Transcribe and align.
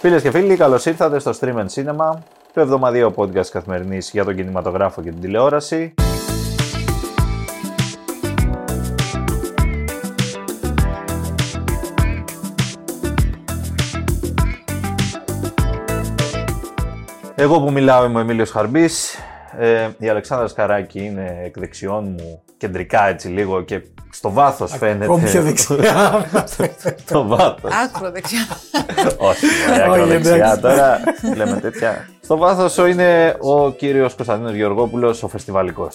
Φίλες 0.00 0.22
και 0.22 0.30
φίλοι, 0.30 0.56
καλώς 0.56 0.86
ήρθατε 0.86 1.18
στο 1.18 1.32
Stream 1.40 1.54
and 1.54 1.66
Cinema, 1.74 2.18
το 2.52 2.60
εβδομαδιαίο 2.60 3.14
podcast 3.16 3.46
καθημερινής 3.46 4.10
για 4.10 4.24
τον 4.24 4.36
κινηματογράφο 4.36 5.02
και 5.02 5.10
την 5.10 5.20
τηλεόραση. 5.20 5.94
Εγώ 17.34 17.60
που 17.60 17.72
μιλάω 17.72 18.04
είμαι 18.04 18.18
ο 18.18 18.20
Εμίλιος 18.20 18.50
Χαρμπής, 18.50 19.18
ε, 19.58 19.88
η 19.98 20.08
Αλεξάνδρα 20.08 20.48
Σκαράκη 20.48 21.04
είναι 21.04 21.40
εκ 21.44 21.58
δεξιών 21.58 22.04
μου 22.04 22.42
κεντρικά 22.56 23.08
έτσι 23.08 23.28
λίγο 23.28 23.62
και 23.62 23.82
στο 24.18 24.30
βάθος 24.32 24.76
φαίνεται. 24.78 25.04
Ακόμη 25.04 25.24
πιο 25.30 25.42
δεξιά. 25.42 26.26
στο 27.04 27.26
βάθος. 27.26 27.72
Άκρο 27.84 28.10
δεξιά. 28.10 28.46
Όχι, 29.16 29.46
άκρο 29.86 30.06
δεξιά 30.06 30.58
τώρα. 30.60 31.00
Λέμε 31.36 31.60
τέτοια. 31.60 32.08
Στο 32.22 32.36
βάθος 32.36 32.76
είναι 32.76 33.36
ο 33.40 33.70
κύριος 33.70 34.14
Κωνσταντίνος 34.14 34.54
Γεωργόπουλος, 34.54 35.22
ο 35.22 35.28
φεστιβάλικό. 35.28 35.88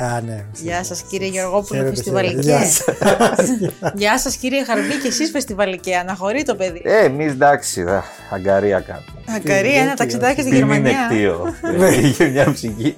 Α, 0.00 0.20
ναι. 0.26 0.44
Γεια 0.62 0.84
σας 0.84 1.02
κύριε 1.02 1.28
Γεωργόπουλο, 1.28 1.80
Χαίρετε, 1.80 1.94
φεστιβαλικέ. 1.96 2.58
χαίρετε. 2.58 3.72
Γεια 4.00 4.18
σας 4.18 4.36
κύριε 4.36 4.64
Χαρμπή 4.64 4.98
και 5.02 5.08
εσείς 5.08 5.30
φεστιβαλικέ. 5.30 5.96
Αναχωρεί 5.96 6.42
το 6.42 6.54
παιδί. 6.54 6.82
Ε, 6.84 7.04
εμείς 7.04 7.30
εντάξει, 7.32 7.82
δε, 7.82 7.98
αγκαρία 8.30 8.80
κάνουμε. 8.80 9.06
Αγκαρία, 9.36 9.80
ένα 9.82 9.94
ταξιδάκι 9.94 10.40
στη 10.40 10.50
Μην 10.50 10.58
είναι 10.60 10.66
Γερμανία. 10.90 11.06
κτίο. 11.08 11.54
Είχε 12.08 12.28
μια 12.28 12.52
ψυχή. 12.52 12.94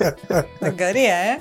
Αγκαρία, 0.66 1.14
ε. 1.14 1.38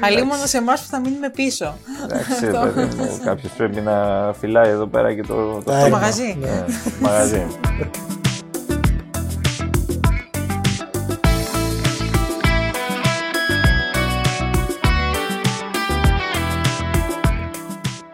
Αλλήμον 0.00 0.38
σε 0.44 0.56
εμάς 0.56 0.80
που 0.80 0.86
θα 0.90 1.00
μείνουμε 1.00 1.30
πίσω. 1.30 1.76
Εντάξει, 2.04 2.74
παιδί 2.74 2.94
μου, 2.96 3.18
κάποιος 3.24 3.52
πρέπει 3.56 3.80
να 3.80 3.94
φυλάει 4.40 4.68
εδώ 4.70 4.86
πέρα 4.86 5.14
και 5.14 5.22
το, 5.22 5.34
το, 5.64 5.70
Τα 5.70 5.78
στόμα. 5.80 5.98
μαγαζί. 5.98 6.36
Ναι, 6.40 6.64
το 6.84 6.90
μαγαζί. 7.00 7.46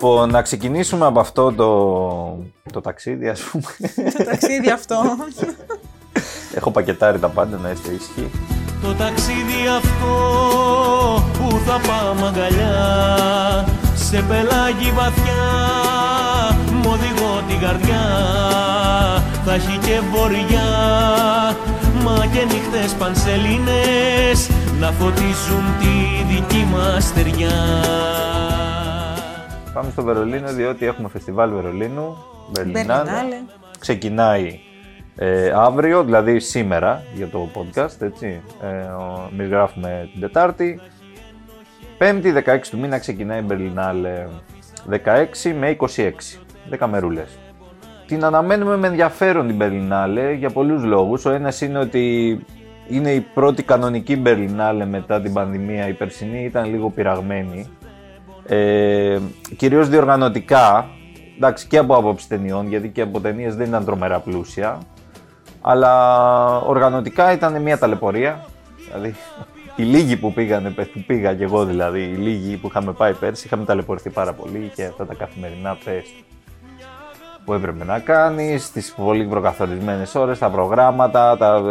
Λοιπόν, 0.03 0.31
να 0.31 0.43
ξεκινήσουμε 0.43 1.07
από 1.07 1.21
αυτό 1.21 1.53
το, 1.53 2.73
το 2.73 2.81
ταξίδι, 2.81 3.29
ας 3.29 3.41
πούμε. 3.41 3.65
Το 4.17 4.25
ταξίδι 4.25 4.71
αυτό. 4.71 4.97
Έχω 6.55 6.71
πακετάρει 6.71 7.19
τα 7.19 7.29
πάντα, 7.29 7.57
να 7.57 7.71
είστε 7.71 7.91
ήσυχοι. 7.91 8.31
Το 8.83 8.95
ταξίδι 8.95 9.67
αυτό 9.77 10.15
που 11.33 11.61
θα 11.67 11.81
πάμε 11.87 12.27
αγκαλιά 12.27 13.69
Σε 13.95 14.25
πελάγι 14.29 14.93
βαθιά 14.95 15.45
μ' 16.73 16.87
οδηγώ 16.87 17.43
την 17.49 17.61
καρδιά 17.61 18.05
Θα 19.45 19.55
έχει 19.55 19.79
και 19.79 20.01
βορειά 20.13 20.71
Μα 22.05 22.27
και 22.33 22.45
νύχτες 22.45 22.93
πανσελίνες 22.99 24.51
Να 24.81 24.91
φωτίζουν 24.91 25.65
τη 25.81 26.25
δική 26.35 26.69
μας 26.73 27.05
στεριά 27.05 27.51
Πάμε 29.75 29.91
στο 29.91 30.03
Βερολίνο, 30.03 30.53
διότι 30.53 30.87
έχουμε 30.87 31.09
φεστιβάλ 31.09 31.51
Βερολίνου, 31.51 32.17
Berlinale. 32.51 32.71
Μπερλινάλε. 32.73 33.37
Ξεκινάει 33.79 34.59
ε, 35.17 35.53
αύριο, 35.55 36.05
δηλαδή 36.05 36.41
σήμερα 36.41 37.03
για 37.15 37.29
το 37.29 37.49
podcast, 37.55 38.01
έτσι. 38.01 38.41
Ε, 38.63 38.67
ο- 38.93 39.29
εμείς 39.33 39.49
γράφουμε 39.49 40.09
την 40.13 40.21
Τετάρτη. 40.21 40.81
Πέμπτη, 41.99 42.33
16 42.33 42.71
του 42.71 42.79
μήνα 42.79 42.99
ξεκινάει 42.99 43.41
η 43.41 43.45
Berlinale 43.51 44.29
16 44.91 45.53
με 45.59 45.77
26. 45.81 46.11
10 46.79 46.87
μερούλες. 46.91 47.39
Την 48.07 48.25
αναμένουμε 48.25 48.77
με 48.77 48.87
ενδιαφέρον 48.87 49.47
την 49.47 49.59
Berlinale 49.61 50.37
για 50.39 50.51
πολλούς 50.51 50.85
λόγους. 50.85 51.25
Ο 51.25 51.31
ένας 51.31 51.61
είναι 51.61 51.79
ότι 51.79 52.39
είναι 52.89 53.11
η 53.11 53.21
πρώτη 53.21 53.63
κανονική 53.63 54.23
Berlinale 54.27 54.85
μετά 54.89 55.21
την 55.21 55.33
πανδημία. 55.33 55.89
Η 55.89 55.93
περσινή 55.93 56.45
ήταν 56.45 56.71
λίγο 56.71 56.91
πειραγμένη. 56.91 57.67
Ε, 58.47 59.19
κυρίως 59.57 59.89
διοργανωτικά, 59.89 60.89
εντάξει 61.37 61.67
και 61.67 61.79
από 61.79 61.95
άποψη 61.95 62.29
ταινιών, 62.29 62.69
γιατί 62.69 62.89
και 62.89 63.01
από 63.01 63.21
ταινίες 63.21 63.57
δεν 63.57 63.67
ήταν 63.67 63.85
τρομερά 63.85 64.19
πλούσια, 64.19 64.79
αλλά 65.61 66.57
οργανωτικά 66.59 67.33
ήταν 67.33 67.63
μια 67.63 67.79
ταλαιπωρία. 67.79 68.45
Δηλαδή, 68.87 69.15
οι 69.77 69.83
λίγοι 69.83 70.17
που 70.17 70.33
πήγανε, 70.33 70.71
που 70.71 71.05
πήγα 71.07 71.35
και 71.35 71.45
εγώ 71.45 71.65
δηλαδή, 71.65 72.01
οι 72.01 72.17
λίγοι 72.17 72.57
που 72.57 72.67
είχαμε 72.67 72.93
πάει 72.93 73.13
πέρσι, 73.13 73.47
είχαμε 73.47 73.65
ταλαιπωρηθεί 73.65 74.11
πάρα 74.11 74.33
πολύ 74.33 74.73
και 74.75 74.85
αυτά 74.85 75.07
τα 75.07 75.15
καθημερινά 75.15 75.77
τεστ 75.85 76.13
που 77.51 77.57
έπρεπε 77.57 77.85
να 77.85 77.99
κάνεις, 77.99 78.71
τις 78.73 78.93
πολύ 78.97 79.25
προκαθορισμένες 79.27 80.15
ώρες, 80.15 80.39
τα 80.39 80.51
προγράμματα. 80.51 81.37
Τα... 81.37 81.63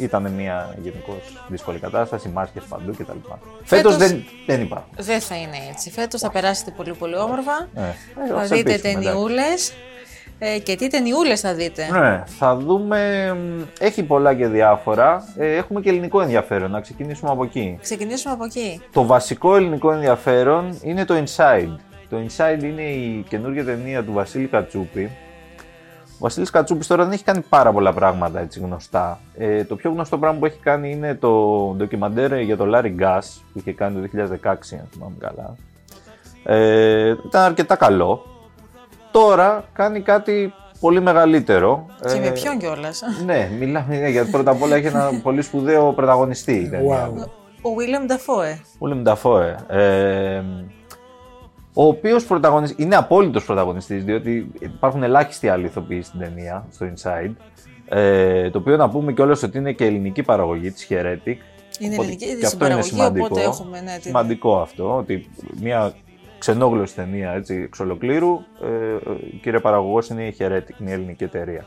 Ήταν 0.00 0.30
μια 0.30 0.74
γενικώς 0.82 1.44
δύσκολη 1.48 1.78
κατάσταση, 1.78 2.28
μάσκες 2.28 2.62
παντού 2.68 2.92
κτλ. 2.92 3.02
Φέτος 3.02 3.94
Φέτος- 3.94 3.96
δεν, 3.96 4.24
δεν 4.46 4.60
υπάρχουν. 4.60 4.88
Δεν 4.96 5.20
θα 5.20 5.34
είναι 5.36 5.56
έτσι. 5.70 5.90
Φέτος 5.90 6.20
θα 6.20 6.30
περάσετε 6.30 6.70
πολύ 6.76 6.92
πολύ 6.92 7.16
όμορφα. 7.16 7.68
Ε, 7.74 7.80
Θα 8.28 8.36
ας 8.40 8.48
δείτε 8.48 8.70
ελπίσουμε, 8.72 8.90
εντάξει. 8.90 9.04
ταινιούλες. 9.08 9.72
Ε, 10.38 10.58
και 10.58 10.76
τι 10.76 10.88
ταινιούλες 10.88 11.40
θα 11.40 11.54
δείτε; 11.54 11.88
Ναι, 11.98 12.22
θα 12.38 12.56
δούμε. 12.56 13.32
μ, 13.34 13.62
Έχει 13.78 14.02
πολλά 14.02 14.34
και 14.34 14.46
διάφορα. 14.46 15.24
Ε, 15.36 15.56
έχουμε 15.56 15.80
και 15.80 15.88
ελληνικό 15.88 16.20
ενδιαφέρον. 16.20 16.70
Να 16.70 16.80
ξεκινήσουμε 16.80 17.30
από 17.30 17.44
εκεί. 17.44 17.78
Ξεκινήσουμε 17.82 18.32
από 18.34 18.44
εκεί. 18.44 18.80
Το 18.92 19.06
βασικό 19.06 19.56
ελληνικό 19.56 19.92
ενδιαφέρον 19.92 20.78
είναι 20.82 21.04
το 21.04 21.14
Inside. 21.24 21.76
Το 22.10 22.16
Inside 22.26 22.62
είναι 22.62 22.82
η 22.82 23.24
καινούργια 23.28 23.64
ταινία 23.64 24.04
του 24.04 24.12
Βασίλη 24.12 24.46
Κατσούπη. 24.46 25.10
Ο 26.12 26.18
Βασίλης 26.18 26.50
Κατσούπης 26.50 26.86
τώρα 26.86 27.04
δεν 27.04 27.12
έχει 27.12 27.24
κάνει 27.24 27.40
πάρα 27.48 27.72
πολλά 27.72 27.92
πράγματα 27.92 28.40
έτσι 28.40 28.60
γνωστά. 28.60 29.20
Ε, 29.36 29.64
το 29.64 29.76
πιο 29.76 29.90
γνωστό 29.90 30.18
πράγμα 30.18 30.38
που 30.38 30.46
έχει 30.46 30.58
κάνει 30.62 30.90
είναι 30.90 31.14
το 31.14 31.28
ντοκιμαντέρ 31.76 32.40
για 32.40 32.56
το 32.56 32.64
Larry 32.74 33.00
Gas 33.00 33.20
που 33.52 33.58
είχε 33.58 33.72
κάνει 33.72 34.00
το 34.00 34.08
2016, 34.42 34.48
αν 34.72 34.88
θυμάμαι 34.90 35.14
καλά. 35.18 35.56
Ε, 36.44 37.14
ήταν 37.26 37.42
αρκετά 37.42 37.76
καλό. 37.76 38.24
Τώρα 39.10 39.64
κάνει 39.72 40.00
κάτι 40.00 40.52
πολύ 40.80 41.00
μεγαλύτερο. 41.00 41.86
Και 42.00 42.16
Ε, 42.16 42.20
με 42.20 42.30
ποιον 42.30 42.58
κιόλας; 42.58 43.02
Ναι, 43.24 43.50
μιλάμε 43.58 43.98
ναι, 43.98 44.08
γιατί 44.08 44.30
πρώτα 44.30 44.50
απ' 44.50 44.62
όλα 44.62 44.76
έχει 44.76 44.86
ένα 44.86 45.10
πολύ 45.22 45.42
σπουδαίο 45.42 45.92
πρωταγωνιστή. 45.92 46.52
η 46.54 46.68
ταινία. 46.68 47.10
Wow. 47.10 47.26
Ο 47.62 47.70
William 47.78 48.10
Dafoe. 48.12 48.58
William 48.80 49.12
Dafoe. 49.12 49.54
Ε, 49.76 50.42
ο 51.74 51.84
οποίος 51.84 52.26
είναι 52.76 52.96
απόλυτος 52.96 53.44
πρωταγωνιστής, 53.44 54.04
διότι 54.04 54.50
υπάρχουν 54.58 55.02
ελάχιστοι 55.02 55.48
άλλοι 55.48 55.64
ηθοποιοί 55.64 56.02
στην 56.02 56.20
ταινία, 56.20 56.66
στο 56.70 56.86
Inside. 56.94 57.32
Ε, 57.88 58.50
το 58.50 58.58
οποίο 58.58 58.76
να 58.76 58.90
πούμε 58.90 59.12
κιόλας 59.12 59.42
ότι 59.42 59.58
είναι 59.58 59.72
και 59.72 59.84
ελληνική 59.84 60.22
παραγωγή 60.22 60.70
της 60.70 60.86
Heretic. 60.90 61.34
Είναι 61.78 61.94
Οπότε 61.94 62.06
ελληνική 62.06 62.24
και 62.24 62.46
αυτό 62.46 62.66
είναι 62.66 62.82
συμπαραγωγή, 62.82 62.88
σημαντικό. 62.88 63.24
οπότε 63.24 63.42
έχουμε, 63.42 63.80
ναι, 63.80 63.92
την- 63.92 64.02
Σημαντικό 64.02 64.60
αυτό, 64.60 64.96
ότι 64.96 65.30
μια 65.60 65.92
ξενόγλωση 66.38 66.94
ταινία 66.94 67.30
έτσι, 67.32 67.54
εξ 67.54 67.80
ολοκλήρου, 67.80 68.40
ε, 68.62 68.66
ε, 68.66 69.14
κύριε 69.42 69.58
παραγωγός 69.60 70.08
είναι 70.08 70.24
η 70.26 70.36
Heretic, 70.38 70.80
είναι 70.80 70.90
η 70.90 70.92
ελληνική 70.92 71.24
εταιρεία. 71.24 71.64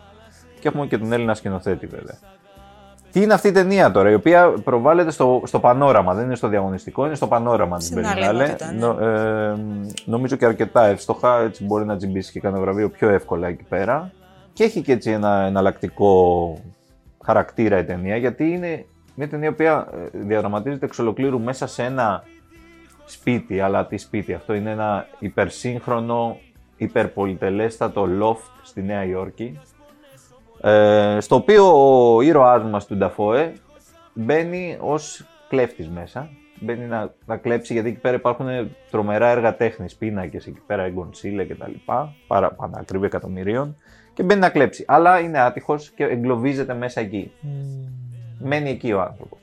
Και 0.60 0.68
έχουμε 0.68 0.88
και 0.88 0.98
τον 0.98 1.12
Έλληνα 1.14 1.34
σκηνοθέτη 1.34 1.86
βέβαια. 1.88 2.18
Τι 3.14 3.22
είναι 3.22 3.34
αυτή 3.34 3.48
η 3.48 3.52
ταινία 3.52 3.92
τώρα, 3.92 4.10
η 4.10 4.14
οποία 4.14 4.54
προβάλλεται 4.64 5.12
στο, 5.12 5.42
στο 5.46 5.60
πανόραμα, 5.60 6.14
δεν 6.14 6.26
είναι 6.26 6.36
στο 6.36 6.48
διαγωνιστικό, 6.48 7.06
είναι 7.06 7.16
στο 7.16 7.28
πανόραμα 7.28 7.78
της 7.78 7.86
Στην 7.86 8.06
άλλη 8.06 8.22
Berlinale. 8.26 8.40
ενότητα, 8.40 8.72
ναι. 8.72 8.80
Νο- 8.80 9.00
ε, 9.00 9.56
νομίζω 10.06 10.36
και 10.36 10.46
αρκετά 10.46 10.86
εύστοχα, 10.86 11.40
έτσι 11.40 11.64
μπορεί 11.66 11.86
να 11.86 11.98
τσιμπήσει 11.98 12.32
και 12.32 12.40
κανένα 12.40 12.62
βραβείο 12.62 12.90
πιο 12.90 13.10
εύκολα 13.10 13.48
εκεί 13.48 13.64
πέρα. 13.70 14.12
Και 14.54 14.64
έχει 14.64 14.82
και 14.82 14.92
έτσι 14.92 15.12
ένα 15.12 15.44
εναλλακτικό 15.46 16.58
χαρακτήρα 17.24 17.78
η 17.78 17.84
ταινία, 17.84 18.16
γιατί 18.18 18.52
είναι 18.52 18.86
μια 19.16 19.28
ταινία 19.30 19.48
η 19.48 19.52
οποία 19.52 19.88
ε, 20.14 20.18
διαδραματίζεται 20.18 20.86
εξ 20.86 21.00
ολοκλήρου 21.00 21.40
μέσα 21.40 21.68
σε 21.68 21.84
ένα 21.84 22.24
σπίτι, 23.06 23.60
αλλά 23.60 23.86
τι 23.86 23.98
σπίτι, 23.98 24.34
αυτό 24.34 24.54
είναι 24.54 24.72
ένα 24.72 25.08
υπερσύγχρονο, 25.20 26.38
υπερπολιτελέστατο 26.78 28.08
loft 28.22 28.52
στη 28.64 28.82
Νέα 28.82 29.04
Υόρκη, 29.06 29.60
ε, 30.64 31.18
στο 31.20 31.36
οποίο 31.36 31.66
ο 32.16 32.22
ήρωάς 32.22 32.64
μας 32.64 32.86
του 32.86 32.96
Νταφόε 32.98 33.54
μπαίνει 34.14 34.78
ως 34.80 35.26
κλέφτης 35.50 35.90
μέσα. 35.90 36.30
Μπαίνει 36.60 36.86
να, 36.86 37.14
να 37.26 37.38
κλέψει 37.38 37.74
γιατί 37.74 37.90
εκεί 37.90 38.00
πέρα 38.00 38.16
υπάρχουν 38.16 38.48
τρομερά 38.92 39.28
έργα 39.30 39.56
τέχνης, 39.56 39.96
πίνακες 39.96 40.46
εκεί 40.48 40.62
πέρα, 40.68 40.84
εγκονσίλε 40.84 41.44
και 41.44 41.56
τα 41.56 41.68
λοιπά, 41.68 42.16
παρά 42.28 42.52
πανακρίβεια 42.52 43.08
εκατομμυρίων 43.08 43.78
και 44.14 44.24
μπαίνει 44.24 44.40
να 44.40 44.50
κλέψει. 44.50 44.84
Αλλά 44.88 45.20
είναι 45.20 45.40
άτυχος 45.40 45.92
και 45.96 46.04
εγκλωβίζεται 46.04 46.74
μέσα 46.74 47.02
εκεί. 47.02 47.32
Μένει 48.40 48.70
εκεί 48.70 48.94
ο 48.94 49.02
άνθρωπος. 49.02 49.40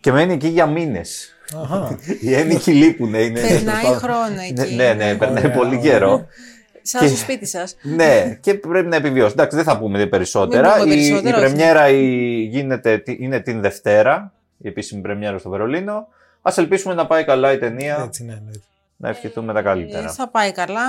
Και 0.00 0.12
μένει 0.12 0.32
εκεί 0.32 0.48
για 0.48 0.66
μήνες. 0.66 1.36
Αχα. 1.62 1.98
Οι 2.22 2.34
ένικοι 2.34 2.72
λείπουν. 2.72 3.14
Είναι, 3.14 3.40
Περνάει 3.40 3.84
χρόνο 3.84 4.40
εκεί. 4.48 4.74
Ναι, 4.74 4.92
ναι, 4.92 5.14
περνάει 5.14 5.44
Ωραία, 5.44 5.56
πολύ 5.56 5.76
ωραία. 5.76 5.90
καιρό. 5.90 6.26
Σαν 6.82 7.00
Και- 7.00 7.06
στο 7.06 7.16
σπίτι 7.16 7.46
σας. 7.46 7.76
ναι, 7.82 8.38
και 8.40 8.54
πρέπει 8.54 8.88
να 8.88 8.96
επιβιώσει. 8.96 9.32
Εντάξει, 9.32 9.56
δεν 9.56 9.64
θα 9.64 9.78
πούμε 9.78 10.06
περισσότερα. 10.06 10.68
Μην 10.74 10.82
πούμε 10.82 10.94
η, 10.94 10.96
περισσότερα, 10.96 11.36
η 11.36 11.40
όχι. 11.40 11.48
πρεμιέρα 11.54 11.88
η- 11.88 12.42
γίνεται, 12.50 12.98
τι- 12.98 13.16
είναι 13.20 13.40
την 13.40 13.60
Δευτέρα, 13.60 14.32
η 14.58 14.68
επίσημη 14.68 15.00
πρεμιέρα 15.02 15.38
στο 15.38 15.50
Βερολίνο. 15.50 16.08
Α 16.42 16.52
ελπίσουμε 16.56 16.94
να 16.94 17.06
πάει 17.06 17.24
καλά 17.24 17.52
η 17.52 17.58
ταινία. 17.58 18.02
Έτσι, 18.06 18.24
ναι, 18.24 18.32
ναι. 18.32 18.50
να 18.96 19.08
ευχηθούμε 19.08 19.52
τα 19.52 19.62
καλύτερα. 19.62 20.04
Ε, 20.04 20.08
θα 20.12 20.28
πάει 20.28 20.52
καλά. 20.52 20.80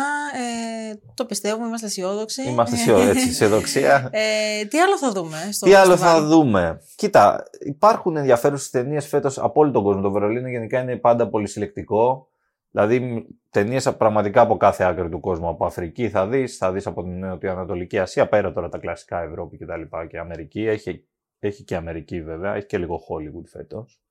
Ε, 0.91 0.95
το 1.13 1.25
πιστεύουμε, 1.25 1.67
είμαστε 1.67 1.85
αισιόδοξοι. 1.87 2.41
Είμαστε 2.47 2.75
αισιόδοξοι, 2.75 3.27
αισιοδοξία. 3.29 4.09
Ε, 4.11 4.65
τι 4.65 4.79
άλλο 4.79 4.97
θα 4.97 5.11
δούμε 5.11 5.37
στο 5.51 5.65
Τι 5.65 5.73
άλλο 5.73 5.91
φεστιβάλ; 5.91 6.13
θα 6.21 6.25
δούμε; 6.27 6.81
Κοίτα, 6.95 7.43
υπάρχουν 7.59 8.15
ενδιαφέρουσες 8.17 8.69
ταινίες 8.69 9.07
φέτος 9.07 9.37
από 9.37 9.61
όλο 9.61 9.71
τον 9.71 9.83
κόσμο. 9.83 10.01
Το 10.01 10.11
Βερολίνο 10.11 10.47
γενικά 10.47 10.79
είναι 10.81 10.95
πάντα 10.95 11.27
πολύ 11.27 11.47
συλλεκτικό. 11.47 12.27
Δηλαδή, 12.75 13.27
ταινίες 13.49 13.95
πραγματικά 13.95 14.41
από 14.41 14.57
κάθε 14.57 14.83
άκρη 14.83 15.09
του 15.09 15.19
κόσμου. 15.19 15.47
Από 15.47 15.65
Αφρική 15.65 16.09
θα 16.09 16.27
δεις, 16.27 16.57
θα 16.57 16.71
δεις 16.71 16.87
από 16.87 17.03
την 17.03 17.19
Νοτιοανατολική 17.19 17.99
Ασία, 17.99 18.27
πέρα 18.27 18.53
τώρα 18.53 18.69
τα 18.69 18.77
κλασικά 18.77 19.21
Ευρώπη 19.21 19.57
και 19.57 19.65
τα 19.65 19.77
λοιπά 19.77 20.05
και 20.05 20.17
Αμερική. 20.19 20.67
Έχει, 20.67 21.07
έχει 21.39 21.63
και 21.63 21.75
Αμερική 21.75 22.23
βέβαια, 22.23 22.55
έχει 22.55 22.65
και 22.65 22.77
λίγο 22.77 22.95
Hollywood 22.95 23.45
φέτος. 23.45 24.01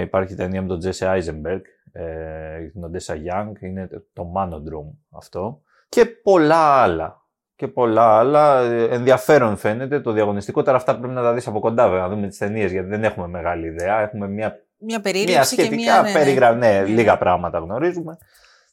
Υπάρχει 0.00 0.34
ταινία 0.34 0.62
με 0.62 0.68
τον 0.68 0.78
Τζέσσε 0.78 1.06
Άιζεμπεργκ, 1.06 1.62
ε, 1.92 2.68
την 2.68 2.84
Οντέσα 2.84 3.14
Young, 3.14 3.52
είναι 3.60 3.88
το 4.12 4.32
Manodrome 4.36 4.96
αυτό. 5.10 5.62
Και 5.88 6.06
πολλά 6.06 6.82
άλλα. 6.82 7.26
Και 7.56 7.68
πολλά 7.68 8.18
άλλα. 8.18 8.60
Ε, 8.60 8.84
Ενδιαφέρον 8.84 9.56
φαίνεται 9.56 10.00
το 10.00 10.12
διαγωνιστικό. 10.12 10.62
Τώρα 10.62 10.76
αυτά 10.76 10.98
πρέπει 10.98 11.14
να 11.14 11.22
τα 11.22 11.32
δεις 11.32 11.46
από 11.46 11.60
κοντά, 11.60 11.88
βέβαια, 11.88 12.02
να 12.02 12.08
δούμε 12.08 12.26
τις 12.28 12.38
ταινίες, 12.38 12.72
γιατί 12.72 12.88
δεν 12.88 13.04
έχουμε 13.04 13.26
μεγάλη 13.26 13.66
ιδέα. 13.66 14.00
Έχουμε 14.00 14.28
μια 14.28 14.64
Μια 14.84 15.00
μια 15.00 15.00
περίληψη 15.00 15.56
και 15.56 15.62
σχετικά 15.62 15.76
μια. 15.92 16.02
ναι, 16.02 16.08
ναι. 16.12 16.18
περιγρα... 16.18 16.52
ναι, 16.54 16.80
Ναι. 16.80 16.84
λίγα 16.86 17.18
πράγματα 17.18 17.58
γνωρίζουμε. 17.58 18.16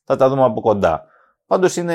Θα 0.03 0.15
τα 0.15 0.29
δούμε 0.29 0.43
από 0.43 0.61
κοντά. 0.61 1.05
Πάντως 1.45 1.75
είναι 1.75 1.93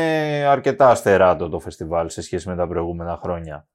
αρκετά 0.49 0.89
αστεράτο 0.91 1.49
το 1.49 1.59
φεστιβάλ 1.61 2.09
σε 2.09 2.23
σχέση 2.23 2.49
με 2.49 2.57
τα 2.57 2.67
προηγούμενα 2.69 3.19
χρόνια. 3.23 3.67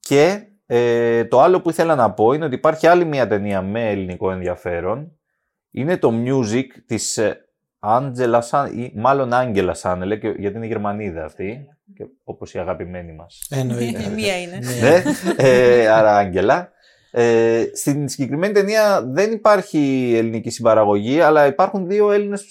Και 0.00 0.42
ε, 0.66 1.24
το 1.24 1.40
άλλο 1.40 1.60
που 1.60 1.70
ήθελα 1.70 1.94
να 1.94 2.12
πω 2.12 2.32
είναι 2.32 2.44
ότι 2.44 2.54
υπάρχει 2.54 2.86
άλλη 2.86 3.04
μια 3.04 3.26
ταινία 3.26 3.62
με 3.62 3.90
ελληνικό 3.90 4.30
ενδιαφέρον. 4.30 5.18
Είναι 5.70 5.96
το 5.96 6.12
Music 6.24 6.64
της 6.86 7.16
ε, 7.18 7.44
Άντζελα 7.78 8.40
Σαν, 8.40 8.78
ή 8.78 8.92
μάλλον 8.96 9.32
Άγγελα 9.32 9.74
Σάνελε, 9.74 10.16
και- 10.16 10.34
γιατί 10.38 10.56
είναι 10.56 10.66
Γερμανίδα 10.66 11.24
αυτή, 11.24 11.66
και, 11.94 12.06
όπως 12.24 12.54
η 12.54 12.58
αγαπημένη 12.58 13.12
μας. 13.12 13.46
Εννοείται. 13.50 14.08
Μία 14.16 14.40
είναι. 14.40 14.58
Ναι, 14.80 15.02
ε, 15.36 15.88
άρα 15.88 16.16
Άγγελα. 16.16 16.70
Ε, 17.12 17.64
στην 17.74 18.08
συγκεκριμένη 18.08 18.52
ταινία 18.52 19.02
δεν 19.06 19.32
υπάρχει 19.32 20.12
ελληνική 20.16 20.50
συμπαραγωγή, 20.50 21.20
αλλά 21.20 21.46
υπάρχουν 21.46 21.86
δύο 21.86 22.12
Έλληνες 22.12 22.48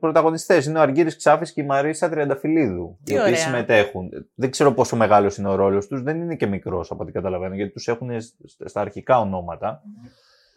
πρωταγωνιστές. 0.00 0.66
Είναι 0.66 0.78
ο 0.78 0.82
Αργύρης 0.82 1.16
Ξάφης 1.16 1.52
και 1.52 1.60
η 1.60 1.64
Μαρίσα 1.64 2.08
Τριανταφυλλίδου. 2.08 2.98
Τι 3.04 3.12
οι 3.12 3.16
οποίοι 3.16 3.30
ωραία. 3.32 3.44
συμμετέχουν. 3.44 4.08
Δεν 4.34 4.50
ξέρω 4.50 4.72
πόσο 4.72 4.96
μεγάλος 4.96 5.36
είναι 5.36 5.48
ο 5.48 5.54
ρόλος 5.54 5.86
τους, 5.86 6.02
δεν 6.02 6.20
είναι 6.20 6.34
και 6.34 6.46
μικρός 6.46 6.90
από 6.90 7.02
ό,τι 7.02 7.12
καταλαβαίνω, 7.12 7.54
γιατί 7.54 7.72
τους 7.72 7.88
έχουν 7.88 8.20
σ- 8.20 8.34
στα 8.64 8.80
αρχικά 8.80 9.20
ονόματα 9.20 9.82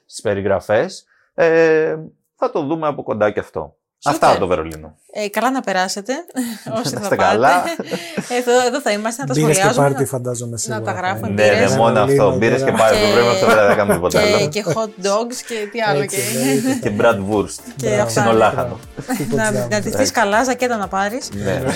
στις 0.06 0.22
περιγραφές. 0.22 1.06
Ε, 1.34 1.98
θα 2.36 2.52
το 2.52 2.64
δούμε 2.66 2.88
από 2.88 3.04
κοντά 3.04 3.32
και 3.32 3.40
αυτό. 3.40 3.76
Σούπερ. 4.06 4.14
Αυτά 4.14 4.30
από 4.30 4.40
το 4.40 4.48
Βερολίνο. 4.48 4.96
Ε, 5.14 5.30
καλά 5.30 5.52
να 5.52 5.62
περάσετε. 5.62 6.14
Όσοι 6.80 6.94
Να 6.94 7.00
θα 7.00 7.04
είστε 7.04 7.16
πάτε. 7.16 7.16
καλά. 7.16 7.64
εδώ, 8.40 8.66
εδώ 8.68 8.82
θα 8.82 8.92
είμαστε 8.92 9.22
να 9.22 9.28
τα 9.28 9.34
Μπύρες 9.34 9.50
και 9.50 9.54
σχολιάζουμε. 9.62 9.88
πάρτι 9.90 10.06
φαντάζομαι 10.06 10.58
σίγουρα. 10.58 10.82
τα 10.82 10.92
γράφουμε, 10.92 11.28
θα 11.28 11.34
Ναι, 11.34 11.44
είναι. 11.44 11.54
μπύρες. 11.54 11.72
ναι, 11.72 11.78
μόνο 11.78 11.94
Βερολίνο 11.94 12.00
αυτό. 12.00 12.36
Μπήρε 12.38 12.56
και 12.56 12.62
τώρα. 12.62 12.74
πάρει. 12.78 12.96
Και- 12.98 13.04
Το 13.06 13.12
βρέμα 13.14 13.30
αυτό 13.30 13.46
δεν 13.46 13.56
θα 13.56 13.74
κάνουμε 13.76 13.94
τίποτα 13.96 14.22
και, 14.22 14.34
άλλο. 14.36 14.48
και 14.50 14.64
hot 14.68 15.06
dogs 15.08 15.36
και 15.48 15.68
τι 15.72 15.82
άλλο. 15.82 16.02
Έτσι, 16.02 16.16
και... 16.18 16.40
εννοείται. 16.40 16.90
Και 16.90 16.96
Bratwurst. 17.00 17.60
Και 17.76 17.88
Μπράβο. 17.88 18.02
αυτά. 18.02 18.22
Ξενολάχανο. 18.22 18.80
Τίποτα 19.18 19.52
να, 19.52 19.60
άλλο. 19.60 19.68
να 19.72 19.80
ντυθείς 19.82 20.12
καλά, 20.12 20.44
ζακέτα 20.44 20.78
να 20.78 20.88
πάρεις. 20.88 21.30
Ναι. 21.34 21.62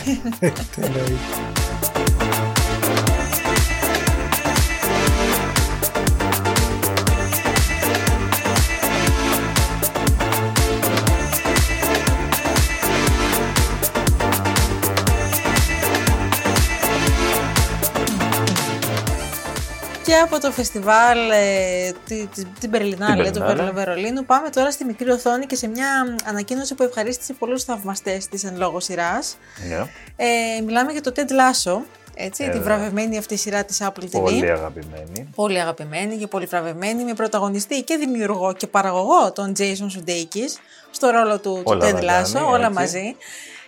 από 20.23 20.39
το 20.39 20.51
φεστιβάλ 20.51 21.29
ε, 21.29 21.91
τη, 22.05 22.25
της, 22.25 22.45
την 22.59 22.69
Περλινάλε 22.69 23.23
Την 23.23 23.33
του 23.33 23.39
Berlinale. 23.39 23.45
Βερολ- 23.55 23.73
Βερολίνου 23.73 24.25
πάμε 24.25 24.49
τώρα 24.49 24.71
στη 24.71 24.85
μικρή 24.85 25.09
οθόνη 25.09 25.45
και 25.45 25.55
σε 25.55 25.67
μια 25.67 26.17
ανακοίνωση 26.25 26.75
που 26.75 26.83
ευχαρίστησε 26.83 27.33
πολλούς 27.33 27.63
θαυμαστές 27.63 28.27
της 28.27 28.43
εν 28.43 28.57
λόγω 28.57 28.79
σειράς. 28.79 29.37
Ναι. 29.69 29.75
Ε, 30.15 30.61
μιλάμε 30.65 30.91
για 30.91 31.01
το 31.01 31.11
Ted 31.15 31.19
Lasso, 31.31 31.79
έτσι, 32.15 32.43
Ε, 32.43 32.47
τη 32.47 32.57
βέβαια. 32.57 32.61
βραβευμένη 32.75 33.17
αυτή 33.17 33.37
σειρά 33.37 33.63
της 33.63 33.81
Apple 33.81 34.03
TV. 34.03 34.09
Πολύ 34.21 34.51
αγαπημένη. 34.51 35.29
Πολύ 35.35 35.59
αγαπημένη 35.59 36.15
και 36.17 36.27
πολύ 36.27 36.45
βραβευμένη, 36.45 37.03
με 37.03 37.13
πρωταγωνιστή 37.13 37.81
και 37.81 37.95
δημιουργό 37.97 38.53
και 38.53 38.67
παραγωγό 38.67 39.31
τον 39.31 39.53
Jason 39.57 39.97
Sudeikis 39.97 40.59
στο 40.91 41.09
ρόλο 41.09 41.39
του, 41.39 41.53
του 41.53 41.61
Όλα 41.63 41.89
Ted 41.89 42.03
μαζί, 42.05 42.33
Lasso, 42.37 42.45
όλα 42.47 42.65
έτσι. 42.65 42.73
μαζί. 42.79 43.15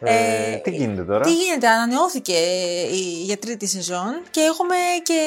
Ε, 0.02 0.14
Ε, 0.54 0.56
τι 0.56 0.70
γίνεται 0.70 1.02
τώρα; 1.04 1.22
Τι 1.24 1.34
γίνεται, 1.34 1.68
ανανεώθηκε 1.68 2.34
ε, 2.34 2.96
η, 2.96 3.00
για 3.24 3.38
τρίτη 3.38 3.68
σεζόν 3.68 4.22
και 4.32 4.40
έχουμε 4.42 4.76
και 5.04 5.20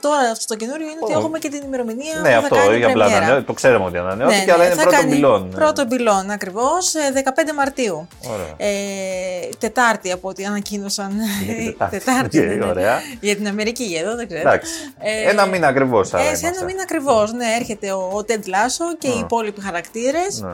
τώρα 0.00 0.34
στο 0.34 0.54
καινούριο 0.56 0.86
είναι 0.86 0.98
ότι 1.02 1.14
Ω. 1.14 1.18
έχουμε 1.18 1.38
και 1.38 1.48
την 1.48 1.62
ημερομηνία 1.64 2.20
Ναι, 2.22 2.30
που 2.30 2.36
αυτό 2.38 2.54
θα 2.56 2.62
κάνει 2.64 2.76
για 2.76 2.86
απλά 2.88 3.06
πρεμιέρα. 3.06 3.34
να 3.34 3.44
το 3.44 3.52
ξέρουμε 3.52 3.84
ότι 3.84 3.96
ανανεώθηκε, 3.98 4.38
Ναι, 4.40 4.46
ναι, 4.46 4.52
αλλά 4.52 4.64
είναι 4.66 4.74
θα 4.74 4.80
πρώτο 4.82 4.96
κάνει 4.96 5.10
πυλόν. 5.10 5.42
ναι. 5.48 5.54
Πρώτο 5.54 5.86
λοιπόν, 5.86 6.30
ακριβώς, 6.30 6.94
ε, 6.94 7.12
15 7.14 7.52
Μαρτίου. 7.56 8.08
Ωραία. 8.32 8.54
Ε, 8.56 9.48
τετάρτη 9.58 10.12
από 10.12 10.28
ό,τι 10.28 10.44
ανακοίνωσαν. 10.44 11.10
Είναι 11.48 11.70
και 11.70 11.84
Τετάρτη. 11.90 12.38
Οκ, 12.38 12.44
ναι, 12.46 12.54
ναι. 12.54 12.64
ωραία. 12.64 13.00
Για 13.20 13.36
την 13.36 13.46
Αμερική 13.48 13.96
εδώ, 14.02 14.16
δεν 14.16 14.26
ξέρω. 14.26 14.40
Εντάξει. 14.48 14.72
Ε, 14.98 15.30
Ένα 15.30 15.46
μήνα 15.46 15.66
ακριβώς. 15.68 16.12
Ε, 16.12 16.34
σε 16.34 16.46
ένα 16.46 16.64
μήνα 16.64 16.82
ακριβώς. 16.82 17.32
Ναι, 17.32 17.46
έρχεται 17.60 17.92
ο, 17.92 17.98
ο 18.14 18.24
Ted 18.28 18.32
Lasso 18.48 18.96
και 18.98 19.08
οι 19.08 19.14
Ναι. 19.14 19.18
υπόλοιποι 19.20 19.60
χαρακτήρες. 19.60 20.44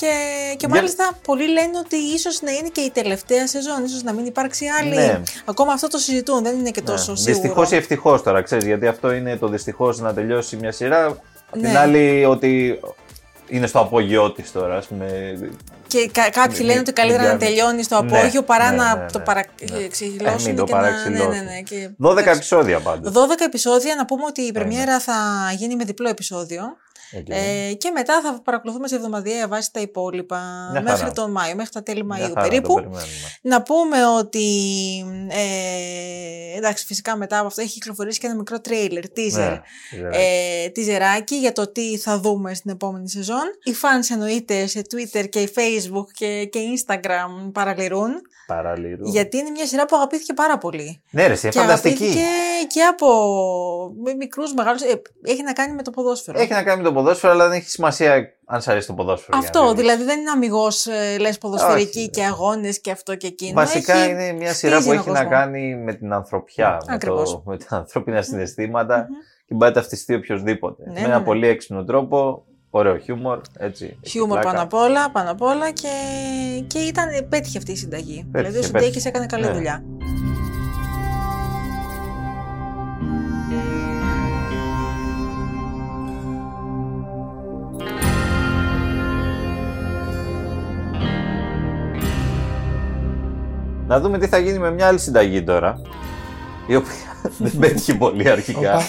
Ναι. 0.00 0.08
Και, 0.08 0.56
και 0.56 0.66
Για- 0.66 0.68
μάλιστα 0.68 1.10
πολλοί 1.24 1.48
λένε 1.48 1.78
ότι 1.78 1.96
ίσως 1.96 2.40
να 2.42 2.50
είναι 2.50 2.68
και 2.68 2.80
η 2.80 2.90
τελευταία 2.90 3.46
σεζόν, 3.46 3.84
ίσως 3.84 4.02
να 4.02 4.12
μην 4.12 4.26
υπάρξει 4.26 4.66
άλλη. 4.80 4.94
Ναι. 4.94 5.20
Ακόμα 5.44 5.72
αυτό 5.72 5.88
το 5.88 5.98
συζητούν, 5.98 6.42
δεν 6.42 6.58
είναι 6.58 6.70
και 6.70 6.82
τόσο 6.82 7.14
σίγουρο. 7.16 7.22
Δυστυχώς 7.42 7.70
ή 7.70 7.76
ευτυχώς 7.76 8.22
τώρα, 8.22 8.42
ξέρεις, 8.42 8.64
γιατί 8.64 8.86
αυτό 8.86 9.12
είναι 9.12 9.36
το 9.36 9.48
δυστυχώς 9.48 9.98
να 9.98 10.14
τελειώσει 10.14 10.56
μια 10.56 10.72
σειρά. 10.72 11.06
Απ' 11.06 11.52
την 11.52 11.70
Ναι. 11.70 11.78
άλλη, 11.78 12.24
ότι 12.24 12.80
είναι 13.48 13.66
στο 13.66 13.78
απόγειό 13.78 14.32
της 14.32 14.52
τώρα, 14.52 14.76
ας 14.76 14.86
πούμε. 14.86 15.06
Και 15.86 16.10
κα- 16.12 16.30
κάποιοι 16.30 16.56
Μη- 16.60 16.66
λένε 16.66 16.80
ότι 16.80 16.92
καλύτερα 16.92 17.22
μη- 17.22 17.28
να 17.32 17.36
τελειώνει 17.38 17.82
στο 17.82 18.02
Ναι, 18.02 18.18
απόγειο 18.18 18.42
παρά 18.42 18.70
ναι, 18.70 18.76
να 18.76 18.96
ναι, 18.96 19.06
το 19.12 19.18
ναι. 19.18 19.24
παραξηλώσουν 19.24 20.26
Ε, 20.26 20.34
μην 20.46 20.56
το 20.56 20.64
και 20.64 20.72
να. 20.74 20.80
Ναι, 20.80 20.86
παραξηλώσουν. 20.86 21.30
ναι, 21.30 21.40
ναι. 21.50 21.60
Και... 21.60 21.90
12 21.98 22.10
εντάξει. 22.10 22.30
επεισόδια 22.30 22.80
πάντως. 22.80 23.12
12 23.12 23.44
επεισόδια, 23.46 23.94
να 23.94 24.04
πούμε 24.04 24.22
ότι 24.28 24.40
η 24.40 24.52
πρεμιέρα 24.52 25.00
θα 25.00 25.14
γίνει 25.56 25.76
με 25.76 25.84
διπλό 25.84 26.08
επεισόδιο. 26.08 26.62
Ε, 27.28 27.72
και 27.74 27.90
μετά 27.90 28.20
θα 28.20 28.40
παρακολουθούμε 28.44 28.88
σε 28.88 28.94
εβδομαδιαία 28.94 29.48
βάση 29.48 29.72
τα 29.72 29.80
υπόλοιπα 29.80 30.68
Μια 30.72 30.80
μέχρι 30.82 30.98
χαρά. 31.00 31.12
τον 31.12 31.30
Μάιο, 31.30 31.54
μέχρι 31.54 31.72
τα 31.72 31.82
τέλη 31.82 32.04
Μια 32.04 32.16
Μαΐου 32.16 32.32
χαρά, 32.34 32.40
περίπου. 32.48 32.68
το 32.68 32.74
περιμένουμε. 32.74 33.08
Να 33.42 33.62
πούμε 33.62 34.06
ότι. 34.18 34.46
Ε, 35.28 36.56
εντάξει, 36.56 36.84
φυσικά 36.86 37.16
μετά 37.16 37.38
από 37.38 37.46
αυτό 37.46 37.60
έχει 37.60 37.72
κυκλοφορήσει 37.72 38.18
και 38.20 38.26
ένα 38.26 38.36
μικρό 38.36 38.60
τρέιλερ, 38.60 39.04
teaser. 39.16 39.58
Ναι, 40.00 40.08
Ε, 40.12 40.68
τιζεράκι 40.68 41.34
για 41.36 41.52
το 41.52 41.72
τι 41.72 41.96
θα 41.98 42.18
δούμε 42.20 42.54
στην 42.54 42.70
επόμενη 42.70 43.08
σεζόν. 43.10 43.44
Οι 43.64 43.74
fans 43.82 44.06
εννοείται 44.12 44.66
σε 44.66 44.80
Twitter 44.80 45.28
και 45.28 45.50
Facebook 45.54 46.06
και, 46.12 46.44
και 46.44 46.60
Instagram 46.78 47.50
παραλυρούν. 47.52 48.10
Παραλύρου. 48.46 49.08
Γιατί 49.08 49.36
είναι 49.36 49.50
μια 49.50 49.66
σειρά 49.66 49.86
που 49.86 49.96
αγαπήθηκε 49.96 50.32
πάρα 50.32 50.58
πολύ. 50.58 51.02
Ναι, 51.10 51.22
ρε, 51.26 51.28
είναι 51.42 51.52
και 51.52 51.58
φανταστική. 51.58 52.04
αγαπήθηκε 52.04 52.26
και 52.68 52.82
από 52.82 53.08
μικρούς, 54.18 54.54
μεγάλους. 54.54 54.82
έχει 55.22 55.42
να 55.42 55.52
κάνει 55.52 55.74
με 55.74 55.82
το 55.82 55.90
ποδόσφαιρο. 55.90 56.40
Έχει 56.40 56.52
να 56.52 56.62
κάνει 56.62 56.76
με 56.82 56.88
το 56.88 56.92
ποδόσφαιρο, 56.92 56.99
αλλά 57.22 57.48
δεν 57.48 57.56
έχει 57.58 57.68
σημασία 57.70 58.28
αν 58.46 58.60
σ' 58.62 58.68
αρέσει 58.68 58.86
το 58.86 58.92
ποδόσφαιρο. 58.94 59.38
για 59.38 59.50
να 59.52 59.58
Αυτό, 59.60 59.72
δεις. 59.72 59.80
δηλαδή 59.80 60.04
δεν 60.04 60.18
είναι 60.20 60.30
αμυγός 60.30 60.86
λες 61.20 61.38
ποδοσφαιρική 61.38 61.98
Όχι. 61.98 62.10
και 62.10 62.24
αγώνες 62.24 62.80
και 62.80 62.90
αυτό 62.90 63.14
και 63.16 63.26
εκείνο. 63.26 63.52
Βασικά 63.54 63.94
Έχει- 63.94 64.10
είναι 64.10 64.32
μια 64.32 64.52
σειρά 64.54 64.72
χτίζει 64.74 64.86
που 64.88 64.92
ένα 64.92 65.00
έχει 65.00 65.10
να 65.10 65.16
κόσμο. 65.24 65.30
κάνει 65.30 65.76
με 65.76 65.94
την 65.94 66.12
ανθρωπιά, 66.12 66.78
με, 66.86 66.94
Ακριβώς. 66.94 67.30
το, 67.30 67.42
με 67.44 67.56
τα 67.56 67.76
ανθρώπινα 67.76 68.22
συναισθήματα 68.22 69.06
και 69.46 69.54
μπορεί 69.54 69.70
να 69.70 69.80
ταυτιστεί 69.80 70.14
οποιοδήποτε. 70.14 70.82
Ναι, 70.86 70.92
με 70.92 71.00
ναι, 71.00 71.06
ένα 71.06 71.18
ναι. 71.18 71.24
πολύ 71.24 71.46
έξυπνο 71.46 71.84
τρόπο, 71.84 72.44
ωραίο 72.70 72.98
χιούμορ, 72.98 73.40
έτσι. 73.58 73.84
έχει 73.84 74.10
Χιούμορ 74.10 74.38
πλάκα. 74.38 74.50
πάνω 74.50 74.62
απ' 74.62 74.74
όλα, 74.74 75.10
πάνω 75.10 75.30
απ' 75.30 75.42
όλα 75.42 75.70
και, 75.70 75.88
και 76.66 76.78
ήταν, 76.78 77.06
πέτυχε 77.28 77.58
αυτή 77.58 77.72
η 77.72 77.76
συνταγή. 77.76 78.28
Πέτυχε, 78.32 78.50
δηλαδή 78.50 78.68
ο 78.68 78.70
πέτυχε. 78.70 78.78
Σουντέκης 78.78 79.04
έκανε 79.04 79.26
καλή 79.26 79.44
Ναι. 79.44 79.52
δουλειά. 79.52 79.82
Να 93.90 94.00
δούμε 94.00 94.18
τι 94.18 94.26
θα 94.28 94.38
γίνει 94.38 94.58
με 94.58 94.70
μια 94.70 94.86
άλλη 94.86 94.98
συνταγή 94.98 95.42
τώρα. 95.42 95.80
Η 96.66 96.76
οποία 96.76 96.94
δεν 97.38 97.52
πέτυχε 97.60 97.94
πολύ 97.94 98.30
αρχικά. 98.30 98.74
Οπα. 98.74 98.82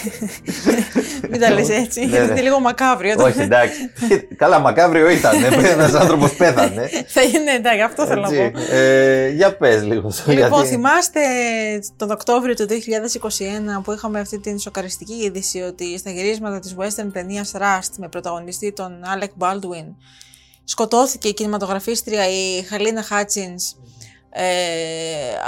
Μην 1.30 1.40
τα 1.40 1.50
λες 1.50 1.68
έτσι, 1.68 2.00
Ναι, 2.00 2.06
γιατί 2.06 2.24
ναι. 2.26 2.32
είναι 2.32 2.40
λίγο 2.40 2.60
μακάβριο. 2.60 3.16
το- 3.16 3.22
Όχι, 3.24 3.40
εντάξει. 3.40 3.78
Καλά, 4.42 4.58
μακάβριο 4.58 5.08
ήταν. 5.10 5.42
Ένας 5.64 5.92
άνθρωπος 5.94 6.34
πέθανε. 6.34 6.88
Θα 7.06 7.22
είναι, 7.22 7.50
εντάξει, 7.56 7.80
αυτό 7.80 8.06
θέλω 8.06 8.20
να 8.20 8.28
Έτσι. 8.36 8.50
πω. 8.50 8.74
Ε, 8.76 9.28
για 9.28 9.56
πες 9.56 9.82
λίγο. 9.82 10.10
Λοιπόν, 10.26 10.50
γιατί- 10.52 10.66
θυμάστε 10.68 11.20
τον 11.96 12.10
Οκτώβριο 12.10 12.54
του 12.54 12.66
2021 12.66 13.82
που 13.84 13.92
είχαμε 13.92 14.20
αυτή 14.20 14.38
την 14.40 14.58
σοκαριστική 14.58 15.14
είδηση 15.14 15.60
ότι 15.60 15.98
στα 15.98 16.10
γυρίσματα 16.10 16.58
της 16.58 16.74
western 16.78 17.08
ταινίας 17.12 17.52
Rust 17.54 17.90
με 17.98 18.08
πρωταγωνιστή 18.08 18.72
τον 18.72 18.92
Alec 19.18 19.44
Baldwin 19.46 19.94
σκοτώθηκε 20.64 21.28
η 21.28 21.34
κινηματογραφίστρια 21.34 22.28
η 22.28 22.62
Χαλίνα 22.68 23.02
Χάτσινς 23.02 23.72
ε, 24.34 24.42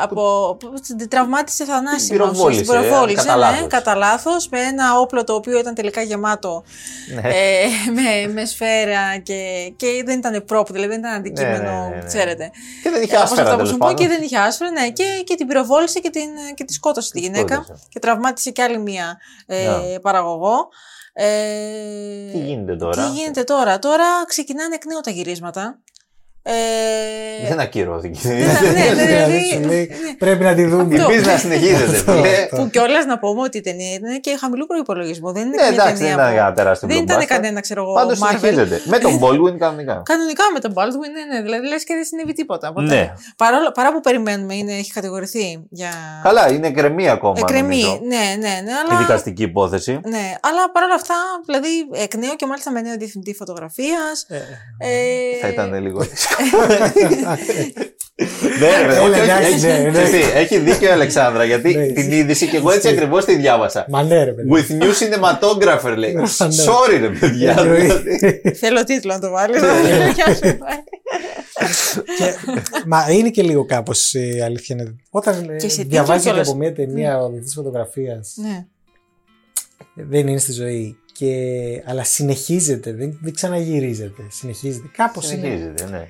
από, 0.02 0.56
την 0.98 1.08
τραυμάτισε 1.08 1.64
θανάσιμα. 1.64 2.18
πυροβόλησε, 2.18 2.60
Την 2.62 2.70
πυροβόλησε, 2.70 3.16
κατά 3.16 3.34
ναι, 3.34 3.40
λάθος. 3.40 3.66
κατά 3.68 3.94
λάθος, 3.94 4.48
με 4.48 4.60
ένα 4.60 4.98
όπλο 4.98 5.24
το 5.24 5.34
οποίο 5.34 5.58
ήταν 5.58 5.74
τελικά 5.74 6.02
γεμάτο 6.02 6.64
Ναι. 7.14 7.28
ε, 7.28 7.66
με, 8.26 8.32
με 8.32 8.44
σφαίρα 8.44 9.18
και, 9.22 9.72
και 9.76 10.02
δεν 10.06 10.18
ήταν 10.18 10.44
πρόπ, 10.44 10.72
δηλαδή 10.72 10.88
δεν 10.90 10.98
ήταν 10.98 11.12
αντικείμενο, 11.12 11.62
Ναι, 11.72 11.78
ναι, 11.78 11.88
ναι, 11.88 11.96
ναι. 12.00 12.06
ξέρετε. 12.06 12.50
Και 12.82 12.90
δεν 12.90 13.02
είχε 13.02 13.14
Ε, 13.14 13.16
όπως 13.18 13.30
άσφαιρα 13.30 13.42
αυτό 13.42 13.56
τέλος 13.56 13.60
που 13.62 13.66
σου 13.74 13.78
πω, 13.78 13.86
πάντων. 13.86 13.96
και 14.06 14.08
δεν 14.08 14.22
είχε 14.22 14.38
άσφαιρα, 14.38 14.70
ναι, 14.70 14.90
και, 14.90 15.04
και 15.24 15.34
την 15.34 15.46
πυροβόλησε 15.46 15.98
και, 16.00 16.10
την, 16.10 16.28
και 16.54 16.64
τη 16.64 16.72
σκότωσε 16.72 17.10
τη 17.10 17.20
Τη 17.20 17.24
γυναίκα 17.26 17.54
σκότωσε. 17.54 17.86
και 17.88 17.98
τραυμάτισε 17.98 18.50
και 18.50 18.62
άλλη 18.62 18.78
μία 18.78 19.16
ε, 19.46 19.56
Ναι. 19.66 19.98
παραγωγό. 20.00 20.68
Ε, 21.16 21.26
Τι 22.32 22.38
γίνεται 22.38 22.76
τώρα; 22.76 23.04
Τι 23.04 23.10
γίνεται 23.10 23.42
τώρα; 23.44 23.78
Τώρα 23.78 24.04
ξεκινάνε 24.26 24.74
εκ 24.74 24.84
νέου 24.86 25.00
τα 25.00 25.10
γυρίσματα. 25.10 25.78
Ε, 26.46 27.48
Δεν 27.48 27.60
ακυρώθηκε. 27.60 28.28
ναι, 28.28 28.34
ναι, 28.34 28.42
Δηλαδή, 28.42 29.06
δηλαδή, 29.06 29.44
σου 29.52 29.60
λέει, 29.60 29.90
πρέπει 30.18 30.44
να 30.44 30.54
τη 30.54 30.64
δούμε. 30.64 30.82
Αυτό. 30.82 31.10
Ελπίζεις 31.10 31.26
να 31.26 31.36
συνεχίζεται. 31.36 31.96
Αυτό, 31.96 32.12
φίλε. 32.12 32.28
αυτό. 32.28 32.56
που 32.56 32.70
κιόλας 32.70 33.04
να 33.06 33.18
πούμε 33.18 33.40
ότι 33.42 33.58
η 33.58 33.60
ταινία 33.60 33.92
είναι 33.92 34.18
και 34.18 34.36
χαμηλού 34.40 34.66
προπολογισμού. 34.66 35.32
Δεν 35.32 35.42
είναι 35.46 35.50
Ναι, 35.56 35.62
καμία 35.62 35.72
εντάξει, 35.82 36.02
δεν 36.02 36.02
ταινία 36.02 36.14
ήταν 36.14 36.26
που- 36.26 36.32
για 36.32 36.42
ένα 36.46 36.52
τεράστιο 36.54 36.88
Δεν 36.88 36.96
ήταν 37.02 37.18
blockbuster. 37.20 37.26
κανένα, 37.26 37.60
ξέρω 37.60 37.82
εγώ, 37.82 37.92
Πάντως 37.94 38.18
Marvel. 38.22 38.26
συνεχίζεται. 38.38 38.80
Με 38.84 38.98
τον 38.98 39.12
Baldwin 39.22 39.56
κανονικά. 39.58 40.02
Κανονικά 40.04 40.44
με 40.54 40.60
τον 40.60 40.72
Baldwin, 40.76 41.10
ναι, 41.16 41.22
ναι. 41.34 41.42
Δηλαδή 41.42 41.66
λες 41.68 41.84
και 41.84 41.94
δεν 41.94 42.04
συνέβη 42.04 42.32
τίποτα. 42.32 42.68
Οπότε, 42.68 42.86
Ναι. 42.86 43.12
Παρόλο, 43.36 43.72
παρά 43.72 43.92
που 43.92 44.00
περιμένουμε, 44.00 44.54
είναι, 44.54 44.72
έχει 44.72 44.92
κατηγορηθεί 44.92 45.64
για. 45.70 45.90
Καλά, 46.22 46.52
είναι 46.52 46.70
κρεμή 46.70 47.08
ακόμα. 47.08 47.34
Εκκρεμή. 47.38 47.82
νομίζω, 47.82 48.00
Ναι, 48.12 48.24
ναι, 48.44 48.54
ναι. 48.64 48.70
Η 48.70 48.88
Αλλά, 48.90 48.98
δικαστική 48.98 49.42
υπόθεση. 49.42 49.92
ναι, 49.92 50.24
αλλά 50.48 50.62
παρόλα 50.72 50.94
αυτά, 50.94 51.14
δηλαδή 51.46 51.68
εκ 52.04 52.14
νέου 52.14 52.34
και 52.36 52.46
μάλιστα 52.46 52.70
με 52.70 52.80
νέο 52.80 52.96
διευθυντή 52.98 53.34
φωτογραφίας. 53.34 54.16
Ε, 54.28 54.36
Ε, 54.78 55.38
Θα 55.40 55.48
ήταν 55.48 55.74
λίγο 55.82 56.00
δύσκολο. 56.00 56.32
Ναι, 58.60 58.86
ρε, 58.86 58.94
Έλα, 58.94 59.02
όχι, 59.02 59.10
όχι, 59.10 59.20
εντάξει, 59.20 59.52
έχει- 59.52 59.66
ναι, 59.66 59.78
ναι. 59.78 59.90
ξέρεις 59.90 60.10
τι, 60.10 60.38
Έχει 60.38 60.58
δίκιο 60.58 60.88
η 60.88 60.90
Αλεξάνδρα 60.92 61.44
γιατί 61.44 61.74
Ναι, 61.74 61.86
την 61.86 61.96
εσύ- 61.96 62.10
είδηση 62.16 62.46
και 62.48 62.56
εγώ 62.56 62.70
έτσι 62.70 62.86
εσύ- 62.88 62.96
ακριβώς 62.96 63.24
τη 63.24 63.36
διάβασα. 63.36 63.86
Μα 63.88 64.02
ναι, 64.02 64.24
ρε 64.24 64.32
παιδί. 64.32 64.48
With 64.52 64.82
new 64.82 64.90
cinematographer 64.90 65.96
λέει. 65.96 66.12
Ναι. 66.14 66.22
Sorry 66.38 66.98
ρε 67.00 67.08
παιδιά. 67.08 67.54
Εννοεί. 67.58 67.80
δηλαδή. 67.80 68.40
Θέλω 68.54 68.84
τίτλο 68.84 69.12
να 69.12 69.20
το 69.20 69.30
βάλεις. 69.30 69.60
Ναι. 69.60 69.68
Γεια 70.14 70.34
σου. 70.34 70.58
Και- 72.18 72.34
Μα 72.86 73.06
είναι 73.10 73.30
και 73.30 73.42
λίγο 73.42 73.64
κάπως 73.64 74.14
η 74.14 74.40
αλήθεια. 74.44 74.76
Είναι. 74.80 74.94
Όταν 75.10 75.48
ε, 75.50 75.56
Και 75.56 75.68
σε 75.68 75.76
τίτλο 75.76 75.90
διαβάζει 75.90 76.24
κιόλας. 76.24 76.48
από 76.48 76.56
μια 76.56 76.72
ταινία 76.72 77.18
ο 77.18 77.28
διευθυντή 77.28 77.54
φωτογραφίας, 77.54 78.32
Ναι. 78.36 78.64
δεν 79.94 80.28
είναι 80.28 80.38
στη 80.38 80.52
ζωή. 80.52 80.96
Και, 81.12 81.32
αλλά 81.86 82.04
συνεχίζεται, 82.04 82.92
δεν, 82.92 83.18
δεν 83.22 83.32
ξαναγυρίζεται. 83.34 84.22
Συνεχίζεται. 84.30 84.86
Κάπως 84.96 85.30
είναι. 85.32 85.40
Συνεχίζεται, 85.46 85.84
ναι. 85.90 86.06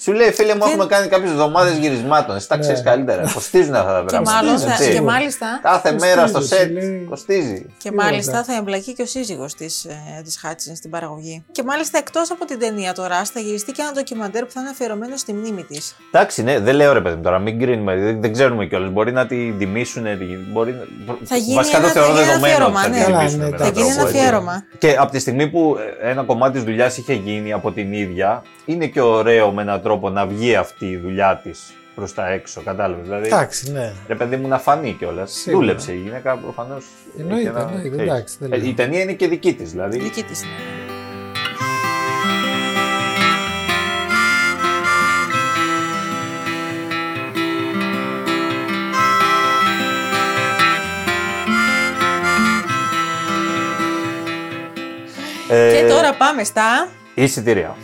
Σου 0.00 0.12
λέει 0.12 0.30
φίλε 0.32 0.52
μου, 0.54 0.58
Δεν- 0.60 0.68
έχουμε 0.68 0.86
κάνει 0.86 1.06
κάποιες 1.08 1.30
εβδομάδες 1.30 1.76
γυρισμάτων. 1.76 2.36
Εσύ 2.36 2.48
τα 2.48 2.56
Ναι. 2.56 2.62
ξέρεις 2.62 2.82
καλύτερα. 2.82 3.22
Κοστίζουν 3.34 3.74
αυτά 3.74 3.92
τα 3.92 4.00
Και 4.00 4.06
πράγματα. 4.06 4.42
μάλιστα, 4.44 4.72
έτσι. 4.72 4.92
και 4.92 5.00
μάλιστα, 5.00 5.46
Κάθε 5.62 5.92
μέρα 6.00 6.26
στο 6.26 6.38
Κοστίζει, 6.38 6.60
σετ 6.62 6.68
σου 6.82 6.88
λέει. 6.88 7.06
κοστίζει. 7.08 7.66
και 7.82 7.88
Τι 7.88 7.94
μάλιστα 7.94 8.30
ωραία. 8.30 8.44
θα 8.44 8.54
εμπλακεί 8.56 8.92
και 8.92 9.02
ο 9.02 9.06
σύζυγος 9.06 9.54
της, 9.54 9.84
ε, 9.84 10.20
της 10.24 10.38
Χάτσινς 10.38 10.78
στην 10.78 10.90
παραγωγή. 10.90 11.44
Και 11.52 11.62
μάλιστα 11.62 11.98
εκτός 11.98 12.30
από 12.30 12.44
την 12.44 12.58
ταινία 12.58 12.92
τώρα 12.92 13.24
θα 13.24 13.40
γυριστεί 13.40 13.72
και 13.72 13.82
ένα 13.82 13.92
ντοκιμαντέρ 13.92 14.44
που 14.44 14.50
θα 14.50 14.60
είναι 14.60 14.68
αφιερωμένο 14.70 15.16
στη 15.16 15.32
μνήμη 15.32 15.62
της. 15.64 15.96
Εντάξει, 16.12 16.42
ναι, 16.42 16.58
δεν 16.58 16.74
λέω 16.74 16.92
ρε 16.92 17.00
παιδί 17.00 17.16
μου 17.16 17.22
τώρα, 17.22 17.38
μην 17.38 17.58
κρίνουμε. 17.60 17.96
Δεν, 17.96 18.20
δεν 18.20 18.32
ξέρουμε 18.32 18.66
κιόλας. 18.66 18.90
Μπορεί 18.90 19.12
να 19.12 19.26
τη 19.26 19.52
τιμήσουν. 19.52 20.04
Μπορεί... 20.52 20.72
να- 21.06 21.16
Θα 21.24 21.36
γίνει 21.36 21.54
Βασικά 21.54 21.76
ένα- 21.76 21.86
το 21.86 21.92
θεωρώ 21.92 22.14
θα 22.14 22.20
γίνει 22.20 22.30
ένα 22.32 22.38
δεδομένο 22.38 22.66
ότι 22.66 22.76
αφιέρωμα, 22.76 22.80
θα 22.82 22.88
τη 22.90 22.96
ναι. 22.98 23.04
Καλά, 23.04 23.18
τιμήσουν. 23.18 23.38
ναι, 23.38 23.44
με 23.50 23.56
θα 23.56 23.64
έναν 23.64 23.74
Θα 23.74 23.80
γίνει 23.80 23.86
ένα 23.90 23.94
τρόπο, 23.96 24.08
έτσι. 24.08 24.18
αφιέρωμα. 24.18 24.64
Και 24.78 24.96
από 24.98 25.10
τη 25.10 25.18
στιγμή 25.18 25.48
που 25.48 25.76
ε, 26.02 26.10
ένα 26.10 26.22
κομμάτι 26.22 26.52
της 26.52 26.62
δουλειάς 26.62 26.96
είχε 26.96 27.12
γίνει 27.14 27.52
από 27.52 27.72
την 27.72 27.92
ίδια, 27.92 28.42
είναι 28.64 28.86
και 28.86 29.00
ωραίο 29.00 29.50
με 29.52 29.62
έναν 29.62 29.82
τρόπο 29.86 30.10
να 30.10 30.26
βγει 30.26 30.56
αυτή 30.56 30.86
η 30.90 30.96
δουλειά 30.96 31.40
της 31.42 31.74
προς 31.94 32.14
τα 32.14 32.28
έξω. 32.28 32.62
Κατάλαβες. 32.64 33.04
Δηλαδή, 33.04 33.26
Εντάξει, 33.26 33.72
ναι. 33.72 33.92
ρε 34.08 34.14
παιδί 34.14 34.36
μου 34.36 34.48
να 34.48 34.58
φανεί 34.58 34.92
κιόλας. 34.98 35.32
Σίγουρα. 35.32 35.60
Δούλεψε 35.64 35.92
η 35.92 35.96
γυναίκα 35.96 36.36
προφανώς. 36.36 36.84
Εννοείται, 37.18 37.48
εννοείται, 37.48 38.02
εντάξει, 38.02 38.36
δεν 38.40 38.48
λέω. 38.48 38.68
Η 38.68 38.74
ταινία 38.74 39.00
είναι 39.00 39.12
και 39.12 39.28
δική 39.28 39.54
της. 39.54 39.70
Δηλαδή, 39.70 39.98
Δική 39.98 40.22
της 40.22 40.42
είναι. 40.42 40.52
ε, 55.48 55.80
Και 55.80 55.88
τώρα 55.88 56.12
πάμε 56.14 56.44
στα... 56.44 56.88
Εισιτήρια. 57.14 57.76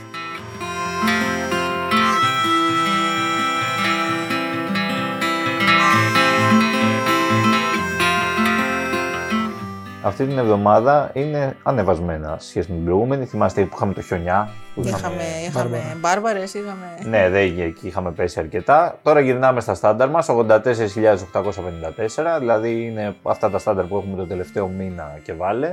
Αυτή 10.04 10.26
την 10.26 10.38
εβδομάδα 10.38 11.10
είναι 11.14 11.56
ανεβασμένα 11.62 12.36
σε 12.38 12.48
σχέση 12.48 12.70
με 12.70 12.76
την 12.76 12.84
προηγούμενη. 12.84 13.24
Θυμάστε 13.26 13.62
που 13.64 13.70
είχαμε 13.74 13.92
το 13.92 14.00
χιονιά. 14.02 14.48
Που 14.74 14.80
Είχαμε, 14.86 15.22
είχαμε 15.46 15.68
Μπάρμπαρα. 15.68 15.96
μπάρμπαρες, 16.00 16.54
είχαμε... 16.54 16.98
Ναι, 17.04 17.28
δεν 17.28 17.46
είχε, 17.46 17.62
εκεί 17.62 17.86
είχαμε 17.86 18.12
πέσει 18.12 18.40
αρκετά. 18.40 18.98
Τώρα 19.02 19.20
γυρνάμε 19.20 19.60
στα 19.60 19.74
στάνταρ 19.74 20.10
μας, 20.10 20.26
84.854, 20.28 22.36
δηλαδή 22.38 22.84
είναι 22.84 23.16
αυτά 23.22 23.50
τα 23.50 23.58
στάνταρ 23.58 23.84
που 23.84 23.96
έχουμε 23.96 24.16
το 24.16 24.26
τελευταίο 24.26 24.68
μήνα 24.68 25.18
και 25.22 25.32
βάλε. 25.32 25.68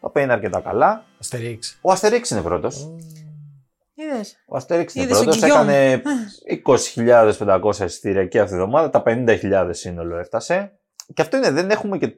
Τα 0.00 0.06
οποία 0.08 0.22
είναι 0.22 0.32
αρκετά 0.32 0.60
καλά. 0.60 1.04
Αστερίξ. 1.20 1.78
Ο 1.80 1.92
Αστερίξ 1.92 2.30
είναι 2.30 2.40
πρώτος. 2.42 2.90
Είδες. 3.94 4.36
Ο 4.46 4.56
Αστέριξ 4.56 4.94
είναι 4.94 5.04
Είδες, 5.04 5.18
ο 5.18 5.22
πρώτος, 5.22 5.40
Γκυγιόμ. 5.40 5.68
έκανε 5.68 6.02
20.500 7.58 7.80
εισιτήρια 7.84 8.26
και 8.26 8.38
αυτή 8.40 8.52
τη 8.52 8.58
βδομάδα, 8.58 8.90
τα 8.90 9.02
50.000 9.06 9.68
σύνολο 9.70 10.18
έφτασε. 10.18 10.72
Και 11.14 11.22
αυτό 11.22 11.36
είναι, 11.36 11.50
δεν 11.50 11.70
έχουμε 11.70 11.98
και 11.98 12.14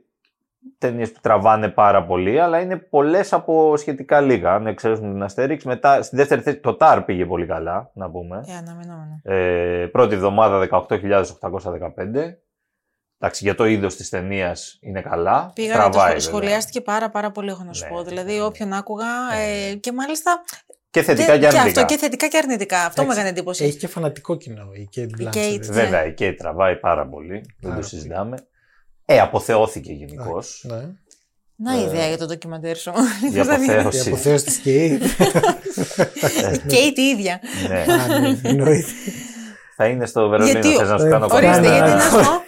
ταινίες 0.78 1.12
που 1.12 1.18
τραβάνε 1.22 1.68
πάρα 1.68 2.04
πολύ, 2.04 2.40
αλλά 2.40 2.60
είναι 2.60 2.76
πολλές 2.76 3.32
από 3.32 3.76
σχετικά 3.76 4.20
λίγα. 4.20 4.54
Αν 4.54 4.66
εξαιρέσουμε 4.66 5.12
την 5.12 5.22
Αστέριξ, 5.22 5.64
μετά 5.64 6.02
στη 6.02 6.16
δεύτερη 6.16 6.40
θέση 6.40 6.56
το 6.60 6.75
ΤΑΡ 6.76 7.02
πήγε 7.02 7.26
πολύ 7.26 7.46
καλά, 7.46 7.90
να 7.94 8.10
πούμε. 8.10 8.44
Ε, 8.48 8.56
αναμενόμενο. 8.56 9.20
Ε, 9.22 9.87
πρώτη 9.92 10.14
εβδομάδα 10.14 10.58
18.815. 10.58 12.38
Εντάξει, 13.20 13.44
για 13.44 13.54
το 13.54 13.64
είδος 13.64 13.96
της 13.96 14.08
ταινίας 14.08 14.78
είναι 14.80 15.00
καλά. 15.00 15.50
Πήγα 15.54 15.72
Τραβάει, 15.72 15.90
το 15.90 15.98
σχολ- 15.98 16.08
βέβαια. 16.10 16.20
σχολιάστηκε 16.20 16.80
πάρα 16.80 17.10
πάρα 17.10 17.30
πολύ, 17.30 17.50
έχω 17.50 17.64
να 17.64 17.72
σου 17.72 17.84
Ναι, 17.84 17.90
πω. 17.90 18.02
Δηλαδή, 18.02 18.34
ναι. 18.34 18.42
όποιον 18.42 18.72
άκουγα 18.72 19.06
ε, 19.70 19.75
και 19.75 19.92
μάλιστα. 19.92 20.40
Και 20.90 21.02
θετικά 21.02 21.26
δεν- 21.26 21.40
και 21.40 21.46
αρνητικά. 21.46 21.80
αυτό 21.82 21.84
και 21.94 21.96
θετικά 22.00 22.28
και 22.28 22.37
αρνητικά. 22.37 22.76
Αυτό 22.78 23.02
μου 23.02 23.08
Εντάξει, 23.10 23.18
έκανε 23.20 23.28
εντύπωση. 23.38 23.64
Έχει 23.64 23.78
και 23.78 23.87
φανατικό 23.88 24.37
κοινό 24.37 24.68
η 24.72 24.88
Kate 24.96 25.22
Blanchett. 25.22 25.28
Kate, 25.28 25.54
έτσι. 25.56 25.72
Βέβαια, 25.72 26.06
η 26.06 26.14
Kate 26.18 26.34
τραβάει 26.38 26.76
πάρα 26.76 27.06
πολύ. 27.08 27.32
Δεν 27.60 27.70
Πάρα 27.70 27.82
το 27.82 27.88
πολύ. 27.90 28.12
Συζητάμε. 29.08 29.20
Ε, 29.20 29.20
αποθεώθηκε 29.20 29.92
γενικώς. 29.92 30.64
Ναι. 30.68 30.88
Να 31.60 31.72
Ε, 31.78 31.80
ιδέα 31.82 32.08
για 32.08 32.18
το 32.18 32.26
ντοκιμαντέρ 32.26 32.76
σου. 32.76 32.92
Για 33.30 33.42
Η 33.44 33.48
αποθέωση. 33.48 34.08
αποθέωση 34.08 34.44
της 34.44 34.60
Kate. 34.64 35.00
και 36.66 36.76
η 36.76 36.92
τη 36.92 37.02
ίδια. 37.02 37.40
ναι. 37.68 37.92
Α, 37.92 38.18
ναι, 38.20 38.38
Εννοείται. 38.42 38.86
Θα 39.76 39.86
είναι 39.86 40.06
στο 40.06 40.28
Βερολίνο, 40.28 40.58
Γιατί- 40.58 40.76
θες 40.76 40.88
να 40.88 40.98
σου 40.98 41.06
Ε, 41.06 41.10
κάνω 41.10 41.26
Ορίστε, 41.30 41.60
ναι, 41.60 41.66
γιατί 41.66 41.80
ναι. 41.80 41.86
είναι 41.92 42.02
αυτό. 42.02 42.42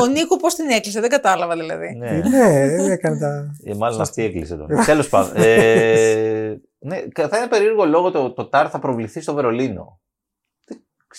Ο 0.00 0.06
Νίκο 0.06 0.36
πώς 0.36 0.54
την 0.54 0.68
έκλεισε, 0.70 1.00
δεν 1.00 1.10
κατάλαβα 1.10 1.56
δηλαδή. 1.56 1.94
Ναι, 1.96 2.10
Ναι, 2.10 2.92
έκανε 2.92 3.18
τα. 3.18 3.54
Ε, 3.64 3.74
μάλλον 3.74 4.00
αυτή 4.00 4.22
έκλεισε 4.24 4.56
τον. 4.56 4.66
Τέλος 4.84 5.08
πάντων. 5.08 5.32
Ε, 5.36 6.60
ναι, 6.78 6.96
θα 7.28 7.36
είναι 7.38 7.46
περίεργο 7.48 7.84
λόγο 7.84 8.10
το, 8.10 8.30
το 8.32 8.44
ΤΑΡ 8.48 8.68
θα 8.70 8.78
προβληθεί 8.78 9.20
στο 9.20 9.34
Βερολίνο. 9.34 10.00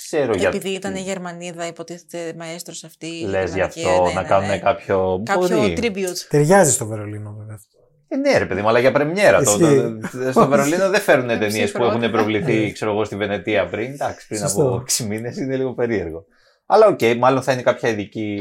Δεν 0.10 0.20
ξέρω 0.20 0.34
γιατί. 0.38 0.58
Επειδή 0.58 0.76
ήταν 0.76 0.96
η 0.96 1.00
Γερμανίδα, 1.00 1.68
υποτίθεται 1.68 2.34
μαέστρος 2.38 2.84
αυτή. 2.84 3.08
η 3.08 3.26
Λες 3.26 3.44
γι' 3.54 3.56
γερμανική, 3.56 3.86
αυτό 3.88 4.04
ναι, 4.04 4.14
να 4.14 4.22
ναι, 4.22 4.28
κάνουν 4.28 4.48
ναι. 4.50 4.60
κάποιο. 4.60 5.22
Κάποιο 5.26 5.58
Μπορεί. 5.58 5.78
tribute. 5.82 6.18
Ταιριάζει 6.30 6.72
στο 6.72 6.86
Βερολίνο, 6.86 7.36
βέβαια. 7.38 7.56
αυτό. 7.56 7.78
Ε, 8.08 8.16
ναι, 8.16 8.38
ρε 8.38 8.46
παιδί 8.46 8.62
μου, 8.62 8.68
αλλά 8.68 8.80
για 8.80 8.92
πρεμιέρα 8.92 9.44
το, 9.44 9.52
Ισχύει. 9.52 10.00
το- 10.24 10.32
Στο 10.32 10.48
Βερολίνο 10.48 10.90
δεν 10.90 11.02
φέρνουν 11.02 11.28
ταινίες 11.28 11.72
που 11.72 11.80
Ψυχρό. 11.80 11.86
έχουν 11.98 12.12
προβληθεί, 12.12 12.72
ξέρω 12.72 12.92
εγώ, 12.92 13.04
στη 13.04 13.16
Βενετία 13.16 13.66
πριν. 13.66 13.92
Εντάξει, 13.92 14.28
πριν 14.28 14.40
Σωστό. 14.40 14.62
από 14.68 14.76
6 14.76 15.04
μήνες 15.04 15.38
είναι 15.38 15.56
λίγο 15.56 15.74
περίεργο. 15.74 16.26
Αλλά 16.66 16.88
οκ, 16.88 17.00
μάλλον 17.18 17.42
θα 17.42 17.52
είναι 17.52 17.62
κάποια 17.62 17.90
ειδική, 17.90 18.40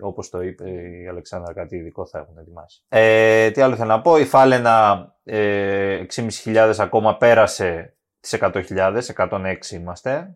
όπως 0.00 0.30
το 0.30 0.42
είπε 0.42 0.64
η 0.70 1.08
Αλεξάνδρα, 1.08 1.52
κάτι 1.52 1.76
ειδικό 1.76 2.06
θα 2.06 2.18
έχουν 2.18 2.38
ετοιμάσει. 2.38 2.82
Ε, 2.88 3.50
τι 3.50 3.60
άλλο 3.60 3.76
θέλω 3.76 3.88
να 3.88 4.00
πω, 4.00 4.18
η 4.18 4.24
Φάλαινα 4.24 5.06
ε, 5.24 6.00
6.500 6.44 6.72
ακόμα 6.78 7.16
πέρασε 7.16 7.94
τις 8.20 8.36
100.000, 8.40 9.00
106 9.16 9.70
είμαστε. 9.72 10.34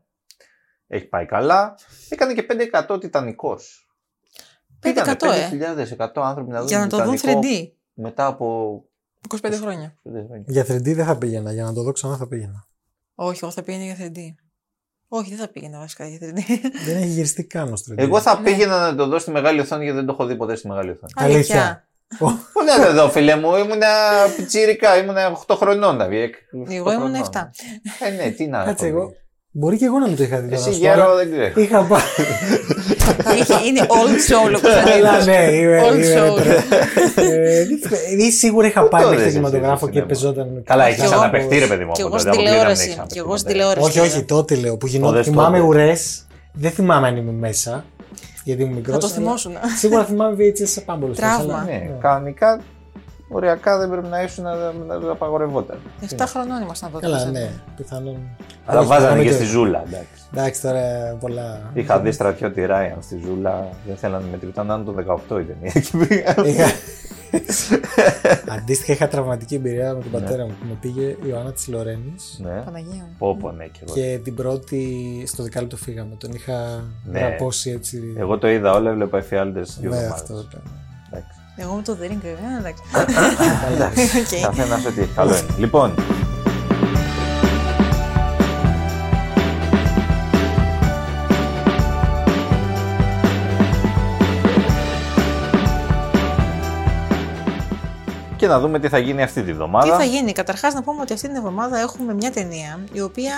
Έχει 0.94 1.04
πάει 1.06 1.26
καλά. 1.26 1.74
Έκανε 2.08 2.34
και 2.34 2.46
5% 2.90 3.00
Τιτανικός. 3.00 3.88
5% 4.82 5.16
Πήγανε 5.50 5.82
ε. 5.82 5.96
5.100 5.98 6.08
άνθρωποι 6.14 6.50
να 6.50 6.58
δουν 6.58 6.68
Για 6.68 6.78
να 6.78 6.86
το 6.86 6.96
δουν 7.04 7.14
Τιτανικό 7.14 7.40
3D. 7.42 7.68
μετά 7.94 8.26
από 8.26 8.74
25 9.28 9.52
χρόνια. 9.60 9.94
5 10.08 10.10
χρόνια. 10.26 10.44
Για 10.46 10.62
3D 10.62 10.94
δεν 10.94 11.04
θα 11.04 11.18
πήγαινα. 11.18 11.52
Για 11.52 11.64
να 11.64 11.72
το 11.72 11.82
δω 11.82 11.92
ξανά 11.92 12.16
θα 12.16 12.28
πήγαινα. 12.28 12.66
Όχι, 13.14 13.38
εγώ 13.42 13.52
θα 13.52 13.62
πήγαινα 13.62 13.84
για 13.84 13.96
3D. 14.06 14.18
Όχι, 15.08 15.28
δεν 15.30 15.38
θα 15.38 15.48
πήγαινα 15.48 15.78
βασικά 15.78 16.06
για 16.08 16.18
3D. 16.22 16.38
Δεν 16.84 16.96
έχει 16.96 17.06
γυριστεί 17.06 17.44
καν 17.44 17.68
ω 17.72 17.76
3D. 17.76 17.94
Εγώ 17.98 18.20
θα 18.20 18.38
Ναι. 18.40 18.44
πήγαινα 18.44 18.90
να 18.90 18.96
το 18.96 19.06
δω 19.06 19.18
στη 19.18 19.30
μεγάλη 19.30 19.60
οθόνη 19.60 19.82
γιατί 19.82 19.96
δεν 19.98 20.06
το 20.06 20.12
έχω 20.12 20.26
δει 20.26 20.36
ποτέ 20.36 20.54
στη 20.56 20.68
μεγάλη 20.68 20.90
οθόνη. 20.90 21.12
Αλήθεια. 21.16 21.88
Πού 22.18 22.30
να 22.78 22.86
το 22.86 22.92
δω, 22.92 23.10
φίλε 23.10 23.36
μου, 23.36 23.56
ήμουνα 23.56 23.86
πιτσίρικα, 24.36 24.96
ήμουνα 24.96 25.32
8 25.46 25.54
χρονών. 25.56 25.92
Δηλαδή, 25.96 26.16
εκ- 26.16 26.34
Εγώ 26.52 26.90
8 26.90 26.92
ήμουν 26.92 27.14
χρονών. 27.14 27.22
7. 27.22 27.50
Ε, 28.06 28.10
ναι, 28.10 28.30
τι 28.30 28.46
να 28.46 28.64
Κάτσε 28.64 28.86
έχω 28.86 28.96
εγώ. 28.96 29.12
Δει. 29.54 29.58
Μπορεί 29.60 29.76
και 29.76 29.84
εγώ 29.84 29.98
να 29.98 30.06
μην 30.06 30.16
το 30.16 30.22
είχα 30.22 30.38
δει. 30.40 30.54
Εσύ 30.54 30.64
τώρα, 30.64 30.76
γέρο 30.76 31.02
αλλά 31.04 31.14
δεν 31.14 31.30
ξέρω. 31.30 31.60
Είχα 31.60 31.80
πάει. 31.82 32.00
Είχε- 33.40 33.66
Είναι 33.66 33.80
old 33.88 34.18
soul 34.30 34.44
ο 34.44 34.48
Έλα, 34.48 35.10
Κωνσταντίνος. 35.10 35.26
ναι, 35.26 35.52
είμαι. 35.56 35.80
Old 35.88 35.94
είμαι 35.94 36.14
soul. 36.16 36.38
retro. 36.38 36.46
Ε, 37.16 37.64
δεν 37.64 37.78
θυμάμαι. 37.82 38.24
Ή 38.26 38.30
σίγουρα 38.30 38.66
είχα 38.66 38.88
πάει 38.88 39.02
το 39.02 39.08
μέχρι 39.08 39.24
δες 39.24 39.32
το 39.34 39.38
εσύ 39.38 39.50
κινηματογράφο 39.50 39.76
στο 39.76 39.86
και 39.86 39.92
σινέμα. 39.92 40.06
παίζονταν. 40.06 40.62
Καλά, 40.64 40.84
Κι 40.84 40.90
έχει 40.90 41.00
εγώ- 41.00 41.10
ξαναπεχτεί 41.10 41.58
ρε 41.58 41.66
παιδί 41.66 41.84
μου. 41.84 41.92
Και 41.92 42.02
από 42.02 42.10
εγώ 42.16 42.18
τότε, 42.18 42.18
στην 42.20 42.30
αποκλείεται 42.30 42.56
να 42.62 42.68
μην 42.68 42.76
τηλεόραση. 42.76 42.82
έχεις 42.82 42.94
Και 42.94 42.94
ξαναπεχτεί 42.94 43.18
εγώ 43.18 43.36
στην 43.36 43.46
ποτέ. 43.52 43.58
τηλεόραση. 43.58 43.98
Όχι, 43.98 43.98
όχι, 44.08 44.22
τότε 44.24 44.54
λέω 44.54 44.76
που 44.76 44.86
γινόταν. 44.86 45.14
δες 45.16 45.26
Θυμάμαι 45.26 45.56
τότε. 45.58 45.68
ουρές. 45.68 46.26
Δεν 46.52 46.70
θυμάμαι 46.70 47.06
αν 47.08 47.16
είμαι 47.16 47.32
μέσα. 47.32 47.84
Γιατί 48.44 48.62
είμαι 48.62 48.74
μικρό. 48.74 48.92
Θα 48.92 48.98
το 48.98 49.08
θυμόσουν. 49.08 49.52
Σίγουρα 49.78 50.04
θυμάμαι 50.04 50.36
VHS 50.38 50.66
σε 50.68 50.80
πάμπολο. 50.80 51.12
Τραύμα. 51.12 51.64
Ναι, 51.66 51.90
κανονικά, 52.00 52.60
οριακά 53.28 53.78
δεν 53.78 53.90
πρέπει 53.90 54.06
να 54.08 54.22
ήσουν 54.22 54.44
να 54.44 54.54
να 54.72 55.00
το 55.00 55.10
απαγορευόταν. 55.10 55.76
7 56.00 56.14
χρονών 56.26 56.62
ήμασταν 56.62 56.90
τότε. 56.92 57.04
Καλά, 57.06 57.16
Κωνσταντίνε. 57.16 57.44
ναι, 57.50 57.60
πιθανόν. 57.76 58.16
Αλλά 58.64 58.78
Όχι, 58.80 58.88
βάζανε 58.88 59.08
θυμάμαι 59.10 59.24
και 59.28 59.32
στη 59.34 59.44
ζούλα, 59.44 59.82
εντάξει. 59.86 60.22
Εντάξει, 60.32 60.60
τώρα 60.62 61.16
πολλά. 61.20 61.70
Είχα 61.74 62.00
δει 62.00 62.12
στρατιώτη 62.12 62.66
Ράιαν 62.66 63.02
στη 63.02 63.20
ζούλα, 63.24 63.68
δεν 63.86 63.96
θέλανε 63.96 64.24
με 64.30 64.36
τίποτα, 64.38 64.64
να 64.64 64.74
είναι 64.74 64.84
το 64.84 64.94
18 65.28 65.40
η 65.40 65.44
ταινία. 65.44 65.72
Εκεί 65.74 65.96
πήγα. 65.96 66.34
Είχα... 66.44 66.66
Αντίστοιχα, 68.48 68.92
είχα 68.92 69.08
τραυματική 69.08 69.54
εμπειρία 69.54 69.94
με 69.94 70.00
τον 70.02 70.10
Ναι. 70.12 70.18
πατέρα 70.18 70.44
μου 70.44 70.50
που 70.60 70.66
με 70.68 70.76
πήγε 70.80 71.02
η 71.04 71.18
Ιωάννα 71.26 71.52
της 71.52 71.68
Λωραίνης. 71.68 72.38
Ναι, 72.42 72.60
Παναγία 72.64 73.02
μου. 73.02 73.14
πω 73.18 73.36
πω 73.40 73.50
ναι 73.50 73.64
και 73.66 73.78
εγώ. 73.86 73.94
Και 73.94 74.20
την 74.24 74.34
πρώτη 74.34 74.82
στο 75.26 75.42
δεκάλεπτο 75.42 75.76
φύγαμε. 75.76 76.14
Τον 76.18 76.32
είχα 76.32 76.84
Ναι. 77.04 77.18
γραπώσει 77.18 77.70
έτσι. 77.70 78.14
Εγώ 78.18 78.38
το 78.38 78.48
είδα 78.48 78.72
όλα, 78.72 78.90
έβλεπα 78.90 79.18
εφιάλτες 79.18 79.76
δύο 79.80 79.90
ναι, 79.90 79.96
εβδομάδες. 79.96 80.22
αυτό. 80.22 80.44
ήταν. 80.48 80.62
Εντάξει. 81.10 81.38
Εγώ 81.56 81.74
με 81.74 81.82
το 81.82 81.96
The 82.00 82.04
Ring, 82.04 82.18
ε, 82.24 82.58
εντάξει. 82.58 82.82
Εντάξει, 83.72 84.02
Οκ. 84.18 84.40
καθένας 84.50 84.84
ό,τι 84.86 85.00
έχει 85.00 85.10
καλό 85.14 85.36
είναι. 85.36 85.46
Λοιπόν, 85.58 85.94
και 98.36 98.46
να 98.46 98.60
δούμε 98.60 98.78
τι 98.78 98.88
θα 98.88 98.98
γίνει 98.98 99.22
αυτή 99.22 99.40
τη 99.40 99.46
Τι 99.46 99.52
βδομάδα. 99.52 99.96
θα 99.96 100.04
γίνει, 100.04 100.32
καταρχάς 100.32 100.74
να 100.74 100.82
πούμε 100.82 101.00
ότι 101.00 101.12
αυτή 101.12 101.26
την 101.26 101.36
εβδομάδα 101.36 101.78
έχουμε 101.78 102.14
μια 102.14 102.30
ταινία 102.30 102.80
η 102.92 103.00
οποία 103.00 103.34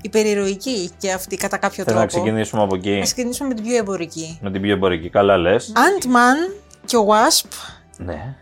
υπερηρωική 0.00 0.90
και 0.98 1.12
αυτή 1.12 1.36
κατά 1.36 1.56
κάποιο 1.56 1.84
Θέλω 1.84 1.98
να 1.98 2.06
τρόπο. 2.06 2.22
ξεκινήσουμε 2.24 2.62
από 2.62 2.74
εκεί 2.74 2.98
Α 2.98 3.02
ξεκινήσουμε 3.02 3.48
με 3.48 3.54
την 3.54 3.64
πιο 3.64 3.76
εμπορική. 3.76 4.38
με 4.42 4.50
την 4.50 4.60
πιο 4.62 4.72
εμπορική. 4.72 5.08
Καλά 5.10 5.36
λες. 5.36 5.72
Ant-Man 5.74 6.52
και 6.85 6.97
ο 6.97 7.05
Wasp, 7.09 7.47
Ναι. 7.97 8.35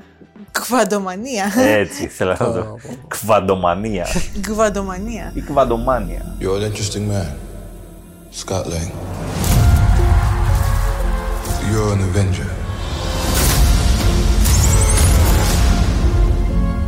κβαντομανία. 0.51 1.51
Έτσι, 1.57 2.07
θέλω 2.07 2.31
να 2.31 2.37
το. 2.37 2.51
Πω, 2.51 2.59
πω, 2.61 2.79
πω. 2.87 3.07
Κβαντομανία. 3.07 4.05
Κβαντομανία. 4.41 5.31
Ή 5.35 5.41
κβαντομάνια. 5.41 6.35
You're 6.39 6.61
an 6.63 6.71
interesting 6.71 7.07
man, 7.11 7.31
Scott 8.31 8.65
Lang. 8.67 8.91
You're 11.71 11.91
an 11.93 12.01
Avenger. 12.09 12.49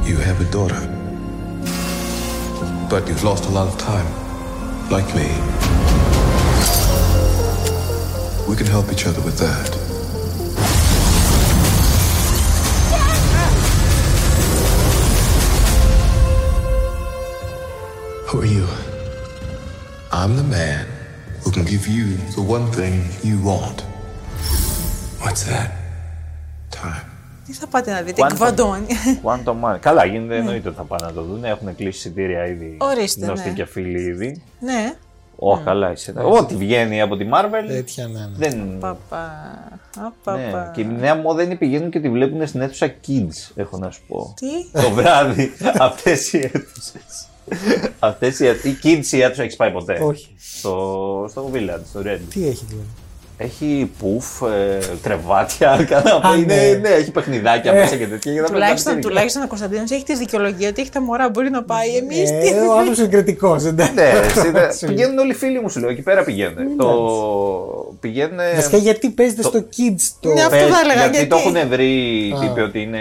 You 0.09 0.17
have 0.27 0.39
a 0.47 0.49
daughter. 0.57 0.81
But 2.91 3.01
you've 3.07 3.23
lost 3.31 3.43
a 3.51 3.53
lot 3.59 3.67
of 3.71 3.75
time, 3.91 4.07
like 4.95 5.09
me. 5.19 5.29
We 8.49 8.55
can 8.59 8.67
help 8.75 8.87
each 8.95 9.05
other 9.09 9.21
with 9.27 9.37
that. 9.45 9.69
Who 18.28 18.40
are 18.42 18.50
you? 18.56 18.66
I'm 20.12 20.32
the 20.36 20.48
man 20.58 20.86
who 21.42 21.50
can 21.50 21.64
give 21.72 21.84
you 21.96 22.06
the 22.36 22.42
one 22.56 22.66
thing 22.78 22.94
you 23.28 23.36
want. 23.50 23.78
What's 25.22 25.42
that? 25.50 25.70
Time. 26.70 27.04
Τι 27.46 27.52
θα 27.52 27.66
πάτε 27.66 27.92
να 27.92 28.02
δείτε, 28.02 28.22
Quantum. 28.22 28.34
κβαντομανία. 28.34 28.96
Quantum 29.22 29.60
Man. 29.64 29.76
Καλά, 29.80 30.04
γίνεται 30.04 30.36
εννοείται 30.36 30.68
ότι 30.68 30.76
θα 30.76 30.82
πάνε 30.82 31.06
να 31.06 31.12
το 31.12 31.22
δουν. 31.22 31.44
Έχουν 31.44 31.76
κλείσει 31.76 31.96
εισιτήρια 31.98 32.46
ήδη. 32.46 32.76
Ορίστε, 32.80 33.26
Γνωστοί 33.26 33.48
ναι. 33.48 33.54
και 33.54 33.64
φίλοι 33.64 34.00
ήδη. 34.00 34.42
ναι, 34.60 34.94
Ω, 35.38 35.58
καλά, 35.58 35.92
είσαι. 35.92 36.14
Ό,τι 36.16 36.54
βγαίνει 36.54 37.00
από 37.00 37.16
τη 37.16 37.26
Marvel. 37.32 37.64
Τέτοια 37.68 38.06
ναι. 38.06 38.18
ναι. 38.18 38.28
Δεν. 38.36 38.78
παπα. 38.78 39.30
Ναι. 39.96 40.06
Απαπα. 40.06 40.70
Και 40.74 40.80
η 40.80 40.86
νέα 40.98 41.14
μόδα 41.14 41.42
είναι 41.42 41.56
πηγαίνουν 41.56 41.90
και 41.90 42.00
τη 42.00 42.08
βλέπουν 42.10 42.46
στην 42.46 42.60
αίθουσα 42.60 42.94
Kids, 43.06 43.50
έχω 43.54 43.78
να 43.78 43.90
σου 43.90 44.00
πω. 44.08 44.34
Τι; 44.36 44.80
Το 44.80 44.90
βράδυ. 44.90 45.52
Αυτές 45.78 46.32
οι 46.32 46.38
αίθουσες. 46.38 47.28
Αυτές 47.98 48.40
οι 48.40 48.46
αίθουσες- 48.46 48.72
η 48.72 48.78
Kids 48.82 49.06
η 49.12 49.20
αίθουσα 49.20 49.42
έχεις 49.42 49.56
πάει 49.56 49.70
ποτέ; 49.70 49.98
Όχι. 50.02 50.34
Στο, 50.38 51.26
στο 51.30 51.50
Village, 51.54 51.82
στο 51.88 52.00
Red. 52.04 52.18
Τι 52.30 52.46
έχει 52.46 52.64
δηλαδή; 52.68 52.86
Έχει 53.38 53.90
πουφ, 53.98 54.42
ε, 54.42 54.78
κρεβάτια, 55.02 55.76
κανένα. 55.90 56.28
Α, 56.28 56.34
είναι, 56.36 56.54
ναι. 56.54 56.78
ναι, 56.80 56.88
έχει 56.88 57.10
παιχνιδάκια 57.10 57.72
Ε. 57.72 57.78
μέσα 57.78 57.96
και 57.96 58.06
τέτοια. 58.06 58.32
για 58.32 58.40
να 58.42 58.46
Τουλάχιστον, 58.48 58.92
παίρνει 58.92 59.08
τουλάχιστον 59.08 59.42
ο 59.42 59.46
Κωνσταντίνος 59.46 59.90
έχει 59.90 60.04
τη 60.04 60.16
δικαιολογία 60.16 60.68
ότι 60.68 60.80
έχει 60.80 60.90
τα 60.90 61.00
μωρά, 61.00 61.28
μπορεί 61.28 61.50
να 61.50 61.62
πάει. 61.62 61.96
Εμείς 61.96 62.30
τι. 62.30 62.48
Ε, 62.48 62.60
ο 62.60 62.72
άνθρωπος 62.72 62.98
είναι 62.98 63.08
κριτικός. 63.08 63.64
Εντάξει. 63.64 63.94
Ναι, 63.94 64.02
εσύ 64.02 64.50
δεν- 64.50 64.70
πηγαίνουν 64.86 65.18
όλοι 65.18 65.30
οι 65.30 65.34
φίλοι 65.34 65.60
μου, 65.60 65.68
σου 65.68 65.80
λέω. 65.80 65.88
Εκεί 65.90 66.02
πέρα 66.02 66.24
πηγαίνουν. 66.24 66.76
Το 66.76 66.88
πηγαίνουν. 68.00 68.38
Βασικά 68.54 68.76
γιατί 68.76 69.08
παίζετε 69.10 69.42
το- 69.42 69.48
στο 69.48 69.58
Kids 69.58 70.02
το. 70.20 70.32
Ναι, 70.32 70.40
αυτό 70.42 70.56
Πες, 70.56 70.66
θα 70.68 70.80
έλεγα, 70.84 71.00
γιατί, 71.00 71.16
γιατί. 71.16 71.28
το 71.28 71.36
έχουν 71.36 71.68
βρει 71.68 71.86
οι 72.28 72.32
Α. 72.36 72.40
τύποι 72.40 72.60
ότι 72.60 72.80
είναι, 72.82 72.98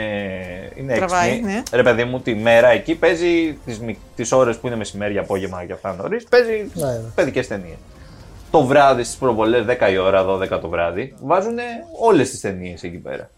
είναι 0.75 0.95
Τραβάει, 0.95 1.29
έξυπνοι. 1.29 1.51
ναι. 1.51 1.61
Ρε 1.71 1.83
παιδί 1.83 2.03
μου, 2.03 2.19
τη 2.19 2.35
μέρα 2.35 2.67
εκεί 2.67 2.95
παίζει 2.95 3.57
τις, 3.65 3.79
μικ- 3.79 3.99
τις 4.15 4.31
ώρες 4.31 4.55
που 4.57 4.67
είναι 4.67 4.75
μεσημέρι, 4.75 5.17
απόγευμα 5.17 5.63
και 5.67 5.73
αυτά 5.73 5.95
νωρίς, 6.01 6.23
παίζει 6.29 6.69
Ναι, 6.73 6.85
ναι. 6.85 7.75
Παιδικές 8.59 8.77
ταινίες. 8.77 8.77
Το 8.77 8.83
βράδυ 8.83 9.03
στις 9.03 9.15
προβολές, 9.15 9.65
10 9.65 9.91
η 9.91 9.97
ώρα, 9.97 10.23
12 10.23 10.59
το 10.61 10.69
βράδυ, 10.69 11.15
βάζουν 11.21 11.57
όλες 11.99 12.29
τις 12.29 12.41
ταινίες 12.41 12.83
εκεί 12.83 12.97
πέρα. 12.97 13.29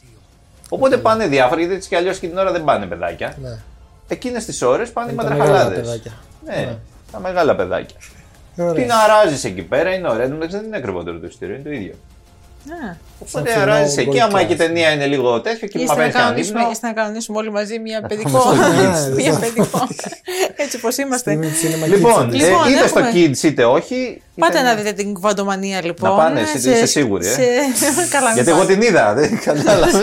Οπότε 0.70 0.98
πάνε 0.98 1.28
διάφορα, 1.28 1.60
γιατί 1.60 1.76
έτσι 1.76 1.90
κι 1.90 1.96
αλλιώς 1.96 2.20
και 2.20 2.28
την 2.28 2.38
ώρα 2.38 2.52
δεν 2.52 2.64
πάνε 2.64 2.86
παιδάκια. 2.86 3.36
Ναι. 3.42 3.58
Εκείνες 4.08 4.46
τις 4.46 4.62
ώρες 4.62 4.92
πάνε 4.92 5.12
οι 5.12 5.14
Είναι 5.14 5.24
τα 5.24 5.30
μεγάλα 5.30 5.52
μαντραχαλάδες. 5.52 5.88
παιδάκια. 5.88 6.12
Ναι, 6.46 6.78
τα 7.12 7.20
μεγάλα 7.20 7.56
παιδάκια. 7.56 7.98
Ωραία. 8.58 8.74
Την 8.74 8.92
αράζεις 8.92 9.44
εκεί 9.44 9.62
πέρα, 9.62 9.94
είναι 9.94 10.10
ωραία. 10.10 10.28
Δεν 10.28 10.50
δεν 10.50 10.64
είναι 10.64 10.78
ακριβότερο 10.78 11.20
το 11.20 11.26
εισιτήριο, 11.28 11.56
είναι 11.56 11.64
το 11.64 11.72
ίδιο. 11.72 11.94
Α. 12.72 12.96
Οπότε 13.20 13.50
φθηνό 13.50 13.64
αράζει 13.64 14.00
εκεί. 14.02 14.10
gold 14.14 14.20
Άμα 14.20 14.44
και 14.44 14.54
η 14.54 14.56
class. 14.56 14.60
ταινία 14.60 14.92
είναι 14.92 15.06
λίγο 15.06 15.42
τέτοιο 15.42 15.68
και 15.68 15.78
Είστε 15.78 15.88
μα 15.88 15.94
να, 15.94 15.96
παίρνεις 15.98 16.14
κανένα 16.14 16.30
κανονίσουμε, 16.30 16.60
ύπνο. 16.60 16.72
είστε 16.72 16.88
να 16.88 16.94
κανονίσουμε 16.94 17.38
όλοι 17.38 17.52
μαζί 17.52 17.80
μια 17.80 18.02
παιδικό. 18.08 18.54
Ναι, 18.54 19.16
μια 19.22 19.32
ναι. 19.32 19.40
παιδικό. 19.40 19.88
Έτσι 20.64 20.80
πώ 20.80 20.90
είμαστε. 21.00 21.32
Στην 21.32 21.50
cinema 21.72 21.88
Λοιπόν, 21.88 22.30
Kids. 22.30 22.34
ε, 22.34 22.38
Λοιπόν, 22.38 22.70
είτε 22.72 22.88
στο 22.88 23.00
έχουμε- 23.00 23.14
Kids 23.32 23.44
είτε 23.44 23.66
όχι. 23.66 24.22
Πάτε 24.36 24.58
είτε- 24.58 24.68
να 24.68 24.76
δείτε 24.76 24.92
την 24.92 25.14
κβαντομανία 25.14 25.84
λοιπόν. 25.86 26.10
Να 26.10 26.16
πάνε, 26.16 26.42
εσύ 26.42 26.60
σε- 26.60 26.72
είσαι 26.72 26.86
σίγουρη, 26.86 27.28
ε; 27.28 27.32
σε- 27.32 27.40
Καλά, 28.10 28.26
μην 28.26 28.34
Γιατί 28.34 28.50
εγώ 28.50 28.60
πάτε. 28.60 28.74
την 28.74 28.82
είδα, 28.82 29.14
δεν 29.14 29.40
κατάλαβα. 29.44 30.02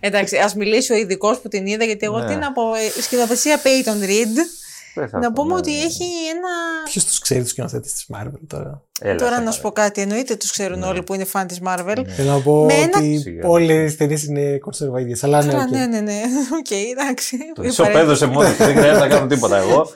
Εντάξει, 0.00 0.36
ας 0.36 0.54
μιλήσει 0.54 0.92
ο 0.92 0.96
ειδικός 0.96 1.38
που 1.40 1.48
την 1.48 1.66
είδα, 1.66 1.84
γιατί 1.84 2.06
εγώ 2.06 2.18
Ναι. 2.18 2.26
τι 2.26 2.34
να 2.34 2.52
πω. 2.52 2.62
ε, 2.74 3.00
Σκηνοθεσία 3.02 3.60
Peyton 3.62 4.04
Reed. 4.04 4.36
Δεν 4.94 5.08
θα 5.08 5.18
Να 5.18 5.32
πω, 5.32 5.42
πούμε 5.42 5.52
ναι. 5.54 5.58
ότι 5.58 5.70
έχει 5.82 6.04
ένα. 6.34 6.48
Ποιος 6.84 7.04
τους 7.04 7.18
ξέρει 7.18 7.40
τους 7.42 7.50
σκηνοθέτες 7.50 7.92
της 7.92 8.06
Marvel 8.14 8.38
τώρα; 8.46 8.82
Έλα, 9.00 9.14
Τώρα 9.14 9.34
σε 9.36 9.42
να 9.42 9.50
σου 9.50 9.60
παρακαλώ. 9.60 9.62
πω 9.62 9.70
κάτι. 9.72 10.00
Εννοείται 10.00 10.34
τους 10.36 10.50
ξέρουν 10.50 10.82
όλοι 10.82 11.02
που 11.02 11.14
είναι 11.14 11.24
φαν 11.24 11.46
της 11.46 11.60
Marvel. 11.66 12.04
Θέλω 12.16 12.30
να 12.30 12.40
πω 12.40 12.64
Με 12.64 12.72
ένα- 12.74 12.90
ότι 12.96 13.18
Σιγά. 13.18 13.48
όλες 13.48 13.72
οι 13.72 13.92
ταινίες 13.94 14.18
είναι 14.28 14.56
κονσέρβα 14.58 14.90
ίδιες. 14.90 15.14
Αλλά 15.22 15.42
ναι, 15.44 15.50
Καλά, 15.52 15.62
οκ. 15.62 15.70
ναι, 15.70 15.86
ναι, 15.86 16.00
ναι. 16.00 16.20
Οκ, 16.58 16.70
εντάξει. 16.70 17.36
Το 17.54 17.62
Η 17.62 17.66
ισοπέδωσε 17.66 18.26
μόνος 18.26 18.50
του, 18.56 18.64
δεν 18.64 18.76
χρειάζεται 18.76 18.98
να 18.98 19.08
κάνω 19.08 19.26
τίποτα 19.26 19.56
εγώ. 19.62 19.90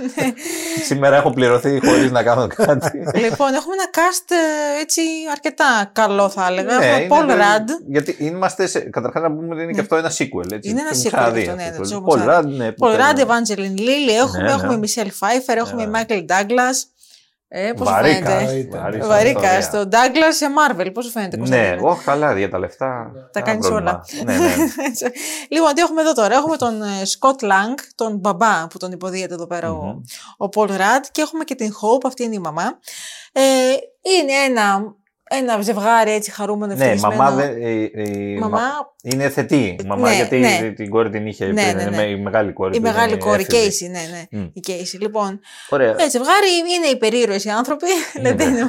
Σήμερα 0.85 1.17
έχω 1.17 1.31
πληρωθεί 1.31 1.81
χωρίς 1.87 2.11
να 2.11 2.23
κάνω 2.23 2.47
κάτι. 2.47 2.99
Λοιπόν, 2.99 3.55
έχουμε 3.55 3.75
ένα 3.79 3.89
cast 3.95 4.27
ε, 4.29 4.81
έτσι 4.81 5.01
αρκετά 5.33 5.91
καλό 5.93 6.29
θα 6.29 6.47
έλεγα. 6.51 6.79
Ναι, 6.79 6.85
έχουμε 6.87 6.97
είναι 7.05 7.09
Paul 7.15 7.27
το- 7.29 7.35
Rudd. 7.35 7.69
Γιατί 7.89 8.17
είμαστε. 8.19 8.67
Σε... 8.67 8.79
Καταρχάς 8.81 9.23
να 9.23 9.33
πούμε 9.33 9.55
ότι 9.55 9.63
είναι 9.63 9.73
και 9.73 9.81
αυτό 9.81 9.97
ένα 9.97 10.11
sequel. 10.11 10.53
Έτσι. 10.53 10.69
Είναι 10.71 10.81
ένα 10.81 10.91
Το 10.91 10.97
sequel 11.03 11.07
ξαναδεί 11.07 11.41
αυτό, 11.41 11.55
ναι, 11.55 11.63
αυτό 11.63 11.79
ναι, 11.81 11.85
το- 11.85 11.89
το 11.89 11.95
έχουμε 11.95 12.13
Paul 12.13 12.17
Rudd, 12.17 12.43
ξαναδεί. 12.43 12.57
ναι. 12.57 12.69
Paul 12.79 12.95
Rudd, 12.95 13.27
που- 13.27 13.33
Evangeline 13.33 13.79
Lilly, 13.81 14.15
έχουμε, 14.23 14.43
Ναι, 14.43 14.49
ναι. 14.49 14.53
έχουμε 14.53 14.81
Michelle 14.83 15.07
Pfeiffer, 15.21 15.57
έχουμε 15.57 15.91
Michael 15.95 16.25
Douglas. 16.33 16.77
Ε, 17.55 17.73
πώς 17.73 17.89
σου 17.89 17.95
Βαρύκα. 17.95 18.31
φαίνεται; 18.31 18.79
Βαρύκα. 18.79 19.07
Βαρύκα. 19.07 19.59
ιστορία. 19.59 19.61
Στο 19.61 19.89
Douglas 19.91 20.33
σε 20.33 20.47
Marvel, 20.59 20.91
πώς 20.95 21.05
σου 21.05 21.11
φαίνεται. 21.11 21.37
Ναι, 21.37 21.43
Κωνσταντίνε; 21.43 21.91
όχι 21.91 22.05
καλά 22.05 22.39
για 22.39 22.51
τα 22.51 22.59
λεφτά. 22.59 23.11
Τα 23.33 23.41
κανένα 23.41 23.63
κάνεις 23.63 23.69
πρόβλημα. 23.69 24.03
όλα. 24.25 24.39
Ναι, 24.39 24.47
ναι. 24.47 24.55
Έτσι. 24.89 25.05
λοιπόν, 25.49 25.75
τι 25.75 25.81
έχουμε 25.81 26.01
εδώ 26.01 26.13
τώρα. 26.13 26.35
Έχουμε 26.35 26.57
τον 26.57 26.83
ε, 26.83 26.87
Scott 26.87 27.45
Lang, 27.45 27.79
τον 27.95 28.17
μπαμπά 28.17 28.67
που 28.67 28.79
τον 28.79 28.93
υποδίεται 28.93 29.35
εδώ 29.35 29.47
πέρα 29.47 29.73
ο, 29.73 30.01
ο 30.37 30.49
Paul 30.55 30.69
Rudd 30.69 31.05
και 31.13 31.21
έχουμε 31.23 31.45
και 31.45 31.55
την 31.55 31.73
Hope, 31.73 32.05
αυτή 32.07 32.23
είναι 32.25 32.35
η 32.35 32.39
μαμά. 32.39 32.79
Ε, 33.33 33.41
είναι 34.19 34.33
ένα 34.33 34.95
ένα 35.39 35.61
ζευγάρι 35.61 36.11
έτσι 36.13 36.31
χαρούμενο 36.31 36.75
Ναι, 36.75 36.85
ευτυχισμένο. 36.85 37.23
μαμά, 37.23 37.37
δεν- 37.37 37.63
η, 37.63 37.91
η- 37.95 38.39
Μαμά, 38.39 38.59
μα- 38.59 38.91
είναι 39.03 39.29
θετή. 39.29 39.77
Η 39.83 39.87
μαμά 39.87 40.09
Ναι, 40.09 40.15
γιατί 40.17 40.39
ναι. 40.39 40.73
την 40.77 40.91
κόρη 40.91 41.11
την 41.11 41.27
είχε 41.27 41.47
Ναι, 41.47 41.63
πριν. 41.63 41.77
ναι, 41.77 41.83
είναι 41.83 41.97
ναι. 41.97 42.03
Η 42.03 42.17
μεγάλη 42.21 42.53
κόρη. 42.53 42.73
η 42.75 42.77
του 42.77 42.83
μεγάλη 42.83 43.13
είναι 43.13 43.23
κόρη, 43.23 43.47
έφηβη. 43.51 43.87
Casey, 43.87 43.91
ναι, 43.91 44.01
ναι. 44.31 44.41
Μμ. 44.41 44.49
Η 44.53 44.61
Casey. 44.67 44.99
Λοιπόν, 45.01 45.41
Ωραία. 45.69 45.91
ε, 45.99 46.11
ζευγάρι 46.11 46.47
είναι 46.77 46.87
υπερήρωες 46.87 47.45
οι 47.45 47.49
άνθρωποι, 47.49 47.87
Ναι. 48.21 48.33
δεν 48.35 48.49
είναι 48.49 48.67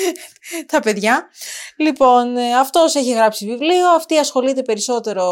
τα 0.72 0.80
παιδιά. 0.80 1.28
Λοιπόν, 1.76 2.36
ε, 2.36 2.54
αυτός 2.60 2.94
έχει 2.94 3.12
γράψει 3.12 3.46
βιβλίο, 3.46 3.88
αυτή 3.96 4.16
ασχολείται 4.18 4.62
περισσότερο 4.62 5.24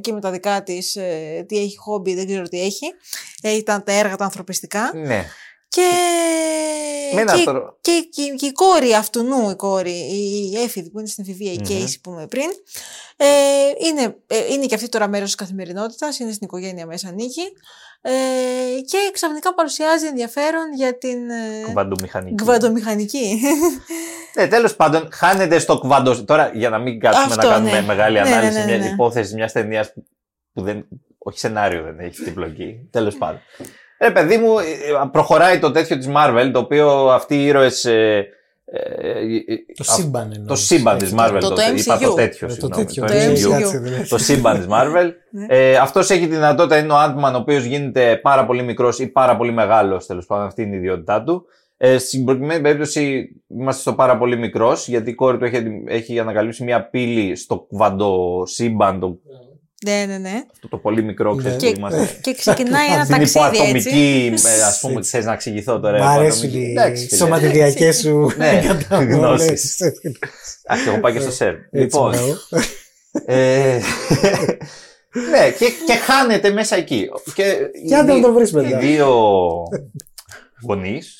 και 0.00 0.12
με 0.12 0.20
τα 0.20 0.30
δικά 0.30 0.62
της, 0.62 0.96
ε, 0.96 1.44
τι 1.48 1.58
έχει 1.58 1.76
χόμπι, 1.76 2.14
δεν 2.14 2.26
ξέρω 2.26 2.42
τι 2.42 2.60
έχει. 2.60 2.86
Ε, 3.42 3.50
Ήταν 3.56 3.82
τα 3.84 3.92
έργα 3.92 4.16
τα 4.16 4.24
ανθρωπιστικά. 4.24 4.90
Ναι. 4.94 5.24
Και, 5.68 5.80
Με 5.80 5.88
ένα 5.88 6.91
και, 7.16 7.44
τρο- 7.44 7.78
και, 7.80 8.08
και, 8.10 8.34
και 8.36 8.46
η 8.46 8.52
κόρη 8.52 8.94
αυτού 8.94 9.22
νου, 9.22 9.50
η 9.50 9.54
κόρη, 9.56 9.90
η 10.52 10.58
έφηβη 10.62 10.90
που 10.90 10.98
είναι 10.98 11.08
στην 11.08 11.24
εφηβεία, 11.28 11.52
η 11.52 11.56
Μμμ. 11.56 11.64
Casey 11.68 11.94
που 12.02 12.10
είπαμε 12.10 12.26
πριν, 12.26 12.48
ε, 13.16 13.26
είναι, 13.88 14.16
ε, 14.26 14.52
είναι 14.52 14.66
και 14.66 14.74
αυτή 14.74 14.88
τώρα 14.88 15.08
μέρος 15.08 15.26
της 15.26 15.34
καθημερινότητας, 15.34 16.18
είναι 16.18 16.32
στην 16.32 16.46
οικογένεια 16.46 16.86
μέσα 16.86 17.08
ανήκει 17.08 17.42
ε, 18.04 18.10
και 18.86 18.98
ξαφνικά 19.12 19.54
παρουσιάζει 19.54 20.06
ενδιαφέρον 20.06 20.74
για 20.76 20.98
την 20.98 21.30
ε, 21.30 21.62
Κουβαντομηχανική. 21.64 22.34
κβαντομηχανική. 22.34 23.40
Ναι, 24.36 24.48
τέλος 24.48 24.76
πάντων, 24.76 25.08
χάνεται 25.12 25.58
στο 25.58 25.78
κουβαντο. 25.78 26.24
Τώρα, 26.24 26.50
για 26.54 26.68
να 26.70 26.78
μην 26.78 27.00
κάτσουμε 27.00 27.34
Αυτό, 27.34 27.46
να 27.46 27.52
κάνουμε 27.52 27.70
ναι. 27.80 27.86
μεγάλη 27.86 28.18
Ναι, 28.18 28.28
ναι, 28.28 28.34
ανάλυση 28.34 28.58
ναι, 28.58 28.64
μια 28.64 28.76
ναι. 28.78 28.86
υπόθεση 28.86 29.34
μιας 29.34 29.52
ταινίας 29.52 29.92
που 30.52 30.62
δεν. 30.62 30.86
Όχι 31.18 31.38
σενάριο 31.38 31.82
δεν 31.82 31.98
έχει 31.98 32.14
στην 32.16 32.34
πλοκή. 32.34 32.88
Τέλος 32.90 33.16
πάντων. 33.16 33.40
Ρε 34.02 34.10
παιδί 34.10 34.36
μου, 34.36 34.58
ε, 34.58 34.64
προχωράει 35.12 35.58
το 35.58 35.70
τέτοιο 35.70 35.98
της 35.98 36.08
Marvel, 36.16 36.50
το 36.52 36.58
οποίο 36.58 36.88
αυτοί 37.10 37.34
οι 37.34 37.46
ήρωες. 37.46 37.84
Ε, 37.84 38.26
ε, 38.64 39.74
Το 39.76 39.84
α- 39.90 39.94
σύμπαν 39.94 40.22
εννοείς. 40.32 40.46
το 40.48 40.54
σύμπαν 40.54 40.98
της 40.98 41.12
Έτσι, 41.12 41.24
Marvel. 41.28 41.38
Το- 41.40 41.48
το 41.48 41.60
είπα 41.76 41.96
MCU. 41.98 42.02
το 42.08 42.14
τέτοιο. 42.14 42.46
Ε, 42.46 42.50
Το 42.50 42.54
συγγνώμη, 42.54 42.84
τέτοιο. 42.84 43.02
το 43.04 43.08
το 43.08 43.14
MCU. 43.18 43.46
MCU. 43.46 43.50
κάτσε, 43.60 43.78
δεν- 43.78 44.08
το 44.08 44.18
σύμπαν 44.18 44.56
της 44.56 44.66
Marvel. 44.70 45.10
Ναι. 45.30 45.46
ε, 45.48 45.76
Αυτός 45.76 46.10
έχει 46.10 46.20
τη 46.28 46.34
δυνατότητα, 46.34 46.78
είναι 46.78 46.92
ο 46.92 46.96
Ant-Man, 47.04 47.32
ο 47.34 47.36
οποίος 47.36 47.64
γίνεται 47.64 48.16
πάρα 48.22 48.46
πολύ 48.46 48.62
μικρός 48.62 48.98
ή 48.98 49.06
πάρα 49.06 49.36
πολύ 49.36 49.52
μεγάλος, 49.52 50.06
τέλος 50.06 50.26
πάντων, 50.26 50.46
αυτή 50.46 50.62
είναι 50.62 50.74
η 50.74 50.78
ιδιότητά 50.78 51.22
του. 51.22 51.44
Ε, 51.76 51.98
στην 51.98 52.24
προκειμένη 52.24 52.60
περίπτωση 52.62 53.28
είμαστε 53.48 53.80
στο 53.80 53.92
πάρα 53.94 54.18
πολύ 54.18 54.36
μικρός, 54.36 54.88
γιατί 54.88 55.10
η 55.10 55.14
κόρη 55.14 55.38
του 55.38 55.44
έχει, 55.44 55.62
έχει 55.86 56.18
ανακαλύψει 56.18 56.64
μια 56.64 56.88
πύλη 56.88 57.36
στο 57.36 57.56
κουβαντο 57.58 58.42
σύμπαν, 58.46 59.00
το, 59.00 59.18
ναι, 59.84 60.04
ναι, 60.06 60.18
ναι. 60.18 60.42
αυτό 60.52 60.68
το 60.68 60.76
πολύ 60.78 61.02
μικρό, 61.02 61.34
ξέρεις, 61.34 61.62
Ναι. 61.62 61.70
που 61.70 61.76
είμαστε. 61.78 62.18
Και 62.20 62.34
ξεκινάει 62.34 62.86
ένα 62.92 63.04
Στην 63.04 63.16
ταξίδι 63.16 63.38
έτσι. 63.48 63.88
υποατομική, 63.88 64.32
ε, 64.46 64.62
ας 64.62 64.80
πούμε, 64.80 64.94
ότι 64.96 65.06
θες 65.08 65.24
να 65.24 65.32
εξηγηθώ 65.32 65.80
τώρα. 65.80 65.98
Μ' 65.98 66.06
αρέσουν 66.08 66.42
υποατομική. 66.42 66.68
οι 66.68 66.70
Εντάξει, 66.70 67.06
φίλε. 67.06 67.16
σωματιδιακές 67.16 67.96
σου 67.98 68.32
Ναι, 68.36 68.60
κατανόλες. 68.66 69.16
γνώσεις. 69.16 69.76
Αχ, 70.66 70.86
εγώ 70.86 70.98
πάω 71.00 71.12
και 71.12 71.20
στο 71.20 71.30
σερ. 71.30 71.54
Έτσι, 71.54 71.66
Λοιπόν, 71.72 72.10
μπράβο. 72.10 72.36
ε, 73.26 73.78
ναι, 75.30 75.50
και, 75.58 75.64
και 75.86 75.92
χάνεται 75.94 76.50
μέσα 76.50 76.76
εκεί. 76.76 77.08
Και, 77.34 77.56
Και 77.88 77.94
άντε 77.96 78.12
οι 78.12 78.20
να 78.20 78.26
το 78.26 78.32
βρεις 78.32 78.50
δύο- 78.50 78.62
μετά. 78.62 78.80
Οι 78.80 78.86
δύο 78.86 79.08
γονείς, 80.66 81.16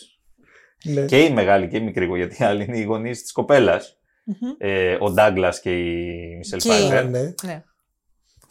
Ναι. 0.85 1.05
και 1.05 1.18
η 1.22 1.31
μεγάλη 1.31 1.68
και 1.68 1.77
η 1.77 1.81
μικρή, 1.81 2.07
γιατί 2.16 2.37
οι 2.42 2.44
άλλοι 2.44 2.64
είναι 2.68 2.79
οι 2.79 2.83
γονείς 2.83 3.22
της 3.22 3.33
κοπέλας, 3.33 3.96
Μμμ. 4.25 4.51
ε, 4.59 4.96
ο 5.01 5.11
Ντάγκλας 5.11 5.61
και 5.61 5.70
η 5.70 6.37
Μισελ 6.38 6.61
Και- 6.61 6.68
Φάιφερ, 6.68 7.09
Ναι. 7.09 7.20
Ναι. 7.42 7.62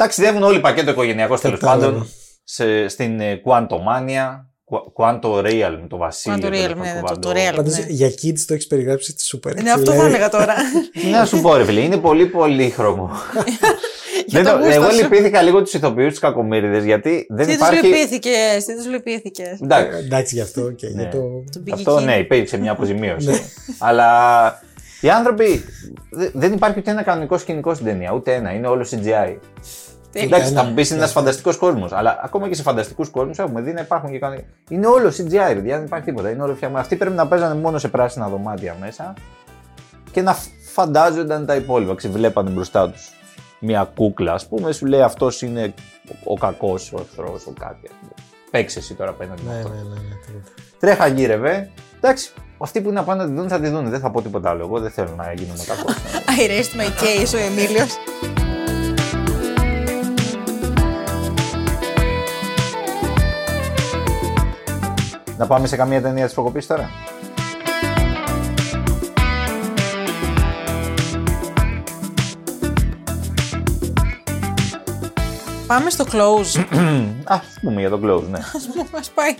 Ταξιδεύουν 0.01 0.43
όλοι 0.43 0.59
πακέτο 0.59 0.91
οικογενειακό 0.91 1.37
τέλος 1.37 1.59
Κατάλαβα. 1.59 1.85
πάντων 1.91 2.07
σε, 2.43 2.87
στην 2.87 3.19
ε, 3.19 3.41
Quantumania, 3.45 4.45
Qu- 4.71 4.93
Quanto 5.03 5.43
Realm, 5.45 5.79
το 5.89 5.97
βασίλειο. 5.97 6.37
Quanto 6.37 6.41
τέλος 6.41 6.65
Realm, 6.65 6.67
πάντων, 6.69 6.83
ναι, 6.93 6.99
Quanto- 7.03 7.07
το- 7.13 7.19
το 7.19 7.29
Realm. 7.31 7.55
Πάντως 7.55 7.77
ναι. 7.77 7.85
για 7.87 8.07
kids 8.07 8.39
το 8.47 8.53
έχεις 8.53 8.67
περιγράψει 8.67 9.13
τη 9.13 9.23
σούπερ. 9.25 9.53
Ναι, 9.53 9.59
έτσι, 9.59 9.71
αυτό 9.73 9.85
θα 9.85 9.91
δηλαδή. 9.91 10.09
έλεγα 10.13 10.29
τώρα. 10.29 10.53
Τι 10.91 11.07
να 11.17 11.25
σου 11.25 11.41
πω, 11.41 11.55
ρε 11.55 11.65
φίλε, 11.65 11.79
είναι 11.79 11.97
πολύ 11.97 12.25
πολύχρωμο. 12.25 13.09
Για 14.25 14.41
Δεν 14.43 14.51
το 14.51 14.57
το- 14.59 14.65
γούστο 14.65 14.81
εγώ 14.81 14.91
σου. 14.91 15.01
λυπήθηκα 15.01 15.41
λίγο 15.41 15.61
τους 15.61 15.73
ηθοποιούς 15.73 16.13
τη 16.13 16.19
κακομίριδε 16.19 16.79
γιατί 16.79 17.25
δεν 17.29 17.45
Τι 17.47 17.57
τους 17.57 17.67
υπάρχει. 17.67 17.85
λυπήθηκες, 17.87 18.65
τι 18.65 18.75
τους 18.75 18.87
λυπήθηκες. 18.87 19.59
Εντάξει, 19.61 19.97
Εντάξει 19.97 20.35
γι' 20.35 20.41
αυτό 20.41 20.71
και 20.71 20.87
Ναι. 20.87 21.01
για 21.01 21.11
το. 21.11 21.17
Τον 21.51 21.63
πήγε 21.63 21.75
αυτό 21.75 21.95
εκεί. 21.95 22.03
ναι, 22.05 22.15
υπήρξε 22.17 22.57
μια 22.57 22.71
αποζημίωση. 22.71 23.27
Ναι. 23.29 23.39
Αλλά 23.79 24.07
οι 25.01 25.09
άνθρωποι. 25.09 25.63
δε- 26.11 26.29
Δεν 26.33 26.53
υπάρχει 26.53 26.79
ούτε 26.79 26.91
ένα 26.91 27.03
κανονικό 27.03 27.37
σκηνικό 27.37 27.73
στην 27.73 27.85
ταινία, 27.85 28.11
ούτε 28.13 28.33
ένα. 28.33 28.51
Είναι 28.53 28.67
όλο 28.67 28.85
CGI. 28.91 29.35
Τέλεια. 30.11 30.27
Εντάξει, 30.35 30.53
θα 30.53 30.59
Ένα. 30.59 30.69
μου 30.69 30.75
πει 30.75 30.85
είναι 30.87 30.97
ένας 30.97 31.11
φανταστικός 31.11 31.57
κόσμος. 31.57 31.91
Αλλά 31.91 32.19
ακόμα 32.23 32.47
και 32.47 32.55
σε 32.55 32.61
φανταστικούς 32.61 33.09
κόσμους 33.09 33.39
έχουμε 33.39 33.61
δει 33.61 33.73
να 33.73 33.81
υπάρχουν 33.81 34.11
και 34.11 34.19
κανονικά. 34.19 34.47
Είναι 34.69 34.87
όλο 34.87 35.07
CGI, 35.09 35.51
ρε, 35.53 35.61
δεν 35.61 35.83
υπάρχει 35.83 36.05
τίποτα. 36.05 36.29
Είναι 36.29 36.43
όλο 36.43 36.55
φτιαγμένο. 36.55 36.81
Αυτοί 36.83 36.95
πρέπει 36.95 37.15
να 37.15 37.27
παίζανε 37.27 37.55
μόνο 37.55 37.77
σε 37.77 37.87
πράσινα 37.87 38.27
δωμάτια 38.29 38.75
μέσα 38.79 39.13
και 40.11 40.21
να 40.21 40.35
φαντάζονταν 40.73 41.45
τα 41.45 41.55
υπόλοιπα. 41.55 41.95
Ξεβλέπανε 41.95 42.49
μπροστά 42.49 42.89
τους 42.89 43.09
μια 43.59 43.91
κούκλα, 43.95 44.33
ας 44.33 44.47
πούμε, 44.47 44.71
σου 44.71 44.85
λέει 44.85 45.01
αυτός 45.01 45.41
είναι 45.41 45.73
ο, 46.23 46.31
ο 46.33 46.37
κακός, 46.37 46.93
ο 46.93 46.99
εχθρός, 46.99 47.45
ο 47.47 47.53
κάτι. 47.59 47.87
ας 47.89 47.95
πούμε. 47.99 48.11
Παίξε 48.51 48.79
εσύ 48.79 48.93
τώρα 48.93 49.09
απέναντι 49.09 49.41
με 49.45 49.49
Ναι, 49.51 49.55
ναι, 49.57 49.61
αυτό. 49.63 49.73
ναι. 49.73 49.83
ναι, 49.83 50.15
τίποτα. 50.25 50.51
Τρέχα 50.79 51.07
γύρευε. 51.07 51.69
Εντάξει, 51.97 52.31
αυτοί 52.57 52.81
που 52.81 52.89
είναι 52.89 52.99
απάνω 52.99 53.21
να 53.23 53.29
τη 53.29 53.35
δουν 53.35 53.47
θα 53.47 53.59
τη 53.59 53.67
δουν. 53.69 53.89
Δεν 53.89 53.99
θα 53.99 54.11
πω 54.11 54.21
τίποτα 54.21 54.49
άλλο. 54.49 54.63
Εγώ 54.65 54.79
δεν 54.79 54.91
θέλω 54.91 55.13
να 55.17 55.33
γίνομαι 55.33 55.63
κακός. 55.67 55.95
I 56.37 56.49
rest 56.49 56.79
my 56.81 56.87
case, 57.03 57.33
ο 57.35 57.37
Εμίλιος. 57.37 57.97
Να 65.41 65.47
πάμε 65.47 65.67
σε 65.67 65.75
καμία 65.75 66.01
ταινία 66.01 66.25
της 66.25 66.33
προκοπής 66.33 66.67
τώρα. 66.67 66.89
Πάμε 75.67 75.89
στο 75.89 76.05
close. 76.11 76.63
Α 77.35 77.39
πούμε 77.61 77.79
για 77.79 77.89
τον 77.89 78.01
Close, 78.03 78.23
ναι. 78.29 78.39
Ας 78.97 79.09
πάει. 79.09 79.35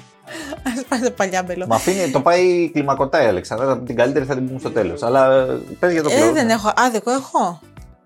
Ας 0.63 0.83
πάει 0.89 0.99
το 0.99 1.11
παλιάμπελο. 1.11 1.65
Μα 1.67 1.75
αφήνει, 1.75 2.11
το 2.11 2.21
πάει 2.21 2.69
κλιμακωτά 2.73 3.23
η 3.23 3.25
Αλεξάνδρα. 3.25 3.79
Την 3.79 3.95
καλύτερη 3.95 4.25
θα 4.25 4.33
την 4.33 4.47
πούμε 4.47 4.59
στο 4.59 4.71
τέλος. 4.71 5.03
Αλλά 5.03 5.45
πες 5.79 5.91
για 5.91 6.03
το 6.03 6.09
Close. 6.09 6.29
Ε, 6.29 6.31
δεν 6.31 6.49
έχω. 6.49 6.71
Άδικο 6.75 7.11
έχω. 7.11 7.59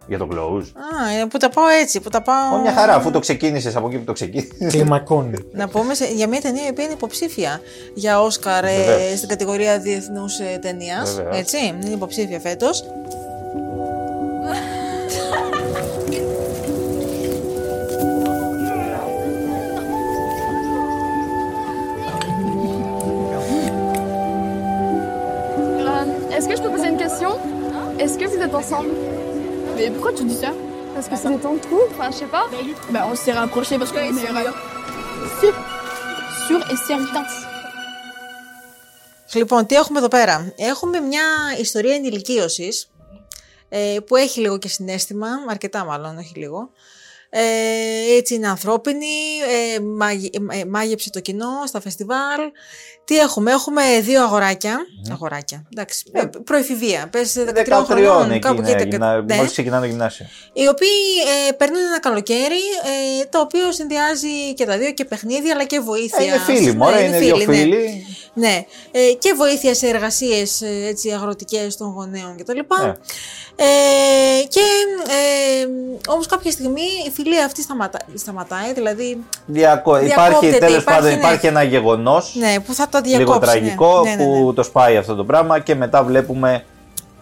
Για 0.08 0.18
το 0.18 0.28
Close. 0.32 0.64
Α, 0.76 1.10
ε, 1.22 1.26
που 1.26 1.38
τα 1.38 1.50
πάω 1.50 1.68
έτσι, 1.82 2.00
που 2.00 2.10
τα 2.10 2.22
πάω... 2.22 2.56
Ω, 2.56 2.62
μια 2.62 2.74
χαρά, 2.74 2.96
αφού 2.96 3.12
το 3.12 3.20
ξεκίνησες 3.20 3.76
από 3.76 3.88
εκεί 3.88 3.98
που 3.98 4.04
το 4.04 4.14
ξεκίνησες. 4.14 4.72
Κλιμακώνει. 4.72 5.38
Να 5.52 5.68
πούμε 5.68 5.94
σε- 5.94 6.06
για 6.14 6.28
μια 6.28 6.42
ταινία 6.42 6.66
η 6.66 6.70
οποία 6.70 6.84
είναι 6.84 6.94
υποψήφια 6.94 7.62
για 7.94 8.22
Όσκαρ 8.22 8.64
ε, 8.64 8.68
Βεβαίως. 8.78 9.18
στην 9.18 9.30
κατηγορία 9.30 9.80
διεθνούς 9.80 10.34
ταινίας. 10.62 11.14
Βεβαίως. 11.16 11.38
Έτσι, 11.38 11.58
είναι 11.82 11.90
υποψήφια 11.94 12.40
φέτος. 12.40 12.84
Euh, 24.88 26.36
Est-ce 26.36 26.48
que 26.48 26.56
je 26.58 26.62
peux 26.62 26.70
poser 26.70 26.90
une 26.90 26.98
question; 26.98 27.30
Est-ce 28.00 28.18
que 28.18 28.26
vous 28.26 28.42
êtes 28.46 28.54
ensemble; 28.56 28.90
Mais 29.76 29.90
pourquoi 29.94 30.14
tu 30.18 30.24
dis 30.32 30.40
ça 30.46 30.52
Parce 30.94 31.08
que 31.10 31.16
c'était 31.22 31.42
ton 31.48 31.56
trou 31.66 31.80
Enfin, 31.92 32.08
je 32.12 32.18
sais 32.22 32.32
pas. 32.36 32.46
Bah, 32.94 33.04
on 33.12 33.16
s'est 33.24 33.36
rapprochés 33.42 33.78
parce 33.80 33.92
qu'on 33.94 34.06
est 34.10 34.16
meilleurs. 34.20 34.58
Sûr. 35.42 35.54
Sûr 36.48 36.60
et 36.74 36.78
certain. 36.90 37.26
Λοιπόν, 39.34 39.66
τι 39.66 39.76
έχουμε 39.76 40.00
εδώ 40.00 40.08
πέρα. 40.08 40.54
Έχουμε 40.56 41.00
μια 41.00 41.24
ιστορία 41.60 41.96
ενηλικίωσης 41.96 42.90
ε, 43.70 43.98
που 44.08 44.16
έχει 44.16 44.40
λίγο 44.40 44.58
και 44.58 44.68
συνέστημα, 44.68 45.28
αρκετά 45.50 45.86
μάλλον, 45.86 46.18
όχι 46.18 46.34
λίγο. 46.36 46.70
Ε, 47.30 48.16
έτσι 48.18 48.34
είναι 48.36 48.48
ανθρώπινη, 48.48 49.16
ε, 49.76 49.80
μάγει- 49.80 50.36
ε, 50.52 50.66
μάγεψε 50.66 51.10
το 51.10 51.20
κοινό 51.20 51.66
στα 51.68 51.82
φεστιβάλ. 51.82 52.42
Τι 53.06 53.18
έχουμε, 53.18 53.52
έχουμε 53.52 53.82
δύο 54.02 54.24
αγοράκια. 54.24 54.78
Αγοράκια, 55.12 55.66
εντάξει. 55.72 56.12
Ε, 56.12 56.24
προεφηβεία, 56.44 57.08
πες 57.12 57.36
13 57.38 57.80
13 57.80 57.84
χρονών, 57.86 58.32
εκεί, 58.32 58.40
κάπου 58.40 58.62
ναι, 58.62 58.72
εκεί. 58.72 58.88
γυμνα... 58.90 59.22
ναι. 59.22 59.36
μόλις 59.36 59.52
ξεκινάνε 59.52 59.86
το 59.86 59.92
γυμνάσιο. 59.92 60.26
Οι 60.54 60.68
οποίοι 60.68 60.90
ε, 61.48 61.52
περνούν 61.52 61.80
ένα 61.80 62.00
καλοκαίρι, 62.00 62.64
ε, 63.20 63.26
το 63.30 63.40
οποίο 63.40 63.72
συνδυάζει 63.72 64.54
και 64.56 64.66
τα 64.66 64.78
δύο 64.78 64.92
και 64.92 65.06
παιχνίδι, 65.06 65.50
αλλά 65.50 65.64
και 65.64 65.80
βοήθεια. 65.80 66.24
Ε, 66.24 66.26
είναι 66.26 66.38
φίλοι, 66.38 66.66
Ναι, 66.66 66.74
μωρέ, 66.74 67.04
είναι 67.04 67.18
δύο 67.18 67.38
ναι. 67.38 67.44
φίλοι. 67.44 68.06
Ναι, 68.38 68.66
ε, 68.92 69.14
και 69.20 69.34
βοήθεια 69.38 69.74
σε 69.74 69.88
εργασίες 69.88 70.62
ε, 70.62 70.88
έτσι, 70.88 71.12
αγροτικές 71.12 71.78
των 71.78 71.92
γονέων 71.92 72.38
κτλ. 72.38 72.60
Ναι. 72.82 72.92
Ε, 73.56 74.44
και 74.48 74.62
ε, 75.08 75.68
όμως 76.10 76.26
κάποια 76.28 76.52
στιγμή 76.52 76.88
η 77.08 77.12
φιλία 77.12 77.46
αυτή 77.46 77.62
σταματά, 77.62 78.00
σταματάει, 78.14 78.74
δηλαδή 78.74 79.24
Διακο... 79.46 80.00
Υπάρχει, 80.00 80.14
Διακόπτεται, 80.14 80.58
τέλος 80.58 80.82
υπάρχει, 80.82 81.02
πάντων, 81.02 81.14
ναι. 81.14 81.26
υπάρχει 81.26 81.48
ένα 81.48 81.64
γεγονός 81.64 82.36
ναι, 82.36 82.60
που 82.60 82.74
θα 82.74 82.88
το 83.02 83.10
διακόψει. 83.10 83.18
λίγο 83.30 83.40
τραγικό 83.40 84.02
ναι. 84.04 84.10
Ναι, 84.10 84.16
ναι, 84.16 84.24
ναι. 84.32 84.40
που 84.42 84.54
το 84.54 84.64
σπάει 84.64 84.98
αυτό 84.98 85.16
το 85.16 85.24
πράγμα 85.26 85.60
και 85.60 85.76
μετά 85.76 86.04
βλέπουμε 86.04 86.64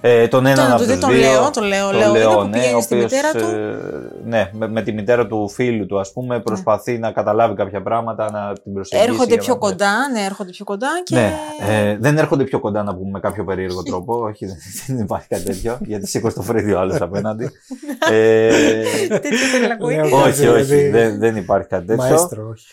Ε, 0.05 0.27
τον 0.27 0.45
έναν 0.45 0.57
Τον- 0.65 0.71
από 0.73 0.77
τον- 0.81 0.87
τους 0.91 0.99
τον 0.99 1.09
δύο. 1.09 1.19
Λέο, 1.19 1.49
τον 1.53 1.63
Λέο, 1.63 1.91
Λέο, 1.91 2.09
είναι 2.15 2.35
που 2.35 2.43
ναι, 2.43 2.49
πηγαίνει 2.51 2.73
ο 2.73 2.81
στη 2.81 2.93
οποίος, 2.95 3.11
μητέρα 3.11 3.31
του. 3.31 3.55
ε, 3.55 3.75
ναι, 4.25 4.49
με, 4.53 4.67
με 4.67 4.81
τη 4.81 4.91
μητέρα 4.93 5.27
του 5.27 5.49
φίλου 5.49 5.85
του, 5.85 5.99
ας 5.99 6.11
πούμε, 6.13 6.39
προσπαθεί 6.39 6.97
να 6.97 7.11
καταλάβει 7.11 7.55
κάποια 7.55 7.81
πράγματα, 7.81 8.31
να 8.31 8.53
την 8.63 8.73
προσεγγίσει. 8.73 9.09
Έρχονται 9.09 9.33
για 9.33 9.41
πιο 9.43 9.53
να- 9.53 9.59
κοντά, 9.59 10.09
ναι, 10.13 10.23
έρχονται 10.25 10.51
πιο 10.51 10.65
κοντά 10.65 10.87
και. 11.03 11.15
Ναι, 11.15 11.33
ε, 11.69 11.97
δεν 11.99 12.17
έρχονται 12.17 12.43
πιο 12.43 12.59
κοντά 12.59 12.83
να 12.83 12.95
πούμε 12.95 13.09
με 13.09 13.19
κάποιο 13.19 13.43
περίεργο 13.43 13.83
τρόπο. 13.83 14.15
Όχι, 14.23 14.45
δεν, 14.45 14.55
δεν 14.87 14.97
υπάρχει 14.99 15.27
κάτι 15.27 15.43
τέτοιο. 15.43 15.77
Γιατί 15.89 16.07
σήκωσε 16.07 16.35
το 16.35 16.41
φρύδι 16.41 16.73
ο 16.73 16.79
άλλος 16.79 17.01
απέναντι. 17.01 17.49
ε, 18.11 18.49
Τέτοιο 19.07 19.37
θέλει 19.51 19.67
να 19.67 19.73
ακούει. 19.73 19.95
Λέω 19.95 20.03
όχι, 20.05 20.13
κάτι, 20.23 20.47
όχι, 20.47 20.63
δηλαδή, 20.63 20.89
δεν, 20.89 21.19
δεν 21.19 21.35
υπάρχει 21.35 21.67
κάτι 21.67 21.85
τέτοιο. 21.85 22.03
Μαέστρο, 22.03 22.49
όχι. 22.49 22.65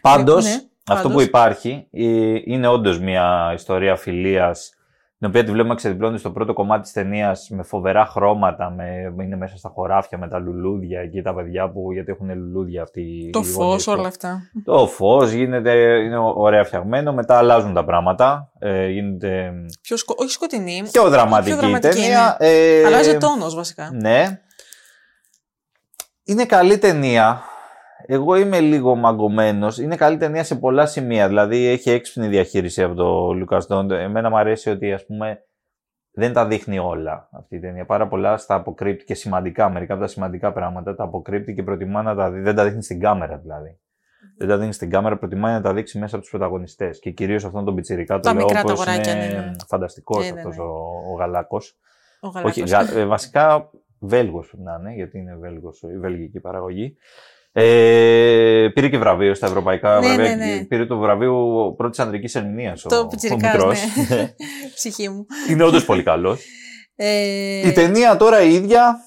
Πάντως, 0.00 0.44
Ναι, 0.44 0.56
αυτό 0.92 1.08
πάντως. 1.08 1.22
που 1.22 1.28
υπάρχει 1.28 1.86
ε, 1.92 2.34
είναι 2.44 2.66
όντως 2.68 3.00
μια 3.00 3.52
ιστορία 3.54 3.96
φιλίας, 3.96 4.74
την 5.18 5.28
οποία 5.28 5.44
τη 5.44 5.50
βλέπουμε 5.50 5.74
ξεδιπλώνεται 5.74 6.18
στο 6.18 6.30
πρώτο 6.30 6.52
κομμάτι 6.52 6.82
της 6.82 6.92
ταινίας 6.92 7.48
με 7.50 7.62
φοβερά 7.62 8.06
χρώματα. 8.06 8.70
Με, 8.70 9.14
είναι 9.24 9.36
μέσα 9.36 9.56
στα 9.56 9.68
χωράφια 9.74 10.18
με 10.18 10.28
τα 10.28 10.38
λουλούδια 10.38 11.00
εκεί 11.00 11.22
τα 11.22 11.34
παιδιά 11.34 11.70
που 11.70 11.92
γιατί 11.92 12.10
έχουν 12.10 12.34
λουλούδια 12.34 12.82
αυτοί. 12.82 13.30
Το 13.32 13.38
οι 13.38 13.44
φως, 13.44 13.54
γονείς 13.66 13.84
του. 13.84 13.92
όλα 13.98 14.08
αυτά. 14.08 14.40
Το 14.64 14.86
φως 14.86 15.30
γίνεται, 15.30 15.72
είναι 16.04 16.16
ωραία 16.18 16.64
φτιαγμένο. 16.64 17.12
Μετά 17.12 17.38
αλλάζουν 17.38 17.74
τα 17.74 17.84
πράγματα. 17.84 18.50
Ε, 18.58 18.86
γίνεται 18.88 19.52
Πιο 19.80 19.96
σκο... 19.96 20.14
Όχι 20.18 20.30
σκοτεινή. 20.30 20.82
πιο 20.92 21.08
δραματική, 21.08 21.50
Πιο 21.50 21.60
δραματική 21.60 21.98
η 21.98 22.00
ταινία. 22.00 22.36
είναι. 22.40 22.50
Ε, 22.80 22.84
Αλλάζει 22.86 23.16
τόνος 23.18 23.54
βασικά. 23.54 23.90
ναι. 23.92 24.40
Είναι 26.24 26.44
καλή 26.44 26.78
ταινία. 26.78 27.42
Εγώ 28.12 28.36
είμαι 28.36 28.60
λίγο 28.60 28.94
μαγκωμένος. 28.94 29.78
Είναι 29.78 29.96
καλή 29.96 30.16
ταινία 30.16 30.44
σε 30.44 30.56
πολλά 30.56 30.86
σημεία. 30.86 31.28
Δηλαδή 31.28 31.66
έχει 31.66 31.90
έξυπνη 31.90 32.28
διαχείριση 32.28 32.82
από 32.82 32.94
το 32.94 33.32
Λούκα 33.32 33.58
Ντόντ. 33.66 33.90
Εμένα 33.90 34.30
μου 34.30 34.38
αρέσει 34.38 34.70
ότι 34.70 34.92
ας 34.92 35.06
πούμε 35.06 35.44
δεν 36.12 36.32
τα 36.32 36.46
δείχνει 36.46 36.78
όλα 36.78 37.28
αυτή 37.32 37.56
η 37.56 37.60
ταινία. 37.60 37.84
Πάρα 37.84 38.08
πολλά 38.08 38.36
στα 38.36 38.54
αποκρύπτει 38.54 39.04
και 39.04 39.14
σημαντικά. 39.14 39.70
Μερικά 39.70 39.92
από 39.92 40.02
τα 40.02 40.08
σημαντικά 40.08 40.52
πράγματα 40.52 40.94
τα 40.94 41.04
αποκρύπτει 41.04 41.54
και 41.54 41.62
προτιμά 41.62 42.02
να 42.02 42.14
τα 42.14 42.30
δει. 42.30 42.40
Δεν 42.40 42.54
τα 42.54 42.64
δείχνει 42.64 42.82
στην 42.82 43.00
κάμερα 43.00 43.38
δηλαδή. 43.38 43.78
Δεν 44.38 44.48
τα 44.48 44.56
δείχνει 44.56 44.72
στην 44.72 44.90
κάμερα, 44.90 45.18
προτιμάει 45.18 45.52
να 45.52 45.60
τα 45.60 45.74
δείξει 45.74 45.98
μέσα 45.98 46.14
από 46.14 46.22
τους 46.24 46.30
πρωταγωνιστές. 46.32 46.98
Και 46.98 47.10
κυρίως 47.10 47.44
αυτόν 47.44 47.64
τον 47.64 47.74
πιτσιρικά, 47.74 48.14
Τα 48.14 48.20
το 48.20 48.36
λέω 48.36 48.46
μικρά 48.46 48.62
τα 48.62 48.72
όπως 48.72 48.86
αγοράκια, 48.86 49.12
είναι 49.12 49.26
ναι, 49.34 49.40
ναι. 49.40 49.50
φανταστικός 49.66 50.24
Ναι, 50.24 50.32
ναι, 50.32 50.38
αυτός 50.40 50.56
ναι. 50.56 50.62
ο, 50.62 50.68
ο 51.12 51.16
Γαλάκος. 51.18 51.78
Ο 52.20 52.28
Όχι, 52.28 52.60
Γαλάκος. 52.60 52.70
γα- 52.94 53.00
ε, 53.00 53.04
βασικά 53.04 53.70
Βέλγος 53.98 54.48
πρέπει 54.48 54.62
να 54.62 54.76
είναι, 54.80 54.94
γιατί 54.94 55.18
είναι 55.18 55.36
Βέλγος, 55.36 55.82
η 55.82 55.98
βελγική 55.98 56.40
παραγωγή. 56.40 56.96
Ε, 57.52 58.68
πήρε 58.74 58.88
και 58.88 58.98
βραβείο 58.98 59.34
στα 59.34 59.46
ευρωπαϊκά 59.46 60.00
Ναι, 60.00 60.06
βραβεία. 60.06 60.36
ναι, 60.36 60.44
ναι. 60.44 60.58
και 60.58 60.64
Πήρε 60.64 60.86
το 60.86 60.98
βραβείο 60.98 61.34
πρώτης 61.76 61.98
ανδρικής 61.98 62.34
ερμηνεία. 62.34 62.76
Ο, 62.84 62.88
Το 62.88 62.98
ο 62.98 63.06
πιτσιρικάς, 63.06 63.52
μικρός. 63.54 63.78
ναι. 64.08 64.34
Ψυχή 64.74 65.08
μου. 65.08 65.26
είναι 65.48 65.62
όντως 65.64 65.84
πολύ 65.84 66.02
καλός. 66.02 66.44
Ε, 66.96 67.68
Η 67.68 67.72
ταινία 67.72 68.16
τώρα 68.16 68.40
η 68.40 68.54
ίδια, 68.54 68.98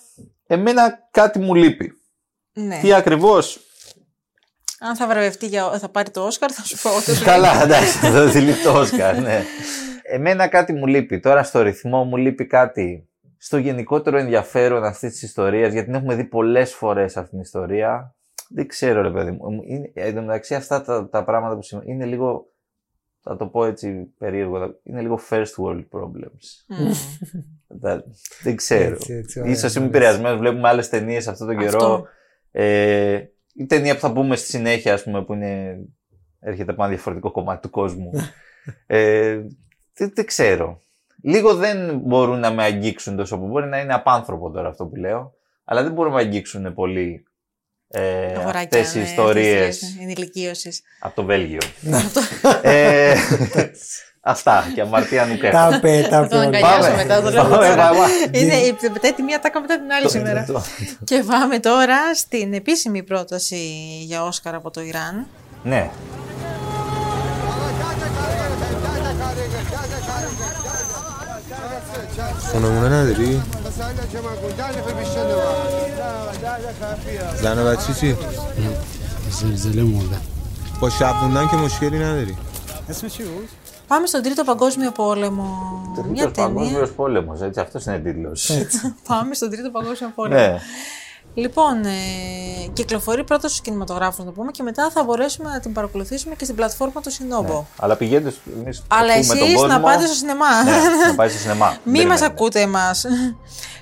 εμένα 0.47 1.07
κάτι 1.11 1.39
μου 1.39 1.55
λείπει. 1.55 1.91
ναι. 2.53 2.79
Τι 2.81 2.93
ακριβώς; 2.93 3.59
Αν 4.79 4.95
θα 4.95 5.07
βραβευτεί 5.07 5.45
για... 5.47 5.77
θα 5.79 5.89
πάρει 5.89 6.09
το 6.09 6.25
Όσκαρ, 6.25 6.49
θα 6.53 6.63
σου 6.63 6.77
πω. 6.81 6.89
ότι 6.95 7.11
λέει. 7.17 7.23
Καλά, 7.23 7.61
εντάξει, 7.63 7.97
θα 7.97 8.29
τη 8.29 8.39
λείπει 8.39 8.61
το 8.63 8.71
Όσκαρ, 8.79 9.17
ναι. 9.21 9.43
Εμένα 10.03 10.47
κάτι 10.47 10.73
μου 10.73 10.87
λείπει. 10.87 11.19
Τώρα 11.19 11.43
στο 11.43 11.61
ρυθμό 11.61 12.03
μου 12.03 12.17
λείπει 12.17 12.45
κάτι. 12.47 13.07
Στο 13.37 13.57
γενικότερο 13.57 14.17
ενδιαφέρον 14.17 14.83
αυτής 14.83 15.11
της 15.11 15.21
ιστορίας, 15.23 15.71
γιατί 15.73 15.85
την 15.87 15.95
έχουμε 15.95 16.15
δει 16.15 16.23
πολλές 16.23 16.73
φορές 16.73 17.17
αυτή 17.17 17.29
την 17.29 17.39
ιστορία. 17.39 18.15
Δεν 18.49 18.67
ξέρω, 18.67 19.01
ρε 19.01 19.11
παιδί 19.11 19.31
μου. 19.31 19.61
Είναι, 19.67 19.91
εν 19.93 20.15
τω 20.15 20.21
μεταξύ, 20.21 20.55
αυτά 20.55 20.81
τα, 20.81 21.09
τα 21.09 21.23
πράγματα 21.23 21.55
που 21.55 21.61
σημαίνουν 21.61 21.91
είναι 21.91 22.05
λίγο. 22.05 22.47
Θα 23.25 23.35
το 23.37 23.47
πω 23.47 23.65
έτσι 23.65 24.13
περίεργο. 24.17 24.79
Είναι 24.83 25.01
λίγο 25.01 25.19
first 25.29 25.55
world 25.65 25.83
problems. 25.91 26.45
Μμμ. 26.67 26.91
Τα- 27.81 28.03
δεν 28.43 28.55
ξέρω. 28.55 28.93
Έτσι, 28.93 29.13
έτσι, 29.13 29.39
ωραία, 29.39 29.51
Ίσως 29.51 29.75
είμαι 29.75 29.85
ωραία. 29.85 29.97
επηρεασμένος. 29.97 30.39
Βλέπουμε 30.39 30.67
άλλες 30.67 30.89
ταινίες 30.89 31.27
αυτόν 31.27 31.47
τον 31.47 31.57
καιρό. 31.57 31.77
Αυτό. 31.77 32.05
Ε, 32.51 33.23
η 33.53 33.65
ταινία 33.65 33.93
που 33.93 33.99
θα 33.99 34.11
πούμε 34.13 34.35
στη 34.35 34.47
συνέχεια, 34.47 34.93
ας 34.93 35.03
πούμε, 35.03 35.23
που 35.23 35.33
είναι, 35.33 35.79
έρχεται 36.39 36.71
από 36.71 36.81
ένα 36.81 36.91
διαφορετικό 36.91 37.31
κομμάτι 37.31 37.61
του 37.61 37.69
κόσμου. 37.69 38.11
ε, 38.87 39.41
δεν, 39.93 40.11
δεν 40.15 40.25
ξέρω. 40.25 40.79
Λίγο 41.23 41.55
δεν 41.55 41.97
μπορούν 41.97 42.39
να 42.39 42.51
με 42.51 42.63
αγγίξουν 42.63 43.15
τόσο 43.15 43.37
που 43.39 43.47
μπορεί 43.47 43.67
να 43.67 43.79
είναι 43.79 43.93
απάνθρωπο 43.93 44.51
τώρα 44.51 44.67
αυτό 44.69 44.85
που 44.85 44.95
λέω, 44.95 45.33
αλλά 45.63 45.83
δεν 45.83 45.91
μπορούν 45.91 46.11
να 46.11 46.17
με 46.17 46.23
αγγίξουν 46.23 46.73
πολύ 46.73 47.23
ε, 47.95 48.01
Αγοράκια, 48.39 48.61
αυτές 48.81 48.93
οι 48.95 48.97
ναι, 48.99 49.03
ιστορίες 49.03 49.59
αυτές 49.61 49.77
τις 49.77 49.97
ενηλικίωσεις. 50.01 50.81
από 50.99 51.15
το 51.15 51.23
Βέλγιο. 51.23 51.59
ε, 52.61 53.13
αυτά 54.21 54.71
και 54.75 54.81
αμαρτία 54.81 55.25
νουκέφα. 55.25 55.69
Τα 55.69 55.79
πέ, 55.79 56.07
τα 56.09 56.09
Θα 56.09 56.27
τον 56.27 56.39
πέ. 56.49 56.57
αγκαλιάσω 56.57 56.79
Πάμε. 56.81 56.95
μετά, 56.95 57.21
το 57.21 57.29
λέω 57.29 57.43
Πάμε, 57.43 57.55
τώρα. 57.55 57.75
πάμε. 57.75 58.05
Είναι 58.31 58.53
η- 58.55 58.75
μετά 58.93 59.13
τη 59.13 59.21
μία 59.21 59.39
τάκα 59.39 59.61
μετά 59.61 59.79
την 59.79 59.91
άλλη 59.91 60.09
σήμερα. 60.09 60.45
Το- 60.45 60.53
το- 60.53 60.63
Και 61.03 61.23
πάμε 61.27 61.59
τώρα 61.59 62.15
στην 62.15 62.53
επίσημη 62.53 63.03
πρόταση 63.03 63.57
για 64.05 64.23
Όσκαρ 64.23 64.55
από 64.55 64.71
το 64.71 64.81
Ιράν. 64.81 65.27
Ναι. 65.63 65.89
خونمونه 72.52 72.88
نداری؟ 72.88 73.42
زن 77.42 77.58
و 77.58 77.64
بچه 77.64 77.94
چی؟ 77.94 78.16
زلزله 79.30 79.82
مرده 79.82 80.16
با 80.80 80.90
شب 80.90 81.14
موندن 81.22 81.48
که 81.48 81.56
مشکلی 81.56 81.98
نداری 81.98 82.36
Πάμε 83.88 84.06
στον 84.06 84.22
Τρίτο 84.22 84.44
Παγκόσμιο 84.44 84.90
Πόλεμο. 84.90 85.46
Μια 86.10 86.24
Τρίτος 86.24 86.32
ταινία. 86.32 86.54
Παγκόσμιος 86.54 86.90
Πόλεμος, 86.90 87.40
έτσι, 87.40 87.60
αυτός 87.60 87.84
είναι 87.84 87.98
τίτλος. 87.98 88.50
Πάμε 89.08 89.34
στον 89.34 89.50
Τρίτο 89.50 89.70
Παγκόσμιο 89.70 90.12
Πόλεμο. 90.14 90.60
Ναι. 91.35 91.41
Λοιπόν, 91.41 91.85
ε, 91.85 91.91
κυκλοφορεί 92.73 93.23
πρώτα 93.23 93.47
στους 93.47 93.61
κινηματογράφους 93.61 94.17
να 94.19 94.25
το 94.25 94.31
πούμε 94.31 94.51
και 94.51 94.63
μετά 94.63 94.89
θα 94.93 95.03
μπορέσουμε 95.03 95.49
να 95.49 95.59
την 95.59 95.73
παρακολουθήσουμε 95.73 96.35
και 96.35 96.43
στην 96.43 96.55
πλατφόρμα 96.55 97.01
του 97.01 97.11
Σινόμπο. 97.11 97.65
Αλλά 97.79 97.95
πηγαίνετε, 97.95 98.29
στο- 98.29 98.41
εμείς 98.63 98.83
Αλλά 98.87 99.13
ακούμε 99.13 99.27
τον 99.27 99.37
εσείς 99.37 99.53
κόσμο. 99.53 99.67
να 99.67 99.79
πάτε 99.79 100.05
στο 100.05 100.15
σινεμά. 100.15 100.63
Ναι, 100.63 100.71
να 101.07 101.15
πάει 101.15 101.29
στο 101.29 101.39
σινεμά. 101.39 101.69
Μη 101.71 101.77
Περιμένετε. 101.83 102.09
μας 102.09 102.21
ακούτε 102.21 102.59
εμάς. 102.61 103.05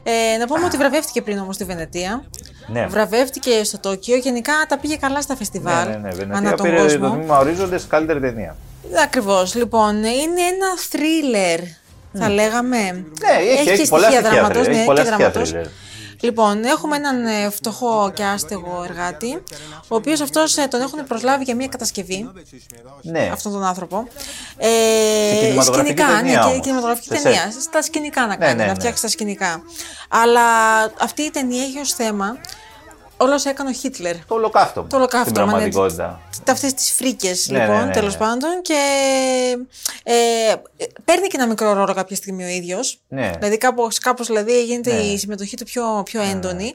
Ε, 0.03 0.37
να 0.39 0.47
πούμε 0.47 0.65
ότι 0.65 0.77
βραβεύτηκε 0.77 1.21
πριν 1.21 1.39
όμως 1.39 1.55
στη 1.55 1.63
Βενετία. 1.63 2.23
Ναι. 2.67 2.87
Βραβεύτηκε 2.87 3.63
στο 3.63 3.79
Τόκιο. 3.79 4.15
Γενικά 4.17 4.53
τα 4.67 4.77
πήγε 4.77 4.95
καλά 4.95 5.21
στα 5.21 5.35
φεστιβάλ. 5.35 5.87
Ναι, 5.87 5.95
ναι, 5.95 5.99
ναι. 5.99 6.07
ανά 6.07 6.15
Βενετία 6.33 6.55
τον 6.55 6.65
πήρε 6.65 6.77
το 6.77 6.83
κόσμο. 6.83 7.09
τμήμα 7.15 7.37
Ορίζοντες 7.37 7.85
καλύτερη 7.87 8.19
ταινία. 8.19 8.55
Ακριβώς. 9.03 9.55
Λοιπόν, 9.55 9.95
είναι 9.95 10.41
ένα 10.41 10.67
θρίλερ. 10.89 11.59
Θα 12.13 12.29
λέγαμε. 12.29 12.77
Ναι, 12.77 13.51
έχει, 13.59 13.69
έχει, 13.69 13.81
και 13.81 13.87
πολλά 13.89 14.03
στοιχεία 14.03 14.19
στοιχεία 14.21 14.41
δράματος, 14.41 14.65
thriller, 14.65 14.69
ναι, 14.69 14.75
έχει 14.75 14.85
πολλά 14.85 15.01
και 15.01 15.07
στοιχεία 15.07 15.29
δράματος. 15.31 15.51
thriller. 15.55 15.69
Λοιπόν, 16.21 16.63
έχουμε 16.63 16.95
έναν 16.95 17.25
ε, 17.25 17.49
φτωχό 17.49 18.11
και 18.15 18.23
άστεγο 18.23 18.83
εργάτη, 18.89 19.43
ο 19.87 19.95
οποίος 19.95 20.21
αυτός 20.21 20.57
ε, 20.57 20.67
τον 20.67 20.81
έχουν 20.81 21.07
προσλάβει 21.07 21.43
για 21.43 21.55
μια 21.55 21.67
κατασκευή, 21.67 22.29
Ναι. 23.01 23.29
αυτόν 23.33 23.51
τον 23.51 23.63
άνθρωπο. 23.63 24.07
Ε, 24.57 24.67
Σε 25.33 25.39
κινηματογραφική 25.39 25.91
σκηνικά, 25.97 26.05
ταινία 26.17 26.21
ναι, 26.21 26.31
και 26.45 26.49
όμως. 26.51 26.59
κινηματογραφική 26.65 27.15
Σε 27.15 27.21
ταινία. 27.23 27.51
σετ. 27.51 27.61
Στα 27.61 27.81
σκηνικά 27.81 28.21
να 28.21 28.27
Ναι, 28.27 28.35
κάνει, 28.35 28.55
ναι, 28.55 28.61
να 28.63 28.67
ναι. 28.69 28.75
φτιάξει 28.75 29.01
τα 29.01 29.07
σκηνικά. 29.07 29.61
Αλλά 30.09 30.41
αυτή 30.99 31.21
η 31.21 31.29
ταινία 31.29 31.63
έχει 31.63 31.79
ως 31.79 31.93
θέμα, 31.93 32.37
όλος 33.21 33.45
έκανε 33.45 33.69
ο 33.69 33.73
Χίτλερ. 33.73 34.25
Το 34.25 34.35
ολοκαύτωμα. 34.35 34.87
Το 34.87 34.95
ολοκαύτωμα, 34.95 35.29
Στην 35.29 35.43
ναι. 35.43 35.49
πραγματικότητα. 35.49 36.21
Αυτές 36.49 36.73
τις 36.73 36.91
φρίκες, 36.91 37.49
Ναι, 37.49 37.59
λοιπόν, 37.59 37.77
ναι, 37.79 37.85
ναι, 37.85 37.91
τέλος 37.91 38.13
ναι. 38.13 38.19
πάντων. 38.19 38.61
Και 38.61 38.77
ε, 40.03 40.13
παίρνει 41.05 41.27
και 41.27 41.35
ένα 41.37 41.47
μικρό 41.47 41.73
ρόλο 41.73 41.93
κάποια 41.93 42.15
στιγμή 42.15 42.43
ο 42.43 42.47
ίδιος. 42.47 43.01
Ναι. 43.07 43.31
Δηλαδή 43.39 43.57
κάπως, 43.57 43.97
κάπως 43.97 44.27
δηλαδή 44.27 44.63
γίνεται 44.63 44.93
Ναι. 44.93 44.99
η 44.99 45.17
συμμετοχή 45.17 45.55
του 45.57 45.63
πιο, 45.63 46.01
πιο 46.05 46.21
έντονη. 46.21 46.71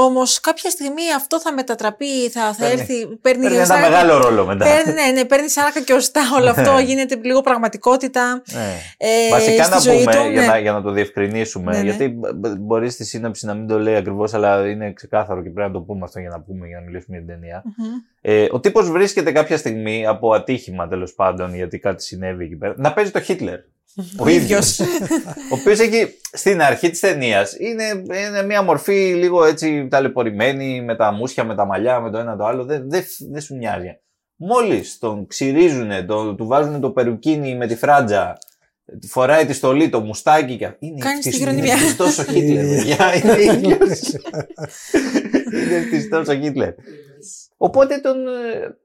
Όμως 0.00 0.40
κάποια 0.40 0.70
στιγμή 0.70 1.02
αυτό 1.16 1.40
θα 1.40 1.52
μετατραπεί, 1.52 2.28
θα, 2.30 2.40
θα 2.52 2.54
Παίρνει- 2.58 2.78
έρθει. 2.80 3.06
Παίρνει, 3.06 3.42
Παίρνει 3.42 3.56
ένα 3.56 3.64
σάρκα- 3.64 3.88
μεγάλο 3.90 4.18
ρόλο 4.18 4.46
μετά. 4.46 4.64
Παίρνει, 4.64 4.92
ναι, 4.92 5.10
ναι, 5.12 5.24
παίρνει 5.24 5.48
σάρκα 5.48 5.80
και 5.80 5.92
οστά 5.92 6.20
όλο 6.38 6.50
αυτό, 6.50 6.78
γίνεται 6.78 7.20
λίγο 7.22 7.40
πραγματικότητα. 7.40 8.42
Ναι. 8.52 8.74
Ε, 8.96 9.30
Βασικά 9.30 9.62
στη 9.62 9.72
να 9.72 9.78
ζωή 9.78 9.98
πούμε, 9.98 10.14
του, 10.16 10.22
για, 10.30 10.40
ναι. 10.40 10.46
να, 10.46 10.58
για 10.58 10.72
να 10.72 10.82
το 10.82 10.90
διευκρινίσουμε, 10.90 11.72
Ναι, 11.72 11.78
ναι. 11.78 11.84
γιατί 11.84 12.08
μπ- 12.08 12.32
μπ- 12.34 12.56
μπορεί 12.58 12.90
στη 12.90 13.04
σύνοψη 13.04 13.46
να 13.46 13.54
μην 13.54 13.66
το 13.66 13.78
λέει 13.78 13.94
ακριβώς, 13.96 14.34
αλλά 14.34 14.68
είναι 14.68 14.92
ξεκάθαρο 14.92 15.42
και 15.42 15.50
πρέπει 15.50 15.68
να 15.68 15.74
το 15.74 15.80
πούμε 15.80 16.00
αυτό 16.04 16.20
για 16.20 16.28
να 16.28 16.40
πούμε, 16.40 16.66
για 16.66 16.78
να 16.78 16.84
μιλήσουμε 16.84 17.16
για 17.16 17.26
την 17.26 17.34
ταινία. 17.40 17.62
Ε, 18.20 18.46
ο 18.50 18.60
τύπος 18.60 18.90
βρίσκεται 18.90 19.32
κάποια 19.32 19.56
στιγμή 19.56 20.06
από 20.06 20.32
ατύχημα 20.34 20.88
τέλος 20.88 21.14
πάντων, 21.14 21.54
γιατί 21.54 21.78
κάτι 21.78 22.02
συνέβη 22.02 22.44
εκεί 22.44 22.56
πέρα, 22.56 22.74
να 22.76 22.92
παίζει 22.92 23.10
το 23.10 23.20
Χίτλερ. 23.20 23.58
Ο 24.18 24.28
ίδιος. 24.28 24.80
ο 24.80 25.54
οποίος 25.60 25.78
έχει 25.78 26.18
στην 26.32 26.62
αρχή 26.62 26.90
της 26.90 27.00
ταινίας 27.00 27.56
είναι, 27.58 28.02
είναι 28.28 28.42
μια 28.42 28.62
μορφή 28.62 29.14
λίγο 29.14 29.44
έτσι 29.44 29.88
ταλαιπωρημένη 29.90 30.82
με 30.82 30.96
τα 30.96 31.12
μουσια, 31.12 31.44
με 31.44 31.54
τα 31.54 31.64
μαλλιά, 31.64 32.00
με 32.00 32.10
το 32.10 32.18
ένα 32.18 32.36
το 32.36 32.44
άλλο. 32.44 32.64
Δεν 32.64 32.90
δεν 32.90 33.04
δεν 33.30 33.40
σου 33.40 33.56
μοιάζει. 33.56 33.98
Μόλις 34.36 34.98
τον 34.98 35.26
ξυρίζουν, 35.26 36.06
το, 36.06 36.34
του 36.34 36.46
βάζουν 36.46 36.80
το 36.80 36.90
περουκίνι 36.90 37.56
με 37.56 37.66
τη 37.66 37.76
φράτζα, 37.76 38.38
φοράει 39.08 39.46
τη 39.46 39.52
στολή, 39.52 39.88
το 39.88 40.00
μουστάκι 40.00 40.56
και. 40.56 40.70
Είναι 40.78 40.98
Κάνει 41.00 41.20
τη 41.20 41.28
χτισ- 41.28 41.36
χειρονομιά. 41.36 41.72
Είναι 41.74 41.82
χτιστός 41.82 42.18
ο 42.18 42.24
Χίτλερ, 42.24 42.64
παιδιά. 42.66 43.14
Είναι 43.16 43.42
ίδιος. 43.42 44.00
Είναι 45.52 45.80
φτυστός 45.86 46.28
ο 46.28 46.34
Χίτλερ. 46.34 46.72
Οπότε 47.56 47.98
τον, 47.98 48.16
ε, 48.26 48.76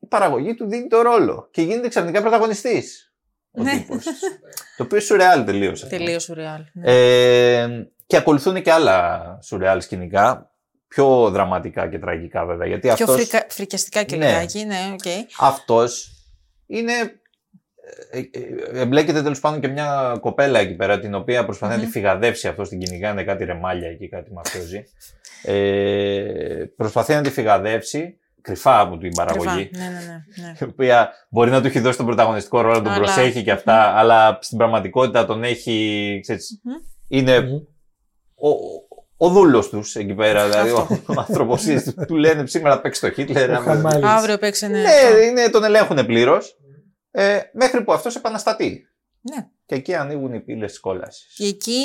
η 0.00 0.06
παραγωγή 0.06 0.54
του 0.54 0.68
δίνει 0.68 0.86
το 0.86 1.02
ρόλο 1.02 1.48
και 1.50 1.62
γίνεται 1.62 1.88
ξαφνικά 1.88 2.20
πρωταγωνιστής. 2.20 3.09
Ο 3.50 3.62
Ναι. 3.62 3.72
τύπος. 3.72 4.04
το 4.76 4.82
οποίο 4.82 5.00
σουρεάλ 5.00 5.44
τελείως. 5.44 5.86
Τελείως 5.86 6.18
σουρεάλ. 6.18 6.60
ναι. 6.72 6.92
Ε, 6.92 7.86
και 8.06 8.16
ακολουθούν 8.16 8.62
και 8.62 8.72
άλλα 8.72 9.38
σουρεάλ 9.42 9.80
σκηνικά, 9.80 10.50
πιο 10.88 11.30
δραματικά 11.30 11.88
και 11.88 11.98
τραγικά 11.98 12.44
βέβαια. 12.46 12.66
Γιατί 12.66 12.80
Πιο 12.80 12.92
αυτός, 13.04 13.14
φρικα... 13.14 13.46
φρικιαστικά 13.48 14.02
και 14.02 14.16
Ναι. 14.16 14.26
λιγάκι, 14.26 14.64
ναι, 14.64 14.78
οκ. 14.92 15.00
αυτός 15.38 16.10
είναι... 16.66 16.92
ε, 18.10 18.18
ε, 18.18 18.80
Εμπλέκεται 18.80 19.22
τέλος 19.22 19.40
πάντων 19.40 19.60
και 19.60 19.68
μια 19.68 20.16
κοπέλα 20.20 20.58
εκεί 20.58 20.74
πέρα 20.74 20.98
την 21.00 21.14
οποία 21.14 21.44
προσπαθεί 21.44 21.74
να 21.76 21.80
τη 21.80 21.86
φυγαδεύσει 21.90 22.48
αυτός, 22.48 22.64
την 22.64 22.78
κυνηγάνε 22.78 23.24
κάτι 23.24 23.44
ρεμάλια 23.44 23.88
εκεί, 23.88 24.08
κάτι 24.08 24.32
μαφιόζι. 24.32 24.84
Ε, 25.42 26.64
προσπαθεί 26.76 27.14
να 27.14 27.20
τη 27.20 27.30
φυγαδεύσει 27.30 28.18
κρυφά 28.42 28.80
από 28.80 28.98
την 28.98 29.10
παραγωγή. 29.14 29.66
Κρυφά. 29.68 29.84
Ναι, 29.84 29.90
ναι, 29.90 29.98
ναι. 30.04 30.46
ναι. 30.46 30.54
η 30.60 30.64
οποία 30.64 31.10
μπορεί 31.30 31.50
να 31.50 31.60
του 31.60 31.66
έχει 31.66 31.80
δώσει 31.80 31.96
τον 31.96 32.06
πρωταγωνιστικό 32.06 32.60
ρόλο, 32.60 32.74
να 32.76 32.82
τον 32.82 32.92
Αλλά- 32.92 33.02
προσέχει 33.04 33.42
και 33.42 33.50
αυτά, 33.50 33.74
αλλά 33.96 34.38
στην 34.40 34.58
πραγματικότητα 34.58 35.26
τον 35.26 35.44
έχει. 35.44 36.18
Ξέρεις, 36.22 36.60
Μμμ. 36.62 36.74
είναι 37.08 37.40
Μμμ. 37.40 37.52
ο, 38.34 38.48
ο 39.16 39.28
δούλος 39.28 39.68
τους 39.68 39.96
εκεί 39.96 40.14
πέρα. 40.14 40.48
Δηλαδή, 40.48 40.70
Αυτό. 40.70 40.98
ο 41.06 41.14
άνθρωπος 41.20 41.64
του 42.06 42.16
λένε 42.16 42.46
σήμερα 42.46 42.80
παίξει 42.80 43.00
το 43.00 43.10
Χίτλερ. 43.10 43.50
Ο 43.50 43.54
άμα- 43.54 43.62
Χαμάλης. 43.64 44.04
Αύριο 44.08 44.38
παίξε 44.38 44.66
ναι. 44.66 44.80
Ναι, 44.82 45.20
είναι, 45.24 45.48
τον 45.48 45.64
ελέγχουν 45.64 46.06
πλήρως. 46.06 46.54
Ε, 47.10 47.38
μέχρι 47.52 47.84
που 47.84 47.92
αυτός 47.92 48.16
επαναστατεί. 48.16 48.84
Ναι. 49.20 49.46
Και 49.66 49.74
εκεί 49.74 49.94
ανοίγουν 49.94 50.32
οι 50.34 50.40
πύλες 50.40 50.70
της 50.70 50.80
κόλασης. 50.80 51.34
Και 51.36 51.44
εκεί 51.46 51.82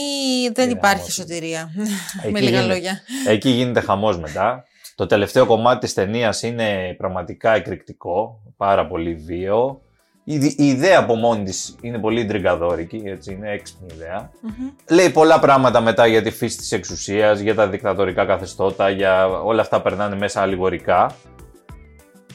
δεν 0.54 0.64
Είναι 0.70 0.78
υπάρχει 0.78 0.98
χαμός. 0.98 1.14
σωτηρία. 1.14 1.70
Εκεί 2.24 2.32
Με 2.32 2.40
λίγα 2.40 2.50
γίνεται. 2.60 2.74
λόγια. 2.74 3.02
Εκεί 3.28 3.50
γίνεται 3.50 3.80
χαμός 3.80 4.20
μετά. 4.20 4.64
Το 4.96 5.06
τελευταίο 5.06 5.46
κομμάτι 5.46 5.80
της 5.80 5.94
ταινίας 5.94 6.42
είναι 6.42 6.96
πραγματικά 6.98 7.54
εκρηκτικό, 7.56 8.42
πάρα 8.58 8.88
πολύ 8.88 9.14
βίαιο. 9.14 9.82
Η, 10.24 10.38
δι- 10.38 10.60
η 10.60 10.68
ιδέα 10.68 11.00
από 11.00 11.16
μόνη 11.16 11.44
της 11.44 11.76
είναι 11.82 11.98
πολύ 12.00 12.26
ντριγκαδόρικη, 12.26 13.02
έτσι, 13.06 13.34
είναι 13.34 13.52
έξυπνη 13.52 13.88
ιδέα. 13.96 14.30
Μμμ. 14.42 14.70
Λέει 14.90 15.10
πολλά 15.10 15.40
πράγματα 15.40 15.82
μετά 15.82 16.08
για 16.08 16.22
τη 16.22 16.32
φύση 16.32 16.58
της 16.58 16.72
εξουσίας, 16.72 17.40
για 17.40 17.56
τα 17.56 17.68
δικτατορικά 17.68 18.26
καθεστώτα, 18.26 18.90
για 18.90 19.28
όλα 19.28 19.62
αυτά 19.62 19.82
περνάνε 19.82 20.16
μέσα 20.16 20.42
αλληγορικά. 20.42 21.12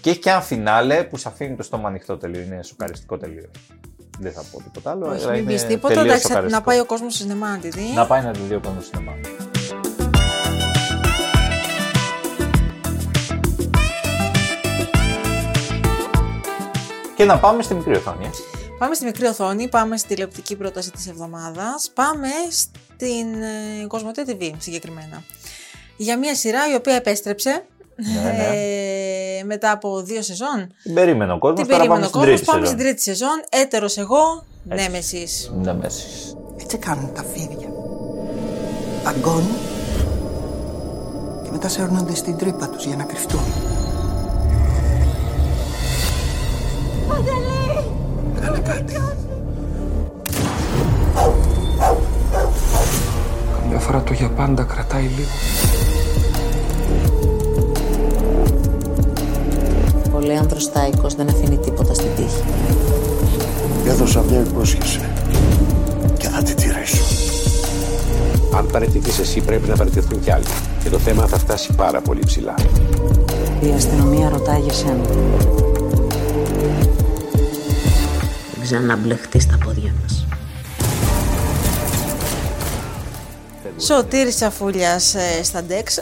Και 0.01 0.11
έχει 0.11 0.19
και 0.19 0.31
ένα 0.31 0.41
φινάλε 0.41 1.05
που 1.05 1.17
σε 1.17 1.29
αφήνει 1.29 1.57
το 1.57 1.63
στόμα 1.63 1.89
ανοιχτό 1.89 2.17
τελείως, 2.17 2.47
είναι 2.47 2.63
σοκαριστικό 2.63 3.17
τελείως. 3.17 3.51
Δεν 4.19 4.33
θα 4.33 4.43
πω 4.53 4.63
τίποτα 4.63 4.91
άλλο. 4.91 5.07
Όχι, 5.11 5.23
αλλά 5.23 5.33
μην 5.33 5.41
είναι 5.43 5.53
πεις 5.53 5.67
τίποτα. 5.67 5.95
τελείως 5.95 6.05
Εντάξει, 6.07 6.27
να 6.29 6.35
σοκαριστικό. 6.35 6.65
πάει 6.65 6.79
ο 6.81 6.85
κόσμος 6.85 7.15
στο 7.15 7.23
σινεμά 7.23 7.49
να 7.49 7.59
τη 7.59 7.69
δει. 7.69 7.93
Να 7.95 8.07
πάει 8.07 8.23
να 8.23 8.31
τη 8.31 8.41
δει 8.41 8.55
ο 8.55 8.61
κόσμος 8.61 8.87
στο 8.87 8.97
σινεμά. 8.97 9.17
Και 17.21 17.27
να 17.27 17.39
πάμε 17.39 17.63
στη 17.63 17.75
μικρή 17.75 17.97
οθόνη. 17.97 18.25
ε. 18.25 18.31
Πάμε 18.79 18.95
στη 18.95 19.05
μικρή 19.05 19.27
οθόνη, 19.27 19.69
πάμε 19.69 19.97
στη 19.97 20.09
τηλεοπτική 20.09 20.57
πρόταση 20.57 20.91
της 20.91 21.09
εβδομάδας, 21.09 21.91
πάμε 21.95 22.29
στην 22.51 23.43
ε, 23.83 23.87
Κοσμοτέ 23.87 24.25
TV 24.29 24.51
συγκεκριμένα. 24.59 25.23
Για 25.97 26.19
μια 26.19 26.35
σειρά 26.35 26.59
η 26.73 26.75
οποία 26.75 26.95
επέστρεψε 26.95 27.65
Ναι, 27.97 28.31
ναι. 28.31 28.47
ε, 29.39 29.45
μετά 29.45 29.71
από 29.71 30.03
δύο 30.03 30.23
σεζόν. 30.23 30.75
Την 30.83 30.95
περίμενε 30.95 31.33
ο 31.33 31.39
κόσμος, 31.39 31.59
Την 31.61 31.69
τώρα 31.69 31.79
περίμενε 31.79 31.89
πάμε 31.89 32.05
ο 32.05 32.09
στην 32.09 32.21
κόσμος, 32.21 32.35
τρίτη 32.37 32.51
πάμε 32.51 32.61
σεζόν. 32.67 32.79
στην 32.79 32.87
τρίτη 32.87 33.03
σεζόν. 33.03 33.63
Έτερος 33.63 33.97
εγώ, 33.97 34.45
Έτσι. 34.69 34.85
Νέμεσης. 34.85 35.53
Ναι, 35.63 35.73
μέση. 35.75 36.07
Έτσι 36.63 36.77
κάνουν 36.79 37.13
τα 37.15 37.25
φίδια. 37.33 37.69
Αγκώνουν 39.05 39.57
και 41.45 41.51
μετά 41.51 41.69
σέρνονται 41.69 42.15
στην 42.15 42.37
τρύπα 42.37 42.69
τους 42.69 42.85
για 42.85 42.97
να 42.97 43.05
κρυφτούν. 43.05 43.41
Κάνε 48.41 48.59
κάτι. 48.59 48.93
Καμιά 53.61 53.79
φορά 53.79 54.03
το 54.03 54.13
για 54.13 54.29
πάντα 54.29 54.63
κρατάει 54.63 55.03
λίγο. 55.03 55.29
Ο 60.15 60.19
Λέανδρος 60.19 60.63
Στάικος 60.63 61.15
δεν 61.15 61.29
αφήνει 61.29 61.57
τίποτα 61.57 61.95
στην 61.95 62.09
τύχη. 62.17 62.43
Έδωσα 63.87 64.23
μια 64.31 64.41
υπόσχεση 64.41 65.01
και 66.19 66.29
θα 66.29 66.43
τη 66.43 66.55
τηρήσω. 66.55 67.03
Αν 68.57 68.67
παραιτηθείς 68.73 69.19
εσύ 69.19 69.41
πρέπει 69.41 69.69
να 69.69 69.77
παραιτηθούν 69.77 70.21
κι 70.21 70.31
άλλοι. 70.31 70.45
Και 70.83 70.89
το 70.91 70.99
θέμα 70.99 71.27
θα 71.27 71.39
φτάσει 71.39 71.73
πάρα 71.73 72.01
πολύ 72.01 72.21
ψηλά. 72.27 72.55
Η 73.61 73.73
αστυνομία 73.77 74.29
ρωτάει 74.29 74.61
για 74.61 74.73
σένα. 74.73 75.05
Δεν 78.55 78.63
ξαναμπλεχτεί 78.63 79.41
στα 79.41 79.59
πόδια 79.65 79.95
μας. 80.03 80.25
Σωτήρης 83.79 84.37
Σαφούλιας 84.37 85.15
ε, 85.15 85.43
στα 85.43 85.63
Ντεξ. 85.63 85.99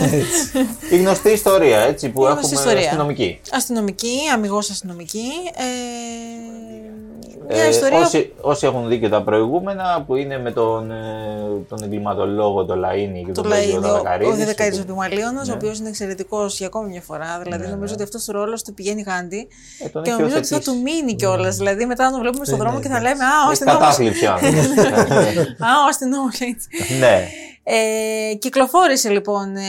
Η 0.90 0.96
γνωστή 0.96 1.30
ιστορία, 1.30 1.78
έτσι, 1.80 2.08
που 2.08 2.20
Η 2.22 2.24
έχουμε 2.24 2.40
γνωστή 2.40 2.54
ιστορία. 2.54 2.86
αστυνομική. 2.86 3.40
αστυνομική, 3.50 4.16
αμυγός 4.34 4.70
αστυνομική. 4.70 5.28
Ε, 7.54 7.56
μια 7.56 7.64
Ε, 7.64 7.68
ιστορία 7.68 7.98
όσοι, 7.98 8.32
όσοι 8.40 8.66
έχουν 8.66 8.88
δει 8.88 8.98
και 9.00 9.08
τα 9.08 9.22
προηγούμενα, 9.22 10.04
που 10.06 10.14
είναι 10.16 10.38
με 10.38 10.50
τον, 10.52 10.90
ε, 10.90 10.94
τον 11.68 11.82
εγκληματολόγο, 11.82 12.64
τον 12.64 12.78
Λαΐνη 12.84 13.24
και 13.26 13.32
Το 13.32 13.40
τον 13.42 13.50
παίζει 13.50 13.66
λέει 13.66 13.74
ο 13.76 13.78
ο, 13.78 13.80
Δαδακαρίδης. 13.80 14.32
ο 14.32 14.36
Δεδεκαίδης 14.36 14.78
ο 14.78 14.80
που- 14.80 14.86
Πιμαλίωνος, 14.86 15.46
Ναι. 15.46 15.52
ο 15.52 15.56
οποίος 15.56 15.78
είναι 15.78 15.88
εξαιρετικός 15.88 16.58
για 16.58 16.66
ακόμη 16.66 16.88
μια 16.90 17.00
φορά. 17.00 17.40
Δηλαδή, 17.42 17.62
Ναι, 17.64 17.68
νομίζω 17.70 17.86
ναι. 17.86 17.92
ότι 17.92 18.02
αυτός 18.02 18.28
ο 18.28 18.32
ρόλος 18.32 18.62
του 18.62 18.74
πηγαίνει 18.74 19.02
γάντι. 19.02 19.48
Ε, 19.84 19.88
τον 19.88 20.02
και 20.02 20.10
έχει 20.10 20.18
νομίζω 20.18 20.36
ότι 20.38 20.46
θα 20.46 20.54
υιοθετήσει. 20.56 20.82
του 20.82 20.82
μείνει 20.82 21.14
κιόλας. 21.14 21.56
Δηλαδή, 21.56 21.86
μετά 21.86 22.04
να 22.04 22.10
τον 22.10 22.20
βλέπουμε 22.20 22.44
στον 22.44 22.58
Ναι, 22.58 22.62
δρόμο 22.64 22.78
ναι, 22.78 22.82
και 22.84 22.90
θα 22.94 23.00
ναι. 23.00 23.08
λέμε 23.08 23.24
Α, 23.24 23.28
ο 23.48 23.50
Έχει 23.50 23.52
αστυνόμος. 23.52 23.80
κατάθλιψη 23.80 24.26
ο 24.26 24.32
άνθρωπος. 24.32 24.66
Α, 25.68 25.70
ο 25.84 25.86
αστυνόμος, 25.88 26.38
έτσι. 26.40 26.66
ναι. 27.00 27.28
Ε, 27.66 28.34
κυκλοφόρησε 28.38 29.08
λοιπόν 29.08 29.56
ε, 29.56 29.60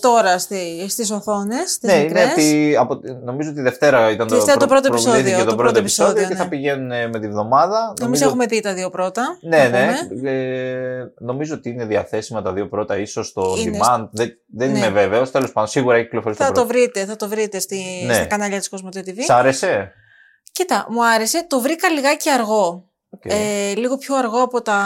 τώρα 0.00 0.38
στη, 0.38 0.86
στις 0.88 1.10
οθόνες, 1.10 1.78
τις 1.78 1.78
Ναι, 1.80 1.92
είναι 1.92 2.02
μικρές. 2.04 2.24
από 2.26 2.34
τη, 2.34 2.76
από, 2.76 2.98
τη- 2.98 3.12
νομίζω 3.24 3.52
τη 3.52 3.60
Δευτέρα 3.60 4.10
ήταν 4.10 4.26
Τη 4.26 4.34
Δευτέρα 4.34 4.56
το 4.56 4.66
πρώτο 4.66 4.88
προβλήθηκε 4.88 5.18
επεισόδιο, 5.18 5.38
το 5.38 5.50
το 5.50 5.56
πρώτο 5.56 5.62
πρώτο 5.62 5.78
επεισόδιο 5.78 6.10
επεισόδιο, 6.12 6.28
και 6.36 6.36
θα 6.42 6.44
ναι. 6.44 6.50
πηγαίνουν 6.50 6.90
ε, 6.90 7.08
με 7.08 7.20
τη 7.20 7.28
βδομάδα. 7.28 7.92
Εμείς 8.02 8.20
έχουμε 8.20 8.46
δει 8.46 8.60
τα 8.60 8.74
δύο 8.74 8.90
πρώτα. 8.90 9.38
Ναι, 9.40 9.56
να 9.58 9.68
ναι. 9.68 9.92
πούμε. 10.08 10.30
Ε, 10.30 11.12
νομίζω 11.18 11.54
ότι 11.54 11.68
είναι 11.68 11.84
διαθέσιμα 11.84 12.42
τα 12.42 12.52
δύο 12.52 12.68
πρώτα, 12.68 12.98
ίσως 12.98 13.26
στο 13.26 13.54
Είναι 13.58 13.78
demand. 13.82 14.08
Δεν, 14.10 14.30
δεν 14.54 14.70
Ναι. 14.70 14.78
είμαι 14.78 14.88
βέβαιος. 14.88 15.30
Τέλος 15.30 15.52
πάντων, 15.52 15.68
σίγουρα 15.70 15.96
έχει 15.96 16.04
κυκλοφορήσει 16.04 16.40
Θα 16.42 16.46
το 16.46 16.52
το 16.60 16.66
πρώτο. 16.66 16.78
βρείτε, 16.78 17.04
θα 17.04 17.16
το 17.16 17.28
βρείτε 17.28 17.58
στη, 17.58 18.02
Ναι. 18.06 18.14
στα 18.14 18.24
κανάλια 18.24 18.58
της 18.58 18.68
Κοσμοτέ 18.68 19.02
TV. 19.06 19.14
Σ' 19.26 19.30
άρεσε; 19.30 19.92
Κοίτα, 20.52 20.86
μου 20.90 21.06
άρεσε. 21.06 21.46
Το 21.48 21.60
βρήκα 21.60 21.88
λιγάκι 21.88 22.30
αργό. 22.30 22.84
Οκ. 23.10 23.24
Ε, 23.24 23.74
λίγο 23.74 23.96
πιο 23.98 24.16
αργό 24.16 24.42
από 24.42 24.62
τα. 24.62 24.80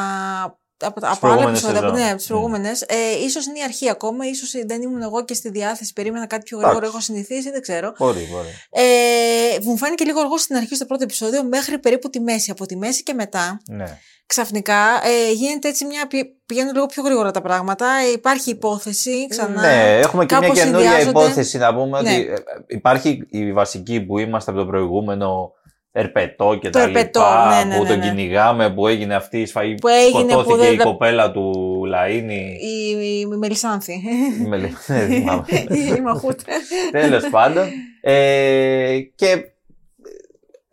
Από, 0.86 1.00
τα- 1.00 1.08
Τις 1.08 1.16
από 1.16 1.26
άλλα 1.26 1.34
προηγούμενες 1.36 1.58
επεισόδια, 1.62 1.78
από- 1.78 1.88
σεζόν. 1.88 2.04
ναι, 2.04 2.08
από 2.10 2.16
τις 2.16 2.26
Mm. 2.26 2.28
προηγούμενες. 2.28 2.82
Ε, 2.82 3.24
ίσως 3.24 3.46
είναι 3.46 3.58
η 3.58 3.62
αρχή 3.62 3.88
ακόμα, 3.90 4.26
ίσως 4.26 4.50
δεν 4.66 4.82
ήμουν 4.82 5.02
εγώ 5.02 5.24
και 5.24 5.34
στη 5.34 5.48
διάθεση. 5.50 5.92
Περίμενα 5.92 6.26
κάτι 6.26 6.42
πιο 6.42 6.58
Εντάξει. 6.58 6.76
γρήγορο, 6.76 6.92
έχω 6.96 7.04
συνηθίσει, 7.04 7.50
δεν 7.50 7.60
ξέρω. 7.62 7.92
Μπορεί, 7.98 8.28
μπορεί. 8.32 8.48
Ε, 8.70 9.58
μου 9.62 9.76
φάνηκε 9.76 10.04
λίγο 10.04 10.20
αργό 10.20 10.38
στην 10.38 10.56
αρχή 10.56 10.74
στο 10.74 10.84
πρώτο 10.84 11.02
επεισόδιο, 11.02 11.44
μέχρι 11.44 11.78
περίπου 11.78 12.10
τη 12.10 12.20
μέση. 12.20 12.50
Από 12.50 12.66
τη 12.66 12.76
μέση 12.76 13.02
και 13.02 13.12
μετά, 13.14 13.60
Ναι. 13.68 13.98
ξαφνικά 14.26 14.76
ε, 15.04 15.32
γίνεται 15.32 15.68
έτσι 15.68 15.84
μια. 15.84 16.06
πη- 16.06 16.32
Πηγαίνουν 16.46 16.72
λίγο 16.74 16.86
πιο 16.86 17.02
γρήγορα 17.02 17.30
τα 17.30 17.40
πράγματα. 17.40 17.86
Ε, 18.08 18.10
υπάρχει 18.12 18.50
υπόθεση 18.50 19.26
ξανά. 19.28 19.60
Ναι, 19.60 19.98
έχουμε 19.98 20.26
και 20.26 20.34
μια 20.36 20.42
κάπως 20.48 20.58
καινούργια 20.62 20.90
συνδυάζονται. 20.90 21.20
υπόθεση 21.24 21.58
να 21.58 21.74
πούμε 21.74 22.02
Ναι. 22.02 22.10
ότι 22.10 22.20
ε, 22.28 22.34
υπάρχει 22.66 23.26
η 23.30 23.52
βασική 23.52 24.00
που 24.00 24.18
είμαστε 24.18 24.50
από 24.50 24.60
το 24.60 24.66
προηγούμενο 24.66 25.52
ερπετό 25.96 26.58
και 26.60 26.70
Το 26.70 26.78
τα 26.78 26.84
ερπετό, 26.84 27.20
λοιπά, 27.20 27.48
ναι, 27.58 27.64
ναι, 27.70 27.76
που 27.76 27.82
ναι, 27.82 27.88
τον 27.88 27.98
ναι. 27.98 28.04
κυνηγάμε, 28.08 28.70
που 28.70 28.86
έγινε 28.86 29.14
αυτή 29.14 29.40
η 29.40 29.46
σφαγή, 29.46 29.74
Που 29.74 29.88
έγινε, 29.88 30.10
σκοτώθηκε 30.10 30.52
που 30.54 30.56
δεν 30.58 30.72
η 30.72 30.76
τα- 30.76 30.84
κοπέλα 30.84 31.30
του 31.30 31.52
Λαΐνη. 31.88 32.56
Η, 32.60 32.90
η, 33.00 33.20
η 33.20 33.36
Μελισάνθη. 33.36 34.02
Με 34.48 34.56
λέει- 34.56 34.76
δεν 34.86 35.08
θυμάμαι. 35.08 35.44
η 35.96 36.00
Μαχούτα. 36.00 36.44
Τέλος 36.90 37.28
πάντων. 37.30 37.64
Ε, 38.00 38.98
και 39.14 39.44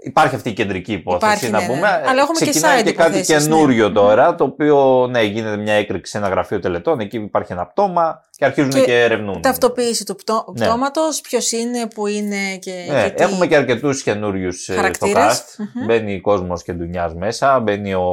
υπάρχει 0.03 0.35
αυτή 0.35 0.49
η 0.49 0.53
κεντρική 0.53 0.93
υπόθεση 0.93 1.25
Υπάρχει, 1.25 1.49
να 1.49 1.59
ναι, 1.59 1.65
ναι. 1.67 1.73
πούμε. 1.73 1.87
Αλλά 1.87 2.21
έχουμε 2.21 2.39
και 2.39 2.49
Ξεκινάει 2.49 2.81
side 2.81 2.83
και 2.83 2.91
κάτι 2.93 3.17
υποθέσεις, 3.17 3.47
ναι. 3.47 3.53
καινούριο 3.55 3.91
τώρα, 3.91 4.35
το 4.35 4.43
οποίο 4.43 5.07
ναι, 5.11 5.23
γίνεται 5.23 5.57
μια 5.57 5.73
έκρηξη 5.73 6.11
σε 6.11 6.17
ένα 6.17 6.27
γραφείο 6.27 6.59
τελετών. 6.59 6.99
Εκεί 6.99 7.17
υπάρχει 7.17 7.51
ένα 7.51 7.65
πτώμα 7.65 8.21
και 8.35 8.45
αρχίζουν 8.45 8.69
και, 8.71 8.81
Και 8.81 9.01
ερευνούν. 9.01 9.41
Ταυτοποίηση 9.41 10.05
του 10.05 10.15
πτώ, 10.15 10.45
Ναι. 10.57 10.65
πτώματος, 10.65 11.21
ποιος 11.21 11.51
είναι, 11.51 11.87
που 11.95 12.07
είναι 12.07 12.57
και, 12.59 12.85
Ναι, 12.91 13.03
και 13.03 13.09
τι- 13.09 13.23
έχουμε 13.23 13.47
και 13.47 13.55
αρκετούς 13.55 14.03
καινούριους 14.03 14.63
στο 14.63 14.73
Χαρακτήρες. 14.73 15.41
cast. 15.41 15.65
Μμμ. 15.73 15.85
Μπαίνει 15.85 16.19
κόσμος 16.21 16.63
και 16.63 16.73
ντουνιάς 16.73 17.13
μέσα. 17.13 17.59
Μπαίνει 17.59 17.93
ο, 17.93 18.05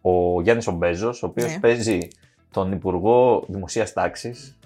ο 0.00 0.40
Γιάννης 0.42 0.66
Ομπέζος, 0.66 1.22
ο 1.22 1.26
οποίος 1.26 1.50
Ναι. 1.52 1.58
παίζει 1.58 2.08
τον 2.52 2.72
Υπουργό 2.72 3.44
Δημοσίας 3.48 3.92
Τάξης. 3.92 4.58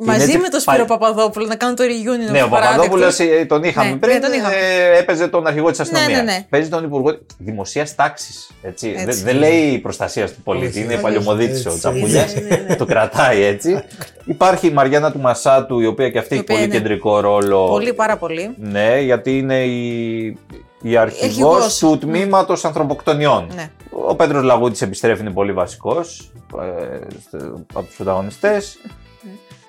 Μαζί 0.00 0.38
με 0.38 0.48
τον 0.48 0.60
Σπύρο 0.60 0.84
Πα- 0.84 0.98
Παπαδόπουλο 0.98 1.46
να 1.46 1.56
κάνουν 1.56 1.76
το 1.76 1.84
reunion. 1.84 2.30
Ναι, 2.30 2.42
ο 2.42 2.48
Παπαδόπουλος 2.48 3.16
τον 3.46 3.62
είχαμε 3.64 3.90
Ναι, 3.90 3.96
πριν. 3.96 4.12
ναι, 4.14 4.20
τον 4.20 4.32
είχαμε. 4.32 4.54
ε, 4.54 4.98
έπαιζε 4.98 5.28
τον 5.28 5.46
αρχηγό 5.46 5.70
της 5.70 5.80
αστυνομίας. 5.80 6.10
ναι, 6.18 6.22
ναι. 6.22 6.46
Παίζει 6.50 6.68
τον 6.68 6.84
Υπουργό 6.84 7.18
Δημοσίας 7.38 7.94
Τάξης. 7.94 8.50
Έτσι. 8.62 8.94
Δεν 9.04 9.16
δεν 9.24 9.36
λέει 9.36 9.78
προστασία 9.78 10.26
του 10.26 10.42
πολίτη. 10.44 10.66
Όχι, 10.66 10.80
είναι 10.80 10.92
όχι, 10.94 11.02
παλιωμοδίτη 11.02 11.52
ο 11.52 11.54
έτσι. 11.68 11.78
Τσαπούλια. 11.78 12.24
Ναι, 12.34 12.40
ναι, 12.56 12.64
ναι. 12.68 12.76
το 12.76 12.84
κρατάει 12.84 13.42
έτσι. 13.42 13.82
Υπάρχει 14.24 14.66
η 14.66 14.70
Μαριάννα 14.70 15.12
του 15.12 15.18
Μασάτου, 15.20 15.80
η 15.80 15.86
οποία 15.86 16.10
και 16.10 16.18
αυτή 16.18 16.34
Η 16.34 16.36
έχει 16.36 16.42
οποία 16.44 16.54
πολύ 16.56 16.66
είναι 16.68 16.78
κεντρικό 16.78 17.20
ρόλο. 17.20 17.66
Πολύ, 17.66 17.92
πάρα 17.94 18.16
πολύ. 18.16 18.54
Ναι, 18.58 19.00
γιατί 19.00 19.38
είναι 19.38 19.64
η, 19.64 20.24
η 20.82 20.96
αρχηγός 20.96 21.24
Αρχηγός. 21.64 21.78
του 21.78 21.98
τμήματος 21.98 22.64
ανθρωποκτονιών. 22.64 23.50
Ναι. 23.54 23.70
Ο 24.06 24.14
Πέτρος 24.14 24.42
Λαγούτης 24.42 24.82
επιστρέφει, 24.82 25.20
είναι 25.20 25.30
πολύ 25.30 25.52
βασικός 25.52 26.30
ε, 26.60 26.96
στο- 27.26 27.64
από 27.74 27.86
τους 27.86 27.96
πρωταγωνιστές. 27.96 28.78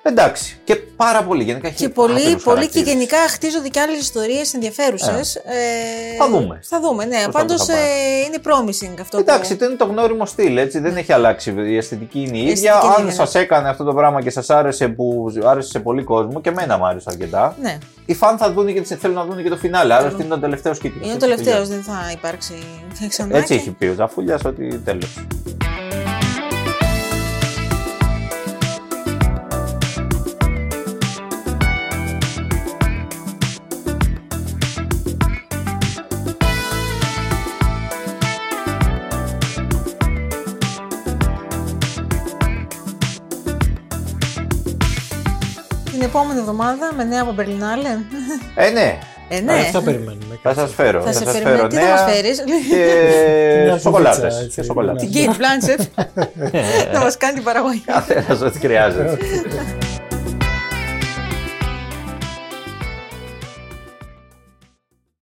Εντάξει. 0.01 0.59
Και 0.63 0.75
πάρα 0.75 1.23
πολύ 1.23 1.43
γενικά. 1.43 1.67
έχει 1.67 1.75
Και 1.75 1.89
πολύ, 1.89 2.13
άπειρους 2.21 2.43
πολύ 2.43 2.55
και 2.59 2.61
χαρακτήρες. 2.67 2.87
γενικά 2.93 3.17
χτίζονται 3.17 3.67
και 3.67 3.79
άλλες 3.79 3.99
ιστορίες 3.99 4.53
ενδιαφέρουσες. 4.53 5.35
Ε, 5.35 5.41
Θα 6.17 6.29
δούμε. 6.29 6.59
Θα 6.63 6.79
δούμε, 6.79 7.05
ναι. 7.05 7.17
Πώς 7.23 7.33
Πάντως 7.33 7.65
θα 7.65 7.73
πάει. 7.73 7.81
είναι 8.27 8.37
promising 8.43 9.01
αυτό. 9.01 9.17
Εντάξει, 9.17 9.51
που... 9.53 9.59
το 9.59 9.65
είναι 9.65 9.75
το 9.75 9.85
γνώριμο 9.85 10.25
στυλ, 10.25 10.57
έτσι. 10.57 10.79
Δεν 10.79 10.97
έχει 10.97 11.13
αλλάξει. 11.13 11.53
Η 11.57 11.77
αισθητική 11.77 12.19
είναι 12.19 12.37
η 12.37 12.43
Η 12.45 12.49
ίδια. 12.49 12.71
αισθητική 12.73 12.87
Αν 12.95 13.01
είναι, 13.01 13.09
ναι. 13.09 13.15
σας 13.15 13.35
έκανε 13.35 13.69
αυτό 13.69 13.83
το 13.83 13.93
πράγμα 13.93 14.21
και 14.21 14.29
σας 14.29 14.49
άρεσε 14.49 14.87
που 14.87 15.33
άρεσε 15.45 15.69
σε 15.69 15.79
πολύ 15.79 16.03
κόσμο, 16.03 16.41
και 16.41 16.49
εμένα 16.49 16.77
μου 16.77 16.85
άρεσε 16.85 17.07
αρκετά. 17.11 17.55
Ναι. 17.61 17.77
Οι 18.05 18.13
φαν 18.13 18.37
θα 18.37 18.51
δουν 18.51 18.73
και 18.73 18.95
θέλουν 18.95 19.15
να 19.15 19.25
δουν 19.25 19.43
και 19.43 19.49
το 19.49 19.57
φινάλε. 19.57 19.93
Άρα 19.93 20.07
αυτή 20.07 20.23
είναι 20.23 20.33
ο 20.33 20.39
τελευταίο 20.39 20.73
κύκλο. 20.73 21.01
Είναι 21.03 21.13
ο 21.13 21.17
τελευταίος, 21.17 21.67
δεν 21.67 21.83
θα 21.83 22.09
υπάρξει 22.13 22.53
ξανά. 23.09 23.37
Έτσι 23.37 23.53
και- 23.53 23.59
έχει 23.59 23.71
πει 23.71 23.85
ο 23.85 23.93
Τζαφούλιας 23.93 24.45
ότι 24.45 24.81
τέλος. 24.85 25.17
Επόμενη 46.09 46.39
εβδομάδα 46.39 46.91
με 46.97 47.03
νέα 47.03 47.21
από 47.21 47.31
Μπερλινάλε. 47.31 47.89
Ε, 48.55 48.69
ναι. 48.69 48.99
Ε, 49.29 49.39
ναι. 49.39 49.53
Αυτό 49.53 49.81
περιμένουμε. 49.81 50.39
Θα 50.43 50.53
σας 50.53 50.73
φέρω. 50.73 51.01
Θα 51.01 51.11
σε 51.13 51.23
σας 51.23 51.33
φέρουμε. 51.33 51.51
φέρω 51.55 51.67
Τι 51.67 51.75
θα 51.75 51.81
νέα 51.81 51.91
μας 51.91 52.13
φέρεις; 52.13 52.43
Και 52.43 53.63
Μια 53.65 53.77
σοκολάτες. 53.77 54.17
πουβίτσα, 54.19 54.39
έτσι, 54.39 54.55
Και 54.55 54.63
σοκολάτες. 54.63 55.09
Την 55.09 55.11
Kate 55.13 55.35
Blanchett 55.39 56.05
να 56.93 56.99
μας 56.99 57.17
κάνει 57.17 57.33
την 57.33 57.43
παραγωγή. 57.43 57.83
Καθένας 57.85 58.41
ό,τι 58.41 58.59
χρειάζεται. 58.59 59.17